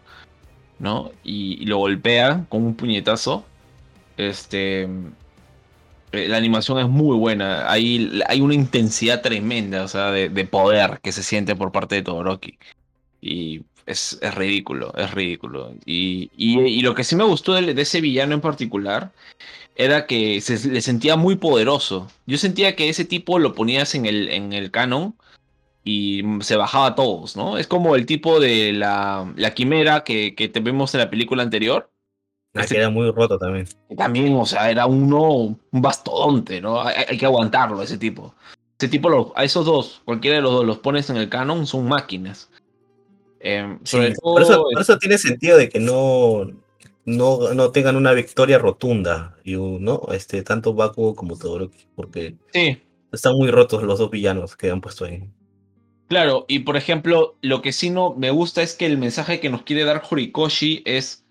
[0.80, 1.12] ¿no?
[1.24, 3.46] Y, lo golpea con un puñetazo.
[4.18, 4.88] Este.
[6.14, 7.70] Eh, la animación es muy buena.
[7.70, 11.96] Hay, hay una intensidad tremenda, o sea, de, de poder que se siente por parte
[11.96, 12.58] de Todoroki.
[13.22, 15.74] Y es, es ridículo, es ridículo.
[15.86, 19.12] Y, y, lo que sí me gustó de, ese villano en particular
[19.78, 22.08] era que se le sentía muy poderoso.
[22.26, 25.16] Yo sentía que ese tipo lo ponías en el, en el canon
[25.84, 27.58] y se bajaba a todos, ¿no?
[27.58, 31.44] Es como el tipo de la, la quimera que, que te vemos en la película
[31.44, 31.90] anterior.
[32.56, 33.68] Ah, que era muy roto también.
[33.96, 36.82] También, o sea, era uno, un bastodonte, ¿no?
[36.82, 38.34] Hay, hay que aguantarlo, ese tipo.
[38.80, 41.88] Ese tipo, a esos dos, cualquiera de los dos los pones en el canon, son
[41.88, 42.50] máquinas.
[43.40, 43.80] Em,
[44.22, 46.48] por, eso, tiene sentido de que no,
[47.08, 50.02] no, no tengan una victoria rotunda, y, ¿no?
[50.12, 52.36] Este, tanto Bakugo como Todoroki, porque
[53.14, 55.24] están muy rotos los dos villanos que han puesto ahí.
[56.10, 59.50] Claro, y por ejemplo, lo que sí no me gusta es que el mensaje que
[59.50, 61.26] nos quiere dar Horikoshi es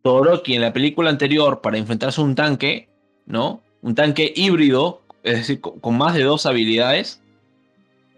[0.00, 2.88] Todoroki en la película anterior para enfrentarse a un tanque,
[3.26, 3.62] ¿no?
[3.82, 7.22] Un tanque híbrido, es decir, con, más de dos habilidades.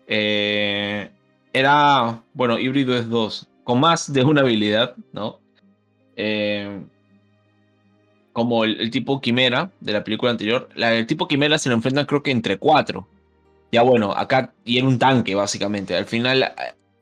[0.06, 1.10] Eh,
[1.52, 5.41] era, bueno, híbrido es dos, con más de una habilidad, ¿no?
[6.16, 6.80] Eh,
[8.32, 10.68] como el, tipo Quimera de la película anterior.
[10.76, 13.06] El tipo Quimera se lo enfrentan creo que entre cuatro.
[13.70, 15.96] Ya bueno, acá y en un tanque básicamente.
[15.96, 16.52] Al final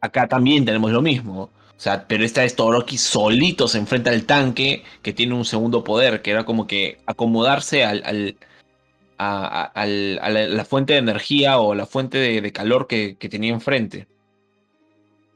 [0.00, 1.42] acá también tenemos lo mismo.
[1.42, 5.82] O sea, pero esta es Todoroki solito se enfrenta al tanque que tiene un segundo
[5.82, 8.36] poder, que era como que acomodarse al, al
[9.18, 14.06] a, la, fuente de energía o la fuente de, calor que, que tenía enfrente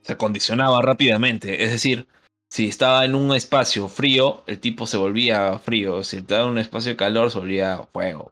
[0.02, 1.64] se acondicionaba rápidamente.
[1.64, 2.06] Es decir,
[2.54, 6.04] si estaba en un espacio frío, el tipo se volvía frío.
[6.04, 8.30] Si estaba en un espacio de calor, se volvía fuego.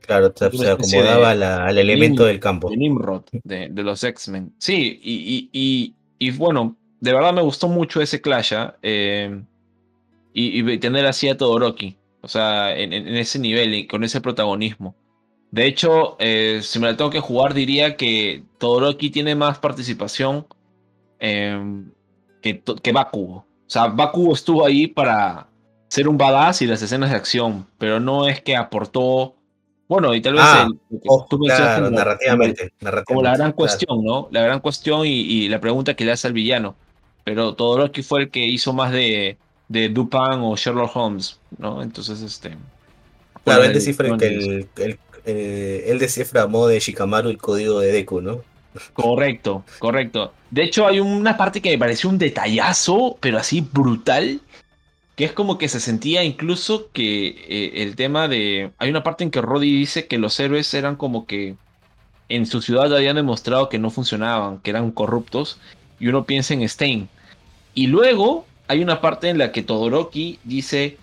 [0.00, 2.68] Claro, se, acomodaba al elemento del campo.
[2.68, 4.52] De Nimrod, de, los X-Men.
[4.58, 8.52] Sí, y, y, bueno, de verdad me gustó mucho ese Clash.
[8.52, 8.76] ¿ah?
[8.82, 9.42] Eh,
[10.34, 11.96] y, tener así a Todoroki.
[12.20, 14.94] O sea, en, en, ese nivel y con ese protagonismo.
[15.50, 20.46] De hecho, eh, si me la tengo que jugar, diría que Todoroki tiene más participación
[21.18, 21.90] em,
[22.42, 23.36] que, que Bakugo.
[23.36, 25.46] O sea, Bakugo estuvo ahí para
[25.88, 29.34] ser un badass y las escenas de acción, pero no es que aportó.
[29.88, 30.68] Bueno, y tal vez ah,
[31.90, 32.72] narrativamente,
[33.06, 34.28] como, la gran cuestión, ¿no?
[34.30, 36.76] La gran cuestión y, la pregunta que le hace al villano.
[37.24, 39.36] Pero Todoroki fue el que hizo más de,
[39.68, 41.82] de Dupin o Sherlock Holmes, ¿no?
[41.82, 42.56] Entonces, este.
[43.44, 47.80] Claro, él descifra que el, el, eh, él descifra a modo de Shikamaru el código
[47.80, 48.42] de Deku, ¿no?
[48.92, 50.32] Correcto, correcto.
[50.50, 54.40] De hecho, hay una parte que me pareció un detallazo, pero así brutal,
[55.16, 58.72] que es como que se sentía incluso que eh, el tema de...
[58.78, 61.56] Hay una parte en que Roddy dice que los héroes eran como que
[62.28, 65.58] en su ciudad habían demostrado que no funcionaban, que eran corruptos,
[66.00, 67.08] y uno piensa en Stein.
[67.74, 70.96] Y luego hay una parte en la que Todoroki dice,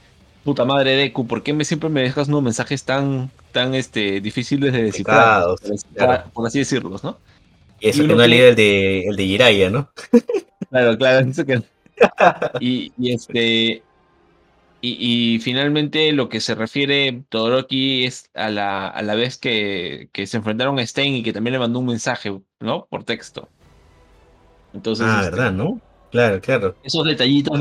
[0.44, 4.74] puta madre Deku, ¿por qué me, siempre me dejas unos mensajes tan, tan este, difíciles
[4.74, 5.46] de descifrar?
[6.34, 7.18] Por, así decirlos, ¿no?
[7.80, 9.90] Y eso que no leído el de, el de Jiraiya, ¿no?
[10.70, 11.64] Claro, claro, eso que...
[12.60, 13.84] y, y este...
[14.82, 20.08] Y, y, finalmente lo que se refiere Todoroki es a la, a la vez que,
[20.14, 22.86] que, se enfrentaron a Stein y que también le mandó un mensaje, ¿no?
[22.90, 23.50] Por texto.
[24.74, 25.82] Entonces, ah, este, ¿verdad, no?
[26.12, 26.76] Claro, claro.
[26.84, 27.60] Esos detallitos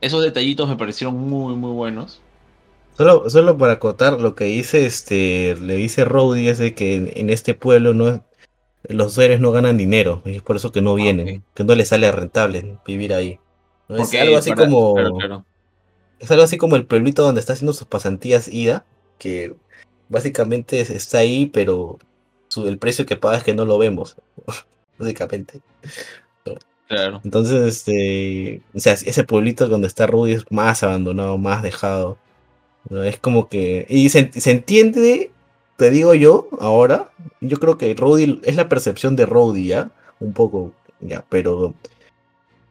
[0.00, 2.20] esos detallitos me parecieron muy, muy buenos.
[2.96, 7.30] Solo, solo para acotar lo que dice este, le dice Rowdy es de que en,
[7.30, 8.24] este pueblo no
[8.88, 11.74] los héroes no ganan dinero, y es por eso que no Ah, vienen, que no
[11.74, 13.38] les sale rentable vivir ahí.
[13.88, 13.96] ¿no?
[13.98, 15.44] Es algo así para- como claro, claro.
[16.18, 18.84] es algo así como el pueblito donde está haciendo sus pasantías Ida,
[19.18, 19.54] que
[20.08, 21.98] básicamente es- está ahí, pero
[22.48, 24.16] su- el precio que paga es que no lo vemos,
[24.98, 25.60] básicamente.
[26.88, 27.20] Claro.
[27.24, 32.16] Entonces, este, o sea, ese pueblito donde está Rudy es más abandonado, más dejado.
[32.88, 33.02] ¿no?
[33.02, 35.32] Es como que, y se, se entiende,
[35.76, 39.90] te digo yo, ahora, yo creo que Rudy es la percepción de Rudy, ¿ya?
[40.20, 41.74] Un poco, ya, pero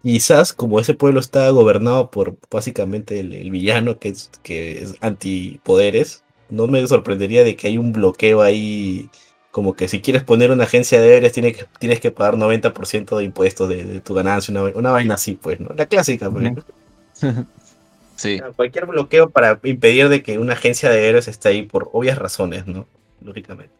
[0.01, 6.23] quizás como ese pueblo está gobernado por básicamente el, villano que es, que es antipoderes,
[6.49, 9.09] no me sorprendería de que hay un bloqueo ahí,
[9.51, 13.17] como que si quieres poner una agencia de deberes tienes que, tienes que pagar 90%
[13.17, 15.69] de impuestos de, de tu ganancia, una, una vaina así, pues, ¿no?
[15.75, 16.53] La clásica, pues.
[18.15, 22.17] Sí, Cualquier bloqueo para impedir de que una agencia de héroes esté ahí por obvias
[22.17, 22.87] razones, ¿no?
[23.21, 23.73] Lógicamente.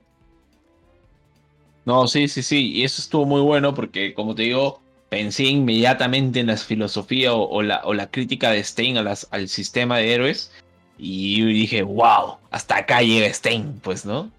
[1.86, 2.72] no, sí, sí, sí.
[2.74, 7.48] Y eso estuvo muy bueno porque, como te digo, pensé inmediatamente en la filosofía o,
[7.48, 10.52] o la, o la crítica de Stein a las- al sistema de héroes.
[10.98, 14.32] Y dije, wow, hasta acá llega Stein, pues, ¿no?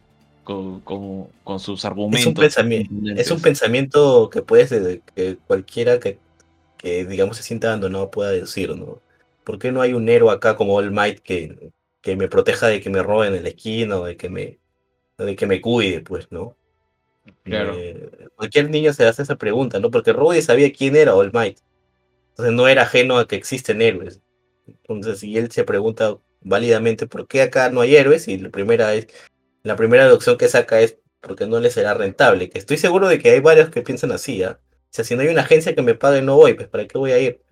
[0.44, 2.20] Con, con- con sus argumentos.
[2.20, 6.18] Es un, pensamiento, es un pensamiento que puedes, de- que cualquiera que,
[6.78, 9.01] que, digamos, se sienta abandonado pueda decir, ¿no?
[9.47, 11.70] ¿Por qué no hay un héroe acá como All Might que,
[12.01, 14.59] que me proteja de que me roben en la esquina o de que me,
[15.18, 16.56] de que me cuide, pues, ¿no?
[17.44, 17.77] Claro.
[17.78, 19.93] Eh, cualquier niño se hace esa pregunta, ¿no?
[19.93, 21.59] Porque Rudy sabía quién era All Might.
[22.31, 24.20] Entonces no era ajeno a que existen héroes.
[24.66, 28.94] Entonces, si él se pregunta válidamente por qué acá no hay héroes, y la primera
[28.94, 29.06] es,
[29.62, 32.51] la primera deducción que saca es porque no le será rentable.
[32.51, 34.59] Que estoy seguro de que hay varios que piensan así, ¿ah?
[34.60, 36.98] O sea, si no hay una agencia que me pague, no voy, pues ¿para qué
[36.98, 37.45] voy a ir?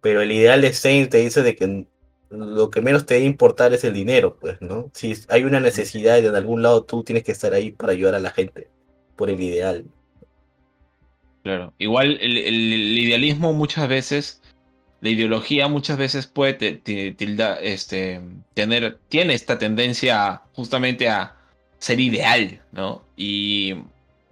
[0.00, 1.86] Pero el ideal de Saint te dice de que
[2.30, 4.90] lo que menos te debe importar es el dinero, pues, ¿no?
[4.94, 8.14] Si hay una necesidad y de algún lado tú tienes que estar ahí para ayudar
[8.14, 8.68] a la gente,
[9.16, 9.84] por el ideal.
[11.42, 11.72] Claro.
[11.78, 12.36] Igual el,
[12.98, 14.42] idealismo muchas veces,
[15.00, 18.20] la ideología muchas veces puede te- tilda- este,
[18.54, 21.34] tener, tiene esta tendencia justamente a
[21.78, 23.02] ser ideal, ¿no?
[23.16, 23.74] Y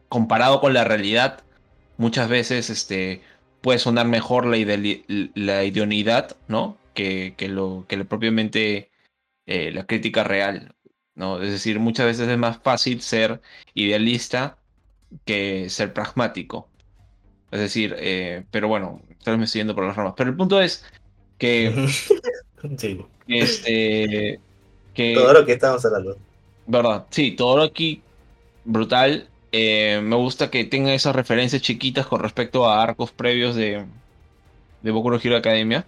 [0.09, 1.43] comparado con la realidad,
[1.97, 3.23] muchas veces este,
[3.61, 6.77] puede sonar mejor la, ideali- la idoneidad, ¿no?
[6.95, 8.91] Que, que lo que lo propiamente
[9.47, 10.75] eh, la crítica real,
[11.15, 11.41] ¿no?
[11.43, 13.41] Es decir, muchas veces es más fácil ser
[13.75, 14.59] idealista
[15.25, 16.69] que ser pragmático.
[17.51, 20.15] Es decir, eh, pero bueno, tal vez me estoy yendo por las ramas.
[20.17, 20.85] Pero el punto es
[21.39, 21.89] que,
[22.79, 24.41] sí, este,
[24.93, 26.19] que, todo lo que estamos hablando.
[26.67, 28.03] verdad, sí, todo aquí
[28.65, 29.29] brutal.
[29.51, 33.85] Eh, me gusta que tenga esas referencias chiquitas con respecto a arcos previos de,
[34.83, 35.87] de Boku no Hero Academia.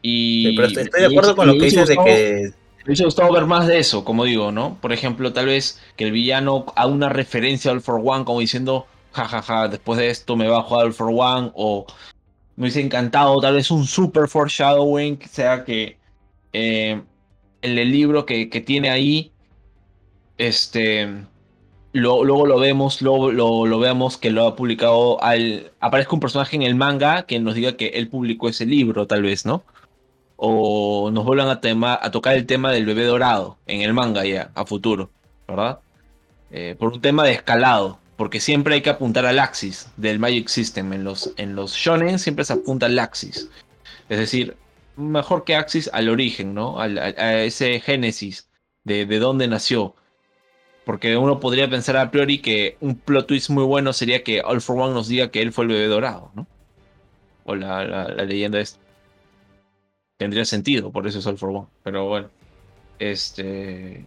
[0.00, 3.04] Y Sí, pero estoy, estoy de acuerdo con lo que dices de que Me hubiese
[3.04, 4.78] gustado ver más de eso, como digo, ¿no?
[4.80, 8.86] Por ejemplo, tal vez que el villano haga una referencia al For One como diciendo,
[9.12, 11.86] jajaja, después de esto me bajo al For One, o
[12.56, 15.98] me hubiese encantado tal vez un super foreshadowing, que sea que
[16.52, 17.00] eh,
[17.62, 19.30] en el libro que, que tiene ahí,
[20.38, 21.08] este,
[21.92, 26.56] luego lo vemos, luego lo, lo veamos que lo ha publicado, al, aparezca un personaje
[26.56, 29.62] en el manga que nos diga que él publicó ese libro, tal vez, ¿no?
[30.44, 34.24] o nos vuelvan a, tema, a tocar el tema del bebé dorado en el manga
[34.24, 35.08] ya, a futuro,
[35.46, 35.78] ¿verdad?
[36.50, 40.48] Eh, por un tema de escalado, porque siempre hay que apuntar al axis del Magic
[40.48, 40.92] System.
[40.94, 43.50] En los, en los shonen siempre se apunta al axis.
[44.08, 44.56] Es decir,
[44.96, 46.80] mejor que axis al origen, ¿no?
[46.80, 48.48] Al- a, a ese génesis
[48.82, 49.94] de, de dónde nació.
[50.84, 54.60] Porque uno podría pensar a priori que un plot twist muy bueno sería que All
[54.60, 56.46] for One nos diga que él fue el bebé dorado, ¿no?
[57.44, 58.78] O la, la, la leyenda esta
[60.18, 61.66] tendría sentido, por eso es All for One.
[61.82, 62.28] Pero bueno,
[62.98, 64.04] este.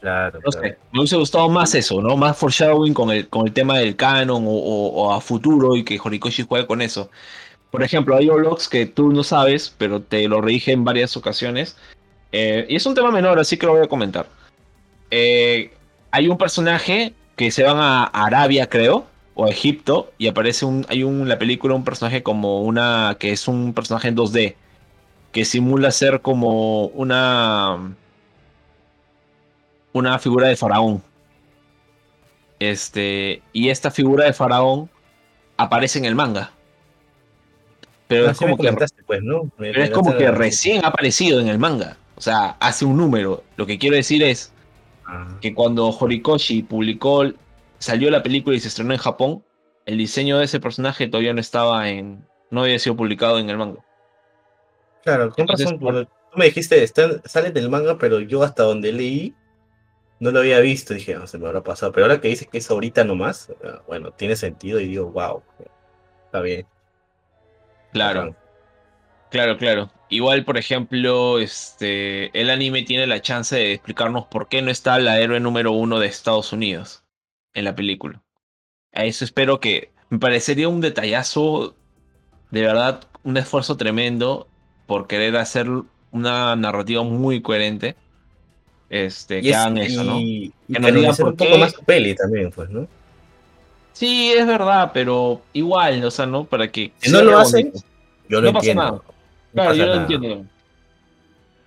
[0.00, 0.66] Claro, No claro.
[0.68, 2.16] sé, me hubiese gustado más eso, ¿no?
[2.16, 5.84] Más foreshadowing con el, con el tema del canon o, o- o a futuro y
[5.84, 7.10] que Horikoshi juegue con eso.
[7.70, 11.76] Por ejemplo, hay Olox que tú no sabes, pero te lo redije en varias ocasiones.
[12.32, 14.26] eh, y es un tema menor, así que lo voy a comentar.
[15.10, 15.72] Eh,
[16.14, 19.04] hay un personaje que se van a Arabia, creo,
[19.34, 23.16] o a Egipto, y aparece un, hay un, en la película un personaje como una,
[23.18, 24.54] que es un personaje en 2D,
[25.32, 27.96] que simula ser como una,
[29.94, 31.02] una figura de faraón.
[32.60, 34.90] Este, y esta figura de faraón
[35.56, 36.52] aparece en el manga.
[38.06, 38.92] Pero Ah, es sí me como que pues,
[39.76, 41.98] es como que recién ha aparecido en el manga.
[42.16, 43.44] O sea, hace un número.
[43.56, 44.53] Lo que quiero decir es
[45.40, 47.24] que cuando Horikoshi publicó,
[47.78, 49.44] salió la película y se estrenó en Japón,
[49.86, 52.26] el diseño de ese personaje todavía no estaba en.
[52.50, 53.80] no había sido publicado en el manga.
[55.02, 55.80] Claro, con Entonces, razón.
[55.80, 59.34] por- Tú me dijiste, está, sale del manga, pero yo hasta donde leí,
[60.18, 61.92] no lo había visto, dije, no, se me habrá pasado.
[61.92, 65.42] Pero ahora que dices que es ahorita nomás, ah, bueno, tiene sentido y digo, wow,
[66.26, 66.66] está bien.
[67.92, 68.34] Claro.
[69.34, 69.90] Claro, claro.
[70.10, 74.96] Igual, por ejemplo, este, el anime tiene la chance de explicarnos por qué no está
[75.00, 77.02] la héroe número uno de Estados Unidos
[77.52, 78.22] en la película.
[78.92, 79.90] A eso espero que.
[80.08, 81.74] Me parecería un detallazo,
[82.52, 84.46] de verdad, un esfuerzo tremendo
[84.86, 85.66] por querer hacer
[86.12, 87.96] una narrativa muy coherente.
[88.88, 90.20] Este, que hagan eso, ¿no?
[90.20, 92.86] Y, que nos digan por un poco más peli también, pues, ¿no?
[93.94, 96.44] Sí, es verdad, pero igual, o sea, ¿no?
[96.44, 96.92] Para que.
[96.98, 97.72] Si no lo hacen,
[98.28, 98.80] yo lo no entiendo.
[98.80, 99.13] Pasa nada.
[99.54, 100.44] Claro, yo lo entiendo.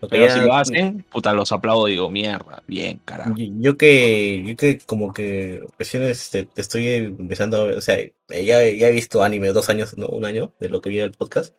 [0.10, 3.34] Pero si lo hacen, puta, los aplaudo digo, mierda, bien, carajo.
[3.36, 7.98] Yo, que, yo que como que ocasiones te, estoy empezando a ver, o sea,
[8.30, 11.06] ya, ya he visto anime dos años, no, un año de lo que vi en
[11.06, 11.56] el podcast,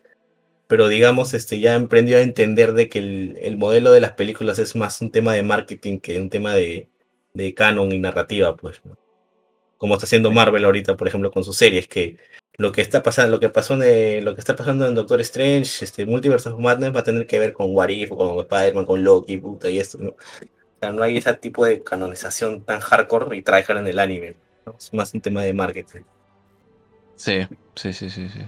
[0.68, 4.12] pero digamos, este, ya he aprendido a entender de que el, el, modelo de las
[4.12, 6.88] películas es más un tema de marketing que un tema de,
[7.34, 8.96] de canon y narrativa, pues, ¿no?
[9.78, 12.16] Como está haciendo Marvel ahorita, por ejemplo, con sus series, que
[12.58, 15.84] lo que está pasando, lo que pasó en, lo que está pasando en Doctor Strange,
[15.84, 19.04] este Multiverse of Madness va a tener que ver con What If, con Spider-Man, con
[19.04, 20.10] Loki, puta, y esto, ¿no?
[20.10, 24.34] O sea, no hay ese tipo de canonización tan hardcore y tryhard en el anime.
[24.66, 24.74] ¿no?
[24.76, 26.00] Es más un tema de marketing.
[27.14, 28.40] Sí, sí, sí, sí, sí.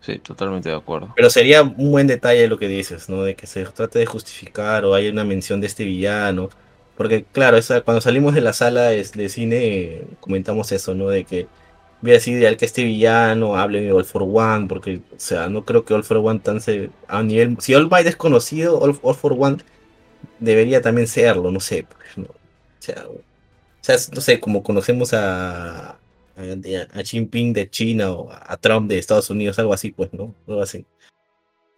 [0.00, 1.12] Sí, totalmente de acuerdo.
[1.16, 3.22] Pero sería un buen detalle lo que dices, ¿no?
[3.22, 6.48] De que se trate de justificar o hay una mención de este villano.
[6.96, 11.08] Porque, claro, esa, cuando salimos de la sala de, de cine, comentamos eso, ¿no?
[11.08, 11.48] De que
[12.06, 15.64] hubiera sido ideal que este villano hable de All for One, porque, o sea, no
[15.64, 18.98] creo que All for One tan se, a nivel, si All Might es conocido, All,
[19.02, 19.58] All, for One
[20.38, 22.34] debería también serlo, no sé, pues, o,
[22.78, 23.20] sea, o
[24.14, 25.98] no sé, como conocemos a, a,
[26.94, 30.34] a Jinping de China o a Trump de Estados Unidos, algo así, pues, ¿no?
[30.46, 30.86] Algo así.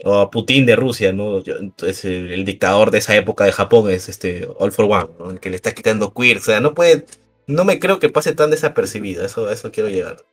[0.05, 1.39] O a Putin de Rusia, ¿no?
[1.45, 5.31] Entonces, el, el, dictador de esa época de Japón es este All for One, ¿no?
[5.31, 7.05] El que le está quitando queer, o sea, no puede
[7.49, 10.25] no me creo que pase tan desapercibido, eso, eso quiero llegar.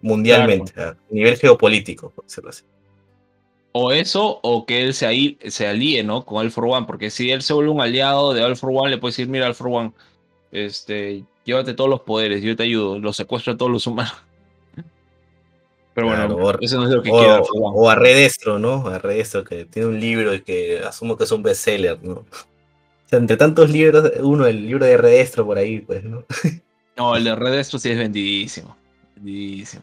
[0.00, 0.92] Mundialmente, claro.
[0.92, 2.62] a nivel geopolítico, por decirlo así.
[3.72, 6.24] O eso, o que él se, ahí, se alíe, ¿no?
[6.24, 8.90] Con All for One, porque si él se vuelve un aliado de All for One,
[8.90, 9.92] le puede decir, mira, All for One,
[10.52, 14.14] este, llévate todos los poderes, yo te ayudo, los secuestro a todos los humanos.
[15.94, 17.42] Pero bueno, claro, eso no es lo que o, quiera.
[17.54, 18.86] O a Redestro, ¿no?
[18.86, 22.24] A Redestro, que tiene un libro y que asumo que es un bestseller, ¿no?
[23.12, 26.24] Entre tantos libros, uno, el libro de Redestro por ahí, pues, ¿no?
[26.96, 28.76] No, el de Redestro sí es vendidísimo.
[29.16, 29.82] Vendidísimo.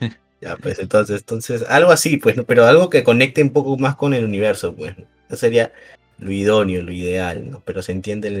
[0.40, 2.44] Ya, pues entonces, entonces, algo así, pues, ¿no?
[2.44, 4.96] pero algo que conecte un poco más con el universo, pues.
[4.96, 5.04] ¿no?
[5.26, 5.72] Eso sería
[6.18, 7.62] lo idóneo, lo ideal, ¿no?
[7.64, 8.36] Pero se entiende el,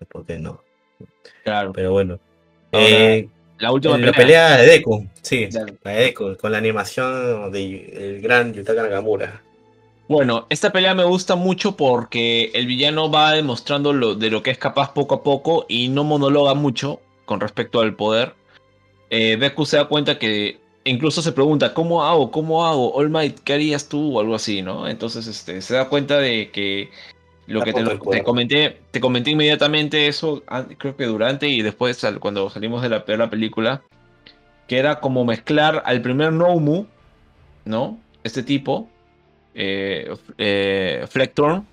[0.00, 0.62] el por qué no.
[1.44, 1.72] Claro.
[1.72, 2.18] Pero bueno.
[2.72, 4.16] Ahora, eh, la última la pelea.
[4.16, 5.74] pelea de Deku, sí, Claro.
[5.84, 9.42] la de Deku, con la animación del gran Yutaka Nakamura.
[10.08, 14.50] Bueno, esta pelea me gusta mucho porque el villano va demostrando lo, de lo que
[14.50, 18.34] es capaz poco a poco y no monologa mucho con respecto al poder.
[19.10, 22.30] Eh, Deku se da cuenta que incluso se pregunta, ¿cómo hago?
[22.30, 22.94] ¿Cómo hago?
[22.94, 24.16] All Might, ¿qué harías tú?
[24.16, 24.88] O algo así, ¿no?
[24.88, 26.90] Entonces este, se da cuenta de que
[27.46, 32.48] lo que te, comenté, te comenté inmediatamente eso, an- creo que durante y después cuando
[32.48, 33.82] salimos de la, de la película,
[34.66, 36.86] que era como mezclar al primer Nomu,
[37.66, 37.98] ¿no?
[38.24, 38.88] Este tipo,
[39.58, 41.66] eh, eh, Flectorn,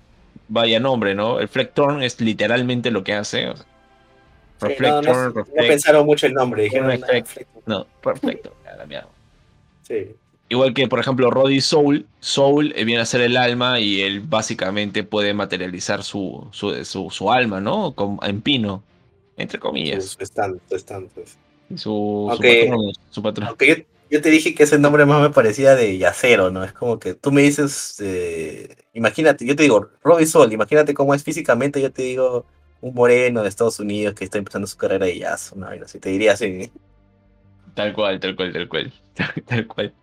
[0.48, 1.38] vaya nombre, ¿no?
[1.40, 3.48] El Flectorn es literalmente lo que hace.
[3.48, 3.66] o sea,
[4.58, 7.10] Sí, no, no, pensaron mucho el nombre, dijeron Reflect.
[7.28, 7.62] "Reflector".
[7.66, 8.54] no, perfecto.
[8.72, 9.08] a la mierda.
[9.82, 10.14] Sí.
[10.48, 12.06] Igual que, por ejemplo, Roddy Soul.
[12.20, 17.10] Soul eh, viene a ser el alma y él básicamente puede materializar su, su, su,
[17.10, 17.92] su alma, ¿no?
[17.92, 18.82] Con- en pino,
[19.36, 20.16] entre comillas.
[20.18, 21.36] Su stand, su stand, pues.
[21.74, 22.92] Su, patrón.
[23.10, 23.48] Su patrón.
[23.48, 23.74] Aunque yo,
[24.10, 26.64] yo te dije que ese nombre más me parecía de Yacero, ¿no?
[26.64, 31.14] Es como que tú me dices, eh, imagínate, yo te digo, Robbie Sol, imagínate cómo
[31.14, 32.46] es físicamente, yo te digo,
[32.80, 35.98] un moreno de Estados Unidos que está empezando su carrera de jazz, una vaina así,
[35.98, 36.70] te diría así.
[37.74, 38.92] Tal cual, tal cual, tal cual.
[39.46, 39.94] Tal cual.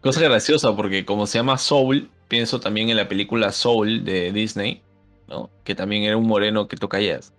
[0.00, 4.82] Cosa graciosa porque como se llama Soul, pienso también en la película Soul de Disney,
[5.28, 5.50] ¿no?
[5.64, 7.32] Que también era un moreno que toca jazz.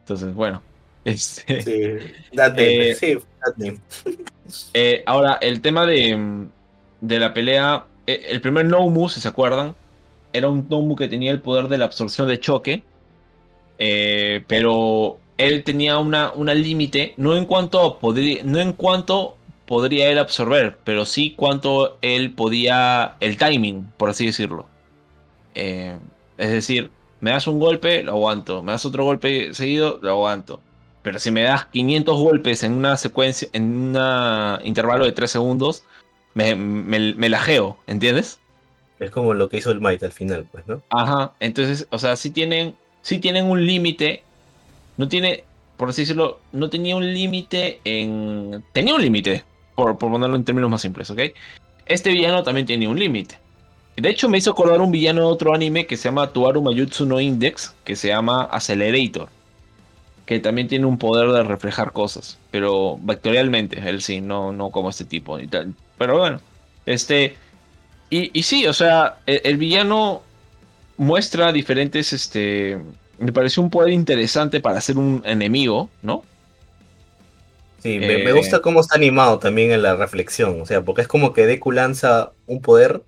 [0.00, 0.62] Entonces, bueno.
[1.04, 3.18] Este, Sí, name, Eh, sí.
[4.74, 6.48] Eh, ahora, el tema de,
[7.00, 7.86] de la pelea.
[8.06, 9.76] eh, el primer Nomu, si se acuerdan,
[10.32, 12.84] era un Nomu que tenía el poder de la absorción de choque.
[13.78, 20.10] eh, pero él tenía una, una límite, no en cuanto podría, no en cuanto podría
[20.10, 24.70] él absorber, pero sí cuánto él podía, el timing, por así decirlo.
[26.36, 26.90] Es decir,
[27.20, 30.64] me das un golpe, lo aguanto, me das otro golpe seguido, lo aguanto.
[31.04, 35.84] Pero si me das 500 golpes en una secuencia, en un intervalo de 3 segundos,
[36.34, 38.40] me, me, me lajeo, ¿entiendes?
[38.98, 40.82] Es como lo que hizo el Might al final, pues, ¿no?
[40.90, 44.24] Ajá, entonces, o sea, sí tienen, sí tienen un límite
[44.96, 45.44] no tiene,
[45.76, 48.62] por así decirlo, no tenía un límite en...
[48.72, 49.44] Tenía un límite,
[49.74, 51.20] por, por ponerlo en términos más simples, ¿ok?
[51.86, 53.38] Este villano también tenía un límite.
[53.96, 57.06] De hecho, me hizo acordar un villano de otro anime que se llama Tuaru Mayutsu
[57.06, 59.28] no Index, que se llama Accelerator.
[60.26, 62.38] Que también tiene un poder de reflejar cosas.
[62.50, 65.74] Pero vectorialmente, él sí, no, no como este tipo y tal.
[65.98, 66.40] Pero bueno,
[66.86, 67.36] este.
[68.10, 70.22] Y, y sí, o sea, el, el, villano
[70.96, 72.12] muestra diferentes.
[72.12, 72.78] Este.
[73.18, 76.24] Me pareció un poder interesante para ser un enemigo, ¿no?
[77.84, 80.60] Sí, me, eh, me, gusta cómo está animado también en la reflexión.
[80.62, 83.02] O sea, porque es como que Deku lanza un poder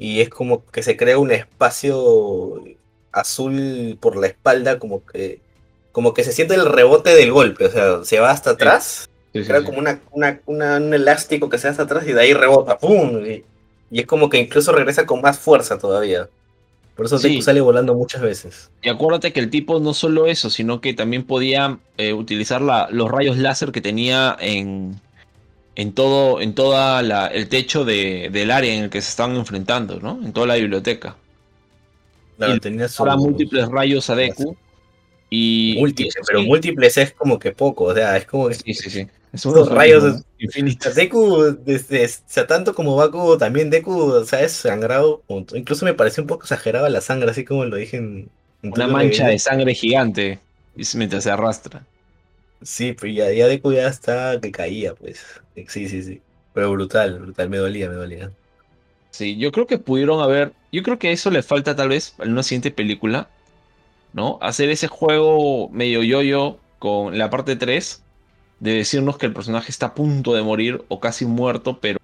[0.00, 2.64] y es como que se crea un espacio
[3.12, 5.40] azul por la espalda, como que
[5.92, 9.40] como que se siente el rebote del golpe, o sea, se va hasta atrás, sí,
[9.42, 12.12] sí, crea sí, como una, una, una, un elástico que se va hasta atrás y
[12.12, 13.24] de ahí rebota, ¡pum!
[13.24, 13.44] Y,
[13.90, 16.28] y, es como que incluso regresa con más fuerza todavía.
[17.00, 18.70] Por eso Deku sale volando muchas veces.
[18.82, 22.88] Y acuérdate que el tipo no solo eso, sino que también podía eh, utilizar la,
[22.90, 25.00] los rayos láser que tenía en,
[25.76, 29.34] en todo en toda la, el techo de, del área en el que se estaban
[29.36, 30.20] enfrentando, ¿no?
[30.22, 31.16] En toda la biblioteca.
[32.36, 34.54] Claro, y tenía su, múltiples rayos a Deku.
[35.30, 36.46] Y, múltiples, y pero sí.
[36.46, 39.08] múltiples es como que poco, o sea, es como que sí, sí, sí.
[39.32, 40.94] Es unos rayos infinitos.
[40.96, 45.22] Deku, desde, o sea, tanto como Baku, también Deku, o sea, es sangrado.
[45.54, 48.28] Incluso me pareció un poco exagerada la sangre, así como lo dije en.
[48.62, 50.40] en Una mancha de sangre gigante
[50.94, 51.84] mientras se arrastra.
[52.62, 55.24] Sí, pero ya, ya Deku ya está que caía, pues.
[55.68, 56.20] Sí, sí, sí.
[56.52, 58.32] Pero brutal, brutal, me dolía, me dolía.
[59.10, 60.52] Sí, yo creo que pudieron haber.
[60.72, 63.28] Yo creo que eso le falta tal vez en una siguiente película.
[64.12, 64.38] ¿No?
[64.40, 68.02] Hacer ese juego medio yo-yo con la parte 3.
[68.58, 71.98] De decirnos que el personaje está a punto de morir o casi muerto, pero,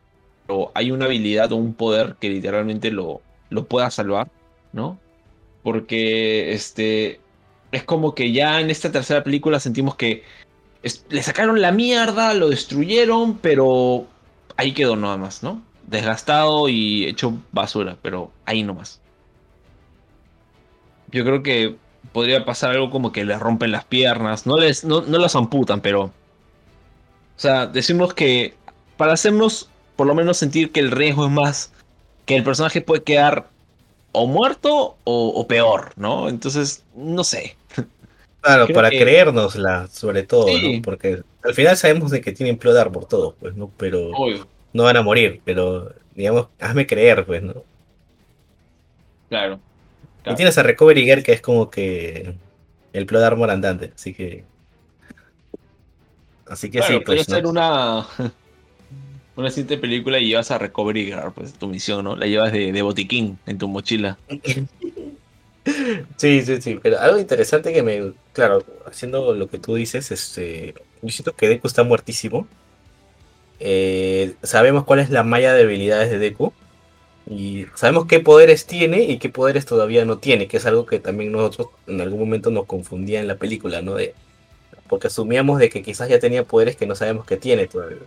[0.47, 3.21] pero hay una habilidad o un poder que literalmente lo,
[3.51, 4.29] lo pueda salvar,
[4.73, 4.99] ¿no?
[5.63, 7.21] Porque este.
[7.73, 10.23] Es como que ya en esta tercera película sentimos que
[11.11, 14.07] le sacaron la mierda, lo destruyeron, pero
[14.57, 15.63] ahí quedó nada más, ¿no?
[15.87, 19.01] Desgastado y hecho basura, pero ahí nomás.
[21.11, 21.77] Yo creo que
[22.13, 25.81] podría pasar algo como que les rompen las piernas, no les no, no las amputan,
[25.81, 26.13] pero o
[27.39, 28.55] sea, decimos que
[28.97, 31.73] para hacernos por lo menos sentir que el riesgo es más
[32.25, 33.49] que el personaje puede quedar
[34.13, 36.29] o muerto o, o peor, ¿no?
[36.29, 37.57] Entonces, no sé.
[38.41, 39.01] Claro, Creo para que...
[39.01, 40.77] creérnosla, sobre todo, sí.
[40.77, 40.83] ¿no?
[40.83, 43.71] Porque al final sabemos de que tienen Plodar por todos, pues, ¿no?
[43.77, 44.47] Pero Obvio.
[44.73, 47.65] no van a morir, pero digamos, hazme creer, pues, ¿no?
[49.29, 49.61] Claro.
[50.27, 50.35] Claro.
[50.35, 52.35] Y tienes a Recovery Girl que es como que
[52.93, 54.45] el Plot Armor andante, así que.
[56.49, 57.29] Así que claro, sí, pues.
[57.29, 57.51] ¿no?
[57.51, 58.07] una.
[59.37, 62.17] Una siguiente película y llevas a Recovery Girl, pues tu misión, ¿no?
[62.17, 64.17] La llevas de, de botiquín en tu mochila.
[66.17, 70.75] Sí, sí, sí, pero algo interesante que me, claro, haciendo lo que tú dices, este,
[71.03, 72.47] yo siento que Deku está muertísimo.
[73.59, 76.53] Eh, sabemos cuál es la malla de habilidades de Deku
[77.27, 81.01] y sabemos qué poderes tiene y qué poderes todavía no tiene, que es algo que
[81.01, 83.95] también nosotros en algún momento nos confundía en la película, ¿no?
[83.95, 84.15] De,
[84.89, 87.99] porque asumíamos de que quizás ya tenía poderes que no sabemos que tiene todavía.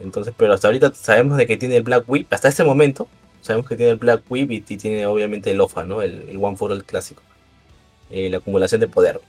[0.00, 3.08] Entonces, pero hasta ahorita sabemos de que tiene el Black Whip, hasta ese momento
[3.44, 6.00] Sabemos que tiene el Black Whip y, tiene obviamente el OFA, ¿no?
[6.00, 7.22] El, el, One for All clásico.
[8.08, 9.20] Eh, la acumulación de poder.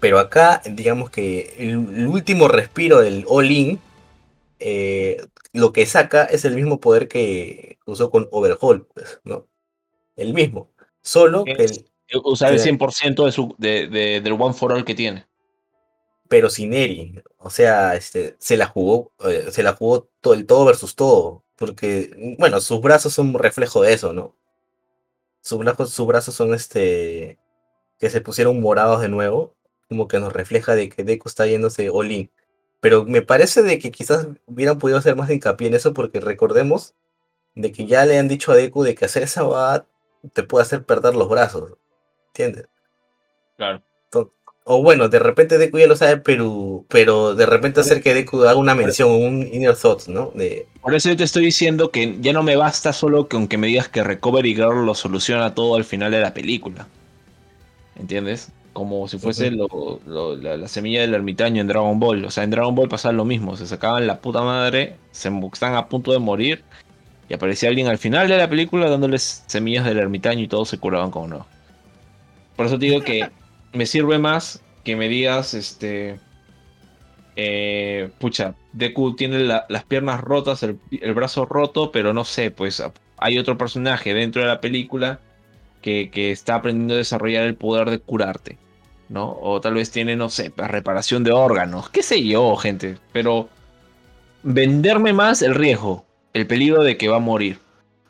[0.00, 3.78] Pero acá, digamos que el, el último respiro del All-In,
[4.58, 9.46] eh, lo que saca es el mismo poder que usó con Overhaul, pues, ¿no?
[10.16, 10.70] El mismo.
[11.00, 11.52] Solo que...
[11.52, 11.86] El,
[12.24, 15.26] usar el 100% de su, de, de, del One for All que tiene.
[16.28, 17.20] Pero sin Eri.
[17.38, 21.44] O sea, este, se la jugó, eh, se la jugó todo, el todo versus todo
[21.58, 24.36] porque, bueno, sus brazos son un reflejo de eso, ¿no?
[25.40, 27.38] Sus brazos, sus brazos son este,
[27.98, 29.56] que se pusieron morados de nuevo,
[29.88, 32.30] como que nos refleja de que Deku está yéndose all-in.
[32.80, 36.94] Pero me parece de que quizás hubieran podido hacer más hincapié en eso, porque recordemos
[37.54, 39.86] de que ya le han dicho a Deku de que hacer esa va
[40.32, 41.72] te puede hacer perder los brazos,
[42.28, 42.66] ¿entiendes?
[43.56, 43.82] Claro
[44.70, 48.42] o bueno, de repente Deku ya lo sabe, pero, pero de repente hacer que Deku
[48.42, 50.30] haga una mención, un inner thoughts, ¿no?
[50.34, 50.66] De...
[50.82, 53.68] Por eso yo te estoy diciendo que ya no me basta solo con que me
[53.68, 56.86] digas que Recovery Girl lo soluciona todo al final de la película.
[57.98, 58.52] ¿Entiendes?
[58.78, 59.56] Como si fuese -huh.
[59.56, 62.24] lo, lo, la, la, semilla del ermitaño en Dragon Ball.
[62.24, 63.56] O sea, en Dragon Ball pasaba lo mismo.
[63.56, 66.62] Se sacaban la puta madre, se están a punto de morir.
[67.28, 70.78] Y aparecía alguien al final de la película dándoles semillas del ermitaño y todos se
[70.78, 71.46] curaban como no.
[72.54, 73.28] Por eso te digo que
[73.72, 76.20] me sirve más que me digas, este,
[77.36, 82.50] eh, pucha, Deku tiene la, las piernas rotas, el, el, brazo roto, pero no sé,
[82.50, 82.82] pues
[83.18, 85.20] hay otro personaje dentro de la película
[85.82, 88.58] que, que, está aprendiendo a desarrollar el poder de curarte.
[89.08, 89.38] ¿No?
[89.40, 92.98] O tal vez tiene, no sé, reparación de órganos, qué sé yo, gente.
[93.12, 93.48] Pero
[94.42, 96.04] venderme más el riesgo,
[96.34, 97.58] el peligro de que va a morir.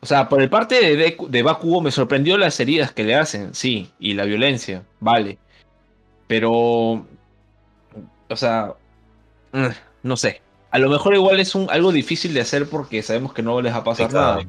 [0.01, 3.53] O sea, por el parte de, de Bakugo me sorprendió las heridas que le hacen,
[3.53, 5.37] sí, y la violencia, vale.
[6.27, 8.73] Pero, o sea,
[9.51, 9.67] mm,
[10.03, 10.41] no sé.
[10.71, 13.73] A lo mejor igual es un, algo difícil de hacer porque sabemos que no les
[13.73, 14.39] va a pasar nada.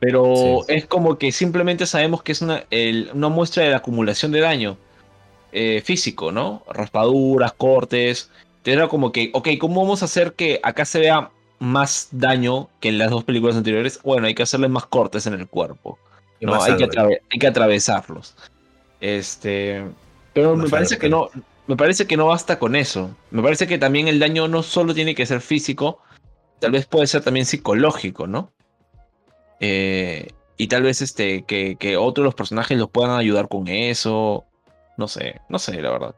[0.00, 2.64] Pero es como que simplemente sabemos que es una,
[3.14, 4.76] una muestra de la acumulación de daño
[5.52, 6.62] eh, físico, ¿no?
[6.68, 8.30] Raspaduras, cortes.
[8.64, 12.88] Era como que, ok, ¿cómo vamos a hacer que acá se vea más daño que
[12.88, 14.00] en las dos películas anteriores?
[14.02, 15.98] Bueno, hay que hacerle más cortes en el cuerpo.
[16.40, 16.88] No, hay que,
[17.30, 18.34] hay que, atravesarlos.
[19.00, 19.84] Este.
[20.32, 21.28] Pero me parece que no.
[21.66, 23.14] Me parece que no basta con eso.
[23.30, 26.00] Me parece que también el daño no solo tiene que ser físico,
[26.58, 28.50] tal vez puede ser también psicológico, ¿no?
[29.60, 34.44] Eh, y tal vez este, que, que otros los personajes los puedan ayudar con eso.
[34.96, 36.14] No sé, no sé, la verdad.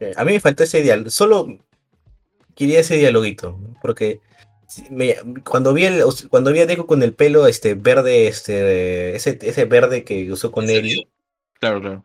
[0.00, 1.10] Eh, a mí me faltó ese diálogo.
[1.10, 1.58] Solo
[2.54, 3.58] quería ese dialoguito.
[3.82, 4.20] Porque
[5.44, 9.64] cuando vi el, cuando vi a Deku con el pelo este verde, este, ese, ese
[9.64, 11.08] verde que usó con él.
[11.60, 12.04] Claro, claro.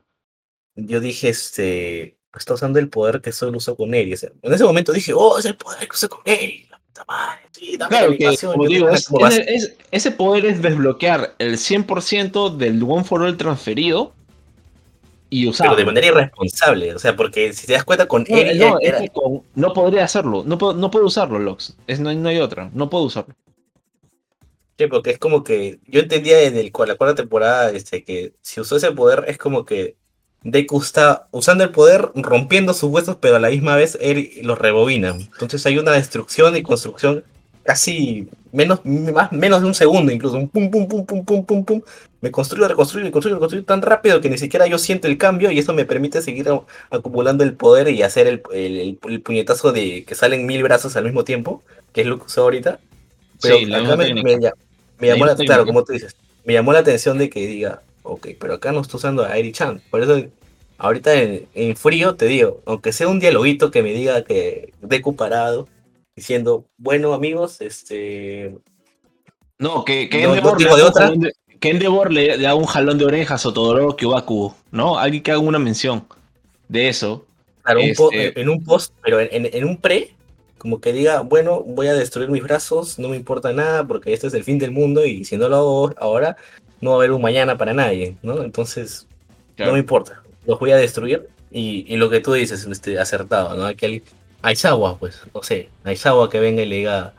[0.75, 4.13] Yo dije, este, está usando el poder que solo usó con él.
[4.41, 6.21] en ese momento dije, oh, es el poder que usó con
[7.87, 8.27] claro que,
[9.91, 14.13] ese poder es desbloquear el 100% del One for All transferido
[15.31, 15.51] y.
[15.51, 18.61] Pero de manera irresponsable, o sea, porque si te das cuenta con él...
[19.55, 21.75] No, podría hacerlo, no, puedo, no puedo usarlo, Lox.
[21.87, 23.33] Es, no, hay otra, no puedo usarlo.
[24.77, 28.59] Sí, porque es como que yo entendía en el, la cuarta temporada este, que si
[28.59, 29.95] usó ese poder es como que
[30.43, 34.57] Deku está usando el poder, rompiendo sus huesos, pero a la misma vez él los
[34.57, 35.09] rebobina.
[35.09, 37.23] Entonces hay una destrucción y construcción
[37.63, 41.65] casi menos, más, menos de un segundo, incluso un pum, pum, pum, pum, pum, pum,
[41.65, 41.81] pum.
[42.21, 45.59] Me construyo, reconstruyo, reconstruyo, reconstruyo tan rápido que ni siquiera yo siento el cambio y
[45.59, 46.47] eso me permite seguir
[46.89, 51.23] acumulando el poder y hacer el, el, puñetazo de que salen mil brazos al mismo
[51.23, 51.63] tiempo,
[51.93, 52.79] que es lo que usó ahorita.
[53.41, 56.15] Pero acá me, llamó la, claro, como tú dices,
[56.45, 59.51] me llamó la atención de que diga, Ok, pero acá no estoy usando a Eri
[59.51, 59.81] Chan.
[59.91, 60.23] Por eso,
[60.77, 65.67] ahorita en, frío te digo, aunque sea un dialoguito que me diga que Deku parado,
[66.15, 68.55] diciendo, bueno, amigos, este.
[69.57, 70.57] No, que, que Endeavor,
[71.59, 74.97] que Endeavor le, da un jalón de orejas a Todoroki o Baku, ¿no?
[74.97, 76.05] Alguien que haga una mención
[76.67, 77.25] de eso.
[77.61, 80.15] Claro, este en un post, pero en, en, un pre,
[80.57, 84.27] como que diga, bueno, voy a destruir mis brazos, no me importa nada porque este
[84.27, 86.37] es el fin del mundo y si no lo hago ahora,
[86.81, 88.43] no va a haber un mañana para nadie, ¿no?
[88.43, 89.07] Entonces,
[89.59, 93.65] no me importa, los voy a destruir y, lo que tú dices, este, acertado, ¿no?
[93.65, 93.75] Hay
[94.41, 97.13] Aizawa, pues, no sé, Aizawa que venga y le diga,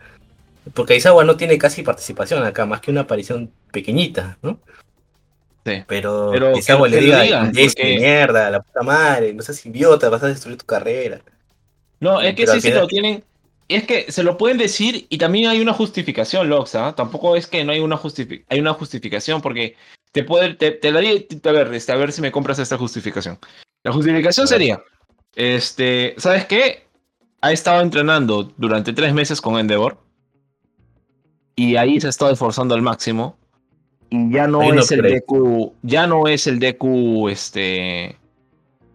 [0.74, 4.58] porque Aizawa no tiene casi participación acá, más que una aparición pequeñita, ¿no?
[5.64, 5.84] Sí.
[5.86, 10.28] Pero, Pero Aizawa le diga, es mierda, la puta madre, no seas idiota, vas a
[10.28, 11.20] destruir tu carrera.
[12.00, 13.22] No, es que sí, sí lo tienen,
[13.68, 16.88] es que se lo pueden decir y también hay una justificación, Loxa.
[16.88, 16.94] ¿ah?
[16.94, 18.00] Tampoco es que no hay una,
[18.48, 19.76] hay una justificación porque
[20.10, 23.38] te puede, te, te daría, a ver, este, a ver si me compras esta justificación.
[23.84, 24.82] La justificación sería,
[25.34, 26.86] este, ¿sabes qué?
[27.42, 29.98] Ha estado entrenando durante tres meses con Endeavor
[31.54, 33.36] y ahí se ha estado esforzando al máximo
[34.12, 38.18] y ya no, es el Deku, ya no es el Deku, este,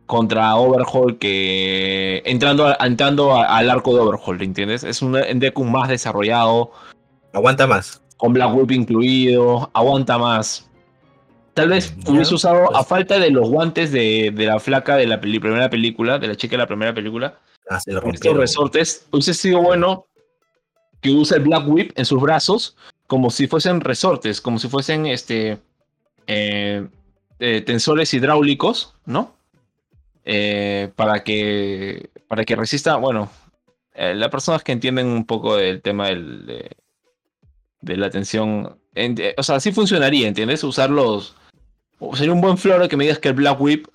[0.06, 4.84] contra Overhaul que entrando, entrando al arco de Overhaul, ¿entiendes?
[4.84, 6.72] Es un Deku más desarrollado.
[7.34, 8.04] Aguanta más.
[8.18, 10.70] Con Black Whip incluido, aguanta más.
[11.56, 15.72] Tal vez hubiese usado, a falta de los guantes de, la flaca de la primera
[15.72, 20.06] película, de la chica de la primera película, ah, estos resortes, hubiese sido bueno
[21.02, 22.76] que use el Black Whip en sus brazos
[23.08, 25.60] como si fuesen resortes, como si fuesen este
[26.28, 26.88] eh,
[27.40, 29.36] eh, tensores hidráulicos, ¿no?
[30.26, 33.32] Eh, para, que, para que resista, bueno,
[33.96, 36.46] las personas que entienden un poco del tema del,
[37.82, 38.78] de, la tensión,
[39.38, 40.64] o sea, sí funcionaría, ¿entiendes?
[40.66, 41.36] Usarlos,
[42.14, 43.88] sería un buen floro que me digas que el Black Whip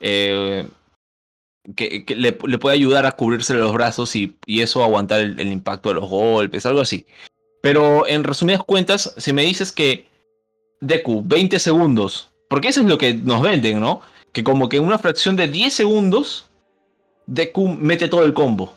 [0.00, 0.66] eh,
[1.76, 5.88] que, le, puede ayudar a cubrirse los brazos y, y eso aguantar el, el, impacto
[5.88, 7.06] de los golpes, algo así.
[7.62, 10.06] Pero en resumidas cuentas, si me dices que
[10.80, 14.02] Deku, 20 segundos, porque eso es lo que nos venden, ¿no?
[14.34, 16.46] que como que en una fracción de 10 segundos,
[17.26, 18.74] Deku mete todo el combo.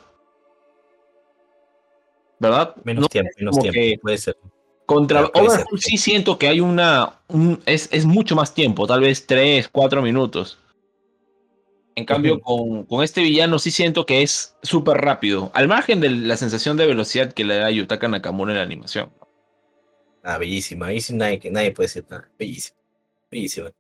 [2.39, 2.75] ¿Verdad?
[2.83, 4.37] Menos tiempo, menos tiempo, puede ser.
[4.85, 7.19] Contra Overhaul sí siento que hay una...
[7.65, 10.59] es, es, mucho más tiempo, tal vez 3, 4 minutos.
[11.97, 15.49] En cambio, con, con, este villano sí siento que es súper rápido.
[15.55, 19.11] Al margen de la sensación de velocidad que le da Yutaka Nakamura en la animación.
[20.21, 20.85] Ah, bellísima.
[20.85, 22.29] Ahí sí nadie, nadie puede decir nada.
[22.37, 22.77] Bellísima.
[23.31, 23.71] Bellísima.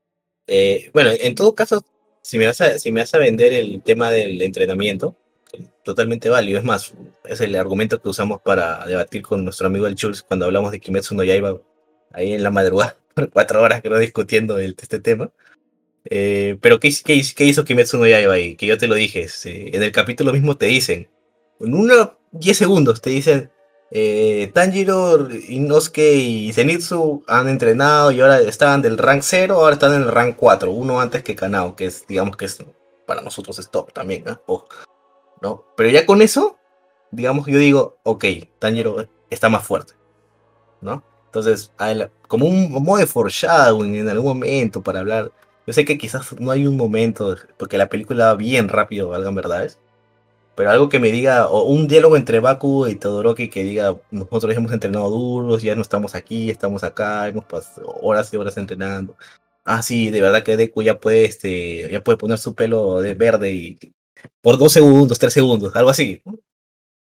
[0.47, 1.85] Eh, bueno, en todo caso,
[2.23, 5.15] si me, vas a, si me vas a vender el tema del entrenamiento,
[5.83, 6.57] totalmente válido.
[6.57, 10.47] Es más, es el argumento que usamos para debatir con nuestro amigo el Chulz cuando
[10.47, 11.61] hablamos de Kimetsu no Yaiba,
[12.13, 15.29] ahí en la madrugada, por cuatro horas que no discutiendo el, este tema.
[16.09, 18.55] Eh, pero ¿qué, qué, qué hizo Kimetsu no Yaiba ahí?
[18.55, 21.09] Que yo te lo dije, en el capítulo mismo te dicen,
[21.59, 23.51] en unos 10 segundos te dicen,
[23.91, 29.93] eh, Tanjiro, Inosuke y Zenitsu han entrenado y ahora estaban del rank 0, ahora están
[29.93, 32.57] en el rank 4, uno antes que Kanao, que es, digamos que es
[33.05, 34.23] para nosotros es top también,
[35.41, 35.65] ¿no?
[35.75, 36.57] Pero ya con eso,
[37.11, 38.25] digamos, yo digo, ok,
[38.59, 39.93] Tanjiro está más fuerte,
[40.81, 41.03] ¿no?
[41.25, 41.71] Entonces,
[42.27, 45.31] como un modo de foreshadowing en algún momento para hablar,
[45.67, 49.35] yo sé que quizás no hay un momento, porque la película va bien rápido, valgan
[49.35, 49.79] verdades,
[50.55, 54.55] pero algo que me diga, o un diálogo entre Baku y Todoroki que diga, nosotros
[54.55, 59.15] hemos entrenado duros, ya no estamos aquí, estamos acá, hemos pasado horas y horas entrenando.
[59.65, 63.13] Ah, sí, de verdad que Deku ya puede, este, ya puede poner su pelo de
[63.13, 63.79] verde y
[64.41, 66.23] por dos segundos, tres segundos, algo así.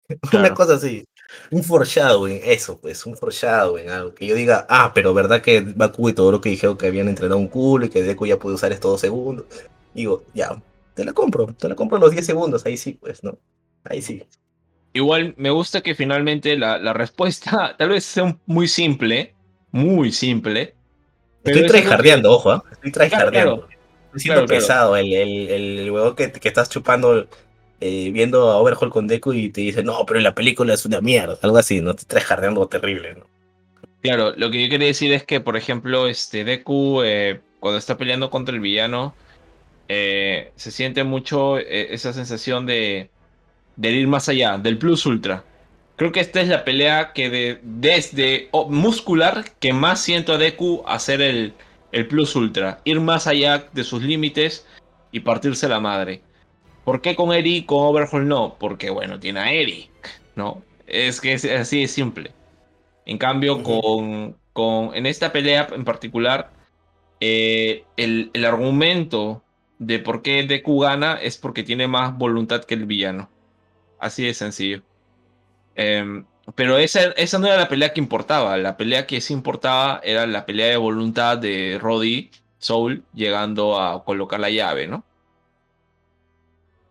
[0.33, 1.03] Una cosa así.
[1.51, 6.09] Un foreshadowing, eso, pues, un foreshadowing, algo que yo diga, ah, pero verdad que Baku
[6.09, 8.55] y todo lo que dijeron que habían entrenado un culo y que Deku ya puede
[8.55, 9.45] usar estos dos segundos.
[9.93, 10.61] Digo, ya,
[10.93, 13.37] te la compro, te la compro los 10 segundos, ahí sí, pues, ¿no?
[13.83, 14.23] Ahí sí.
[14.93, 19.33] Igual me gusta que finalmente la, la respuesta tal vez sea muy simple,
[19.71, 20.73] muy simple.
[21.43, 22.59] Estoy tryhardeando, ojo, ¿eh?
[22.71, 23.67] estoy tryhardeando.
[24.05, 27.27] Estoy siendo pesado, el, el, el, huevo que, que estás chupando
[27.81, 31.01] eh, viendo a Overhaul con Deku y te dice, no, pero la película es una
[31.01, 31.95] mierda, algo así, ¿no?
[31.95, 33.17] Te traes jardeando terrible.
[34.03, 37.97] Claro, lo que yo quería decir es que, por ejemplo, este Deku, eh, cuando está
[37.97, 39.15] peleando contra el villano,
[39.89, 43.09] eh, se siente mucho esa sensación de,
[43.81, 45.43] ir más allá, del plus ultra.
[45.95, 50.83] Creo que esta es la pelea que de, desde muscular que más siento a Deku
[50.87, 51.53] hacer el,
[51.91, 54.67] el plus ultra, ir más allá de sus límites
[55.11, 56.21] y partirse la madre.
[56.83, 58.55] ¿Por qué con Eri con Overhaul no?
[58.59, 59.89] Porque bueno, tiene a Eri,
[60.35, 60.63] ¿no?
[60.87, 62.31] Es que es así de simple.
[63.05, 66.51] En cambio, con, con, en esta pelea en particular,
[67.19, 69.43] eh, el, el, argumento
[69.79, 73.29] de por qué Deku gana es porque tiene más voluntad que el villano.
[73.99, 74.83] Así de sencillo.
[75.75, 76.25] Em,
[76.55, 78.57] pero esa, esa no era la pelea que importaba.
[78.57, 84.03] La pelea que sí importaba era la pelea de voluntad de Roddy Soul llegando a
[84.03, 85.05] colocar la llave, ¿no?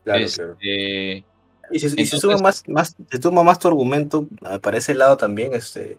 [0.04, 1.24] Claro, este,
[1.70, 5.16] Y si, se suma más, más, se suma más tu argumento ah, para ese lado
[5.16, 5.98] también, este,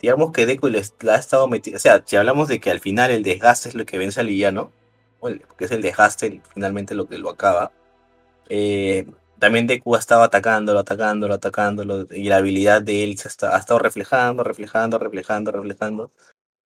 [0.00, 2.80] digamos que Deku le, la ha estado metiendo, o sea, si hablamos de que al
[2.80, 4.72] final el desgaste es lo que vence al villano,
[5.56, 7.72] que es el de Hastel, finalmente lo que lo acaba.
[8.48, 9.06] Eh,
[9.38, 13.78] también Deku ha estado atacándolo, atacándolo, atacándolo, y la habilidad de él se ha estado
[13.78, 16.12] reflejando, reflejando, reflejando, reflejando.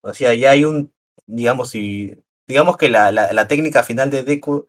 [0.00, 0.92] O sea, ya hay un,
[1.26, 2.16] digamos, y
[2.46, 4.68] digamos que la, la, técnica final de Deku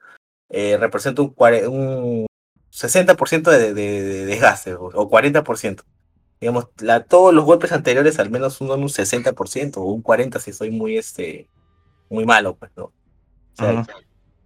[0.50, 2.28] eh, representa un, un
[2.72, 5.84] 60% de, de, desgaste, o, 40%.
[6.40, 10.54] Digamos, la, todos los golpes anteriores al menos son un 60% o un 40% si
[10.54, 11.48] soy muy, este,
[12.10, 12.94] muy malo, pues, ¿no?
[13.60, 13.86] O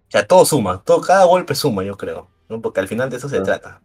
[0.08, 2.60] sea, todo suma, todo, cada golpe suma, yo creo, ¿no?
[2.60, 3.82] Porque al final de eso se trata.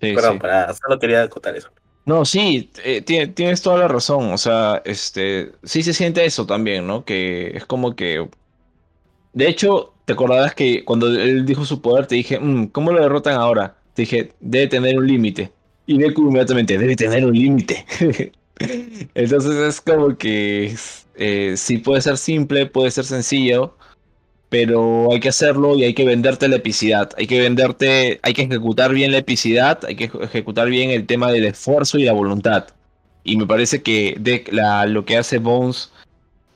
[0.00, 1.70] Sí, Perdón, para solo quería acotar eso.
[2.06, 4.32] No, sí, eh, tienes toda la razón.
[4.32, 7.04] O sea, este, sí se siente eso también, ¿no?
[7.04, 8.28] Que es como que.
[9.36, 13.02] De hecho, te acordarás que cuando él dijo su poder, te dije, mm, ¿cómo lo
[13.02, 13.76] derrotan ahora?
[13.92, 15.52] Te dije, debe tener un límite.
[15.86, 17.84] Y Deku inmediatamente, debe tener un límite.
[19.14, 20.74] Entonces es como que
[21.16, 23.76] eh, sí puede ser simple, puede ser sencillo,
[24.48, 27.10] pero hay que hacerlo y hay que venderte la epicidad.
[27.18, 31.30] Hay que venderte, hay que ejecutar bien la epicidad, hay que ejecutar bien el tema
[31.30, 32.68] del esfuerzo y la voluntad.
[33.22, 34.44] Y me parece que de,
[34.88, 35.92] lo que hace Bones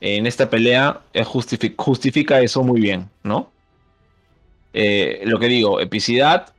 [0.01, 1.01] en esta pelea
[1.77, 3.51] justifica, eso muy bien, ¿no?
[4.73, 6.53] Eh, lo que digo, epicidad,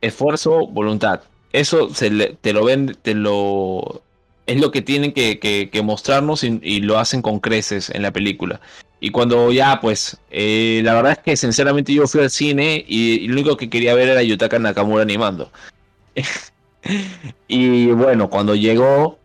[0.00, 1.20] esfuerzo, voluntad.
[1.52, 4.02] Eso se te lo ven, te lo
[4.46, 8.60] es lo que tienen que, mostrarnos y, lo hacen con creces en la película.
[8.98, 13.28] Y cuando ya, pues, eh, la verdad es que sinceramente yo fui al cine y,
[13.28, 15.52] lo único que quería ver era Yutaka Nakamura animando.
[17.48, 19.18] y bueno, cuando llegó,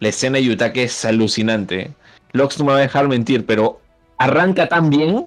[0.00, 1.90] la escena de Yutaka es alucinante.
[2.32, 3.80] Lox no me va a dejar mentir, pero
[4.18, 5.26] arranca tan bien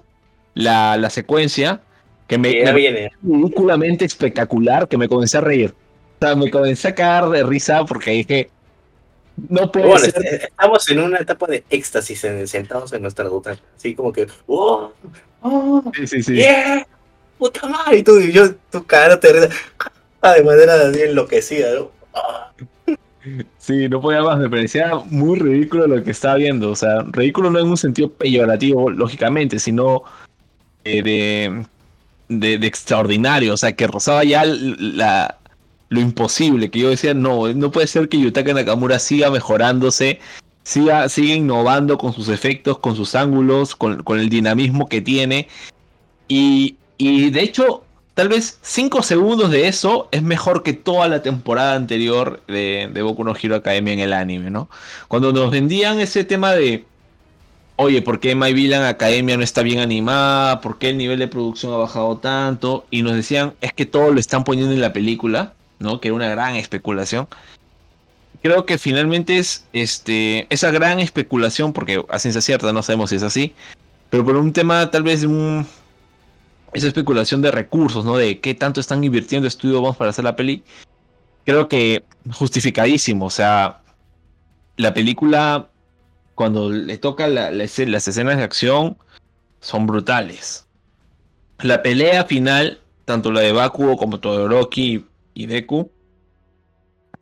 [0.54, 1.80] la, la secuencia
[2.26, 5.74] que me, me ridículamente espectacular que me comencé a reír.
[6.18, 8.50] O sea, me comencé a cagar de risa porque dije,
[9.48, 10.24] no puede ser.
[10.24, 13.56] Estamos en una etapa de éxtasis sentados en nuestra ruta.
[13.76, 14.92] Así como que, ¡oh!
[15.42, 15.82] ¡oh!
[15.94, 16.36] Sí, sí, sí.
[16.36, 16.86] ¡Yeah!
[17.38, 17.98] ¡Puta madre!
[17.98, 21.90] Y tú, y yo, tu cara te de manera enloquecida, ¿no?
[23.58, 26.70] Sí, no podía más, me parecía muy ridículo lo que estaba viendo.
[26.70, 30.02] O sea, ridículo no en un sentido peyorativo, lógicamente, sino
[30.84, 31.02] eh,
[32.28, 35.38] de, de, extraordinario, o sea, que rozaba ya la,
[35.88, 40.20] lo imposible, que yo decía, no, no puede ser que Yutaka Nakamura siga mejorándose,
[40.62, 45.48] siga, innovando con sus efectos, con sus ángulos, con, el dinamismo que tiene.
[46.28, 47.84] Y, y de hecho,
[48.16, 53.02] tal vez 5 segundos de eso es mejor que toda la temporada anterior de, de
[53.02, 54.70] Boku no Hero Academia en el anime, ¿no?
[55.06, 56.86] Cuando nos vendían ese tema de
[57.76, 60.62] oye, ¿por qué My Villain Academia no está bien animada?
[60.62, 62.86] ¿Por qué el nivel de producción ha bajado tanto?
[62.90, 66.00] Y nos decían, es que todo lo están poniendo en la película, ¿no?
[66.00, 67.28] Que era una gran especulación.
[68.40, 73.16] Creo que finalmente es este, esa gran especulación, porque a ciencia cierta no sabemos si
[73.16, 73.54] es así,
[74.08, 75.66] pero por un tema tal vez un,
[76.72, 78.16] esa especulación de recursos, ¿no?
[78.16, 80.62] De qué tanto están invirtiendo estudios vamos para hacer la peli.
[81.44, 83.80] Creo que justificadísimo, o sea,
[84.76, 85.70] la película
[86.36, 88.98] cuando le toca las escenas de acción,
[89.60, 90.68] son brutales.
[91.60, 95.90] La pelea final, tanto la de Bakugo como Todoroki y Deku,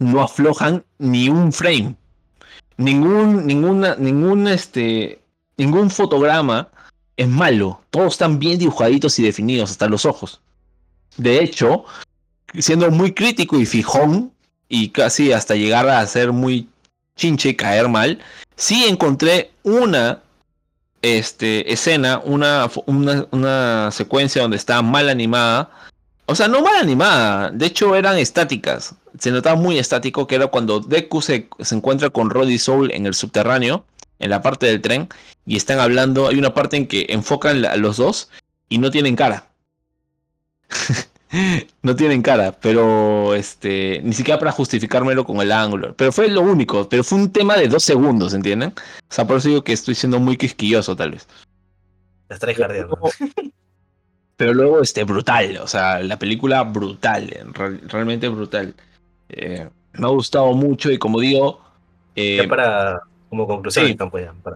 [0.00, 1.94] no aflojan ni un frame.
[2.76, 5.22] Ningún, ninguna, ningún, este,
[5.56, 6.68] ningún fotograma
[7.16, 7.80] es malo.
[7.90, 10.40] Todos están bien dibujaditos y definidos, hasta los ojos.
[11.16, 11.84] De hecho,
[12.58, 14.32] siendo muy crítico y fijón,
[14.68, 16.68] y casi hasta llegar a ser muy
[17.16, 18.18] chinche caer mal,
[18.56, 20.22] sí encontré una
[21.02, 25.70] este, escena, una, una, secuencia donde estaba mal animada.
[26.26, 28.94] O sea, no mal animada, de hecho eran estáticas.
[29.18, 33.14] Se notaba muy estático que era cuando Deku se, encuentra con Roddy Soul en el
[33.14, 33.84] subterráneo,
[34.18, 35.08] en la parte del tren,
[35.46, 36.28] y están hablando.
[36.28, 38.30] Hay una parte en que enfocan a los dos
[38.68, 39.46] y no tienen cara.
[41.82, 45.94] no tienen cara, pero este, ni siquiera para justificármelo con el ángulo.
[45.96, 48.70] Pero fue lo único, pero fue un tema de dos segundos, ¿entienden?
[48.70, 51.26] O sea, por eso digo que estoy siendo muy quisquilloso, tal vez.
[52.28, 52.98] pero,
[54.36, 57.30] pero luego, este, brutal, o sea, la película brutal,
[57.88, 58.74] realmente brutal.
[59.28, 61.60] Eh, me ha gustado mucho y como digo...
[62.16, 63.00] Eh, para,
[63.34, 63.96] como conclusión,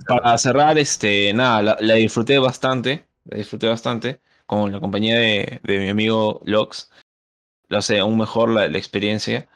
[0.06, 0.78] para, cerrar.
[0.78, 6.90] este, nada, la disfruté bastante, la disfruté bastante con la compañía de, mi amigo Lox,
[7.68, 9.46] lo hace aún mejor la, experiencia.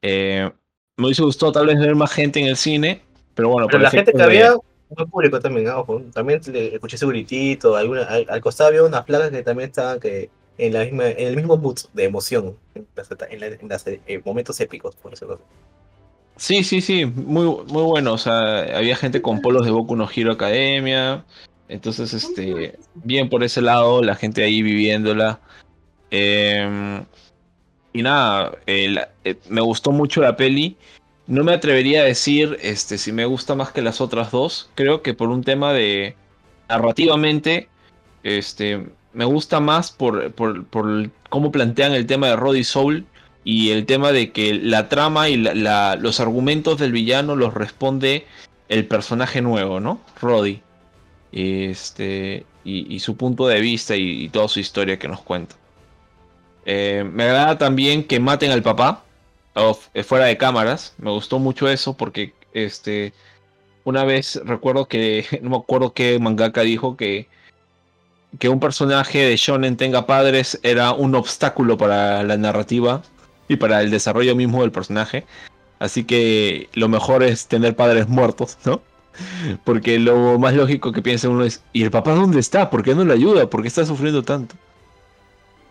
[0.00, 0.48] Eh,
[0.96, 3.02] me hubiese gustado tal vez ver más gente en el cine,
[3.34, 3.66] pero bueno.
[3.68, 4.54] Pero la gente que había,
[4.90, 6.02] buen público también, ojo.
[6.12, 10.84] También escuché ese gritito, al, costado había unas placas que también estaban que en, la
[10.84, 12.86] misma, en el mismo mood de emoción, en,
[13.70, 15.40] los eh, momentos épicos, por decirlo
[16.38, 18.14] Sí, sí, sí, muy, muy bueno.
[18.14, 21.24] O sea, había gente con polos de Boku no Hero Academia,
[21.68, 25.40] entonces, este, bien por ese lado, la gente ahí viviéndola.
[26.10, 27.04] Em,
[27.92, 28.96] y nada, eh,
[29.48, 30.76] me gustó mucho la peli.
[31.26, 34.70] No me atrevería a decir este, si me gusta más que las otras dos.
[34.74, 36.16] Creo que por un tema de
[36.68, 37.68] narrativamente,
[38.22, 43.06] este, me gusta más por, por, por cómo plantean el tema de Roddy Soul
[43.48, 48.26] y el tema de que la trama y los argumentos del villano los responde
[48.68, 50.02] el personaje nuevo, ¿no?
[50.20, 50.60] Roddy
[51.32, 55.56] este, y, su punto de vista y, toda su historia que nos cuenta.
[56.66, 59.02] Eh, me agrada también que maten al papá
[59.94, 60.92] eh, fuera de cámaras.
[60.98, 63.14] Me gustó mucho eso porque este,
[63.84, 67.28] una vez recuerdo que, no me acuerdo qué mangaka dijo que,
[68.38, 73.00] que un personaje de shonen tenga padres era un obstáculo para la narrativa
[73.48, 75.24] y para el desarrollo mismo del personaje.
[75.78, 78.82] Así que lo mejor es tener padres muertos, ¿no?
[79.64, 82.70] Porque lo más lógico que piensa uno es, ¿y el papá dónde está?
[82.70, 83.48] ¿Por qué no le ayuda?
[83.48, 84.54] ¿Por qué está sufriendo tanto?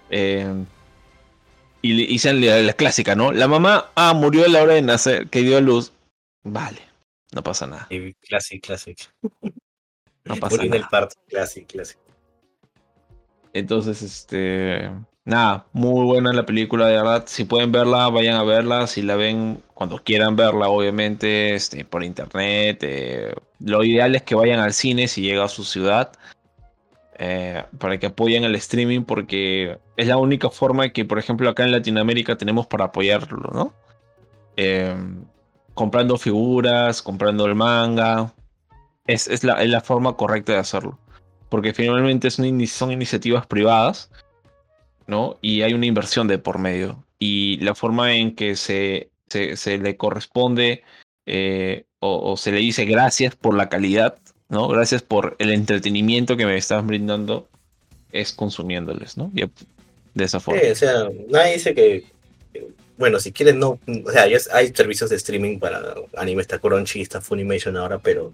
[0.10, 0.66] Eh,
[1.82, 3.32] y, y la, la, clásica, ¿no?
[3.32, 5.94] La mamá, ah, murió a la hora de nacer, que dio a luz.
[6.44, 6.82] Vale,
[7.34, 7.88] no pasa nada.
[8.22, 9.04] Clásico, clásico.
[10.26, 10.76] No pasa nada.
[10.76, 12.02] el parto, clásico, clásico.
[13.54, 14.90] Entonces, este
[15.28, 17.26] nada, muy buena la película, de verdad.
[17.28, 18.88] Si pueden verla, vayan a verla.
[18.88, 22.80] Si la ven cuando quieran verla, obviamente, este, por internet.
[22.82, 26.12] Eh, lo ideal es que vayan al cine si llega a su ciudad.
[27.20, 31.66] Eh, para que apoyen el streaming, porque es la única forma que, por ejemplo, acá
[31.66, 33.74] en Latinoamérica tenemos para apoyarlo, ¿no?
[34.56, 34.95] Eh,
[35.74, 38.34] comprando figuras, comprando el manga.
[39.08, 40.98] Es, la, es la forma correcta de hacerlo.
[41.49, 44.10] Porque finalmente son iniciativas privadas
[45.07, 45.38] ¿no?
[45.41, 47.03] Y hay una inversión de por medio.
[47.19, 50.84] Y la forma en que se, se, le corresponde
[51.25, 54.19] eh, o, se le dice gracias por la calidad,
[54.49, 54.67] ¿no?
[54.67, 57.47] Gracias por el entretenimiento que me estás brindando,
[58.11, 59.31] es consumiéndoles, ¿no?
[59.34, 60.61] de esa forma.
[60.71, 62.05] O sea, nadie dice que,
[62.97, 64.23] bueno, si quieren no, o sea,
[64.53, 68.34] hay servicios de streaming para anime, está Crunchy, está Funimation ahora, pero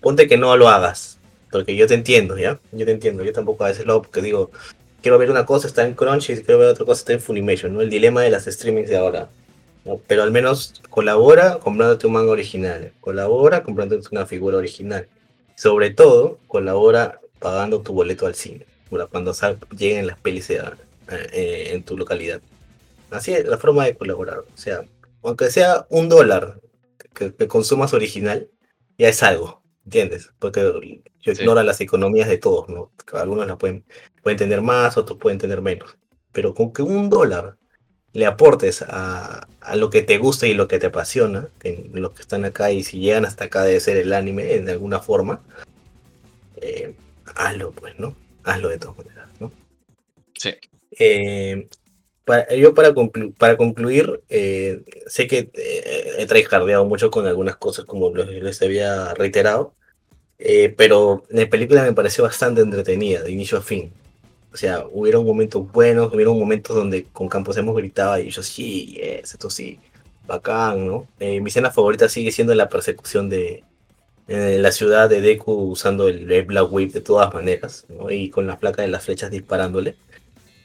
[0.00, 1.18] ponte que no lo hagas,
[1.50, 2.58] porque yo te entiendo, ¿ya?
[2.72, 4.50] Yo te entiendo, yo tampoco a ese lado, porque digo,
[5.02, 7.74] quiero ver una cosa está en Crunchy, si quiero ver otra cosa está en Funimation,
[7.74, 7.80] ¿no?
[7.82, 9.28] El dilema de las streamings de ahora.
[10.06, 15.08] Pero al menos colabora comprándote un manga original, colabora comprándote una figura original.
[15.56, 18.64] Sobre todo, colabora pagando tu boleto al cine,
[19.10, 19.34] cuando
[19.76, 20.62] lleguen las pelis eh,
[21.08, 22.40] eh, en tu localidad.
[23.10, 24.38] Así es la forma de colaborar.
[24.38, 24.84] O sea,
[25.22, 26.60] aunque sea un dólar
[27.12, 28.48] que, consumas original,
[28.98, 30.30] ya es algo, ¿entiendes?
[30.38, 32.92] Porque yo ignoro las economías de todos, ¿no?
[33.12, 33.84] Algunos la pueden,
[34.22, 35.96] pueden tener más, otros pueden tener menos.
[36.32, 37.56] Pero con que un dólar
[38.12, 42.22] le aportes a, lo que te gusta y lo que te apasiona, en los que
[42.22, 45.42] están acá y si llegan hasta acá de ser el anime en alguna forma,
[46.56, 46.94] eh,
[47.34, 48.16] hazlo, pues, ¿no?
[48.44, 49.52] Hazlo de todas maneras, ¿no?
[50.34, 50.54] Sí.
[50.98, 51.68] Eh,
[52.56, 52.94] yo para,
[53.38, 55.50] para concluir, eh, sé que
[56.18, 59.74] he traijardeado mucho con algunas cosas como les había reiterado,
[60.76, 63.92] pero la película me pareció bastante entretenida, de inicio a fin.
[64.52, 68.98] O sea, hubieron momentos buenos, hubieron momentos donde con Campos hemos gritado y yo, sí,
[69.00, 69.80] esto sí,
[70.26, 71.08] bacán, ¿no?
[71.18, 73.64] Eh, mi escena favorita sigue siendo la persecución de
[74.28, 78.10] la ciudad de Deku usando el, Black Whip de todas maneras, ¿no?
[78.10, 79.96] Y con la placa de las flechas disparándole.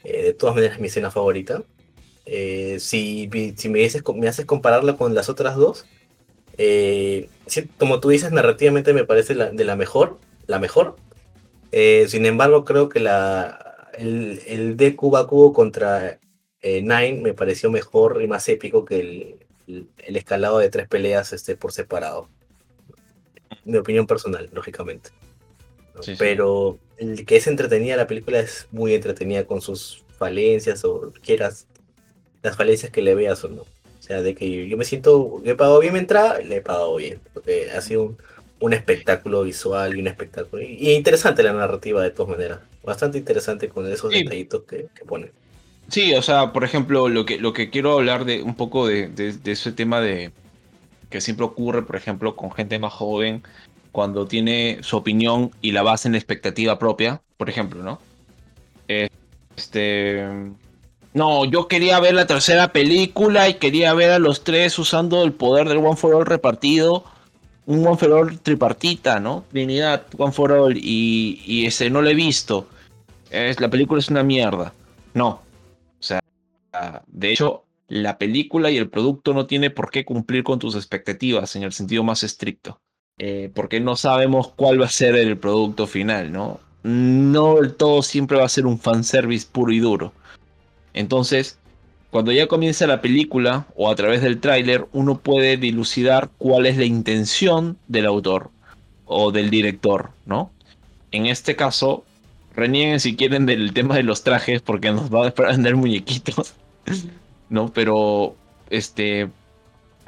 [0.04, 1.62] Eh, de todas maneras, mi escena favorita.
[2.26, 5.86] Eh, si, si me, dices, me haces compararla con las otras dos,
[7.78, 10.96] como tú dices, narrativamente me parece de la mejor, la mejor.
[12.08, 13.68] sin embargo, creo que la,
[13.98, 16.18] el, el de Cuba Cubo contra
[16.60, 21.32] eh, Nine me pareció mejor y más épico que el, el, escalado de tres peleas
[21.32, 22.28] este, por separado.
[23.64, 25.10] Mi opinión personal, lógicamente.
[26.18, 31.66] Pero el que es entretenida, la película es muy entretenida con sus falencias o quieras
[32.42, 33.62] las falencias que le veas o no.
[33.62, 36.96] O sea, de que yo me siento, he pagado bien mi entrada, le he pagado
[36.96, 37.20] bien.
[37.34, 38.18] Porque ha sido un,
[38.60, 40.62] un espectáculo visual y un espectáculo.
[40.62, 42.60] Y, interesante la narrativa de todas maneras.
[42.82, 45.30] Bastante interesante con esos detallitos que, que ponen.
[45.88, 49.08] Sí, o sea, por ejemplo, lo que, lo que quiero hablar de un poco de,
[49.08, 50.32] de, ese tema de
[51.08, 53.42] que siempre ocurre, por ejemplo, con gente más joven,
[53.98, 57.98] cuando tiene su opinión y la basa en la expectativa propia, por ejemplo, ¿no?
[58.86, 60.24] Este.
[61.14, 65.32] No, yo quería ver la tercera película y quería ver a los tres usando el
[65.32, 67.06] poder del One for All repartido
[67.66, 69.42] un One for All tripartita, ¿no?
[69.50, 72.68] Trinidad, One for All y, y ese no lo he visto.
[73.30, 74.72] Es, la película es una mierda.
[75.12, 75.42] No.
[75.98, 76.20] O sea,
[77.08, 81.56] de hecho, la película y el producto no tiene por qué cumplir con tus expectativas
[81.56, 82.80] en el sentido más estricto.
[83.18, 86.60] Eh, porque no sabemos cuál va a ser el producto final, ¿no?
[86.84, 90.12] No del todo siempre va a ser un fanservice puro y duro.
[90.94, 91.58] Entonces,
[92.10, 96.76] cuando ya comienza la película o a través del tráiler, uno puede dilucidar cuál es
[96.76, 98.50] la intención del autor
[99.04, 100.50] o del director, ¿no?
[101.10, 102.04] En este caso,
[102.54, 106.54] renieguen si quieren del tema de los trajes porque nos va a vender muñequitos,
[107.50, 107.72] ¿no?
[107.72, 108.36] Pero,
[108.70, 109.28] este,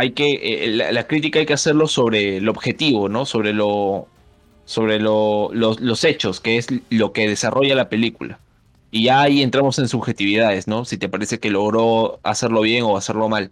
[0.01, 3.27] hay que, eh, la, crítica hay que hacerlo sobre el objetivo, ¿no?
[3.27, 4.09] Sobre lo,
[4.65, 8.41] sobre los hechos, que es lo que desarrolla la película.
[8.91, 10.87] Y ya ahí entramos en subjetividades, ¿no?
[10.87, 13.51] Si te parece que logró hacerlo bien o hacerlo mal.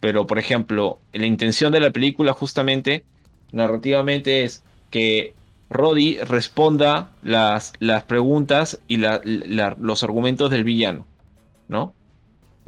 [0.00, 3.04] Pero, por ejemplo, la intención de la película justamente,
[3.52, 5.34] narrativamente, es que
[5.68, 11.04] Roddy responda las, las preguntas y los argumentos del villano,
[11.68, 11.92] ¿no?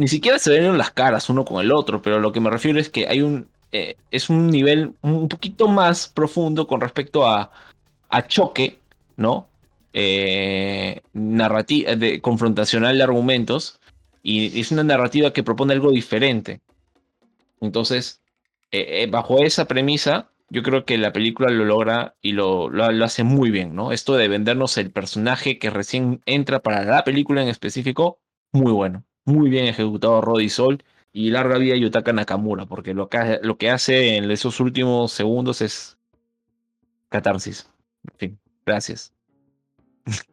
[0.00, 2.80] Ni siquiera se ven las caras uno con el otro, pero lo que me refiero
[2.80, 3.48] es que hay un...
[3.72, 7.52] Eh, es un nivel un poquito más profundo con respecto a,
[8.08, 8.80] a choque,
[9.16, 9.50] ¿no?
[9.92, 13.80] eh, narrativa, de, confrontacional de argumentos
[14.22, 16.60] y es una narrativa que propone algo diferente.
[17.60, 18.20] Entonces,
[18.70, 23.04] eh, eh, bajo esa premisa, yo creo que la película lo logra y lo, lo,
[23.04, 23.92] hace muy bien, ¿no?
[23.92, 28.18] Esto de vendernos el personaje que recién entra para la película en específico,
[28.52, 29.04] muy bueno.
[29.24, 30.82] Muy bien ejecutado Roddy Sol
[31.12, 35.60] y larga vida Yutaka Nakamura, porque lo que, lo que hace en esos últimos segundos
[35.60, 35.98] es
[37.08, 37.68] catarsis.
[38.10, 39.12] En fin, gracias.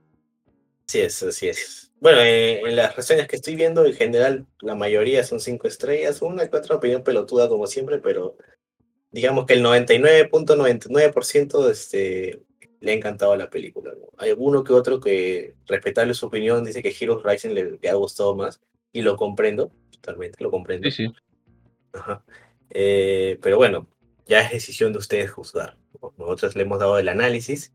[0.90, 1.92] Sí es, así es.
[2.00, 6.22] Bueno, eh, en las reseñas que estoy viendo, en general, la mayoría son cinco estrellas,
[6.22, 8.38] una que otra opinión pelotuda como siempre, pero
[9.12, 12.42] digamos que el 99.99% este,
[12.80, 13.92] le ha encantado la película.
[14.18, 18.36] Hay alguno que otro que, respetable su opinión, dice que Heroes Rising le, ha gustado
[18.36, 18.62] más,
[18.98, 20.90] y lo comprendo, totalmente, lo comprendo.
[20.90, 21.14] Sí, sí.
[21.94, 22.24] Ajá.
[22.72, 23.88] Eh, pero bueno,
[24.26, 25.78] ya es decisión de ustedes juzgar.
[26.18, 27.74] Nosotros le hemos dado el análisis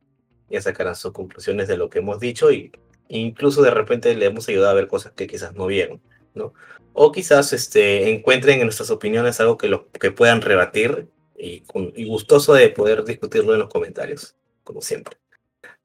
[0.52, 2.72] ya sacarán sus conclusiones de lo que hemos dicho y
[3.08, 6.02] incluso de repente le hemos ayudado a ver cosas que quizás no vieron,
[6.34, 6.52] ¿no?
[6.92, 11.08] O quizás este, encuentren en nuestras opiniones algo que, lo, que puedan rebatir
[11.38, 11.62] y,
[11.94, 15.16] y gustoso de poder discutirlo en los comentarios, como siempre.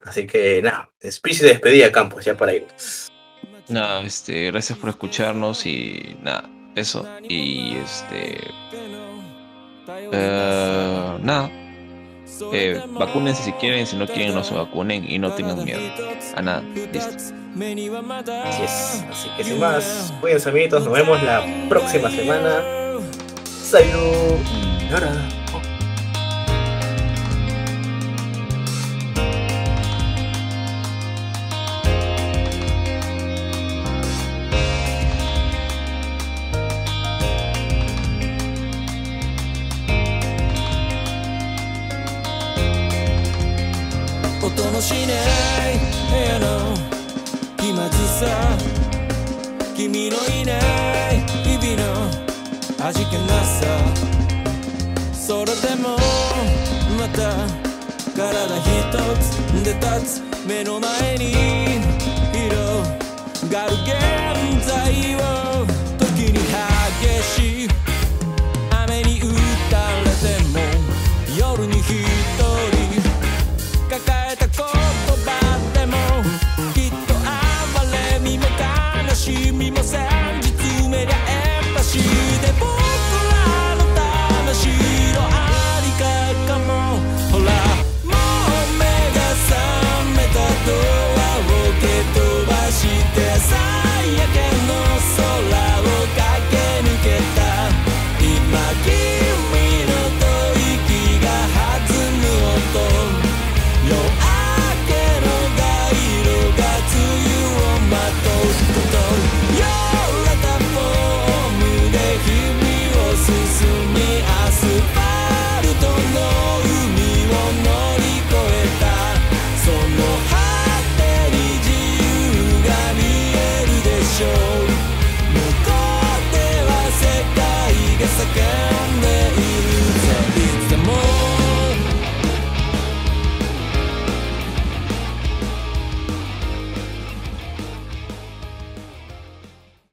[0.00, 3.10] Así que nada, speech de despedida, Campos, ya para irnos.
[3.68, 7.06] Nada, este, gracias por escucharnos y nada, eso.
[7.28, 8.38] Y este.
[10.12, 11.50] eh, nada.
[12.52, 15.80] Eh, vacúnense si quieren, si no quieren no se vacunen y no tengan miedo.
[16.36, 16.62] A nada,
[16.92, 17.16] listo.
[18.44, 19.04] Así es.
[19.10, 22.62] Así que sin más, cuídense amiguitos, nos vemos la próxima semana.
[23.44, 25.28] Sayonara.
[52.88, 53.66] 味気なさ。
[55.12, 55.98] それでも
[56.96, 57.46] また
[58.16, 58.66] 体一
[59.20, 60.46] つで立つ。
[60.46, 61.26] 目の前に
[62.32, 62.88] 広
[63.52, 65.47] がる現在を。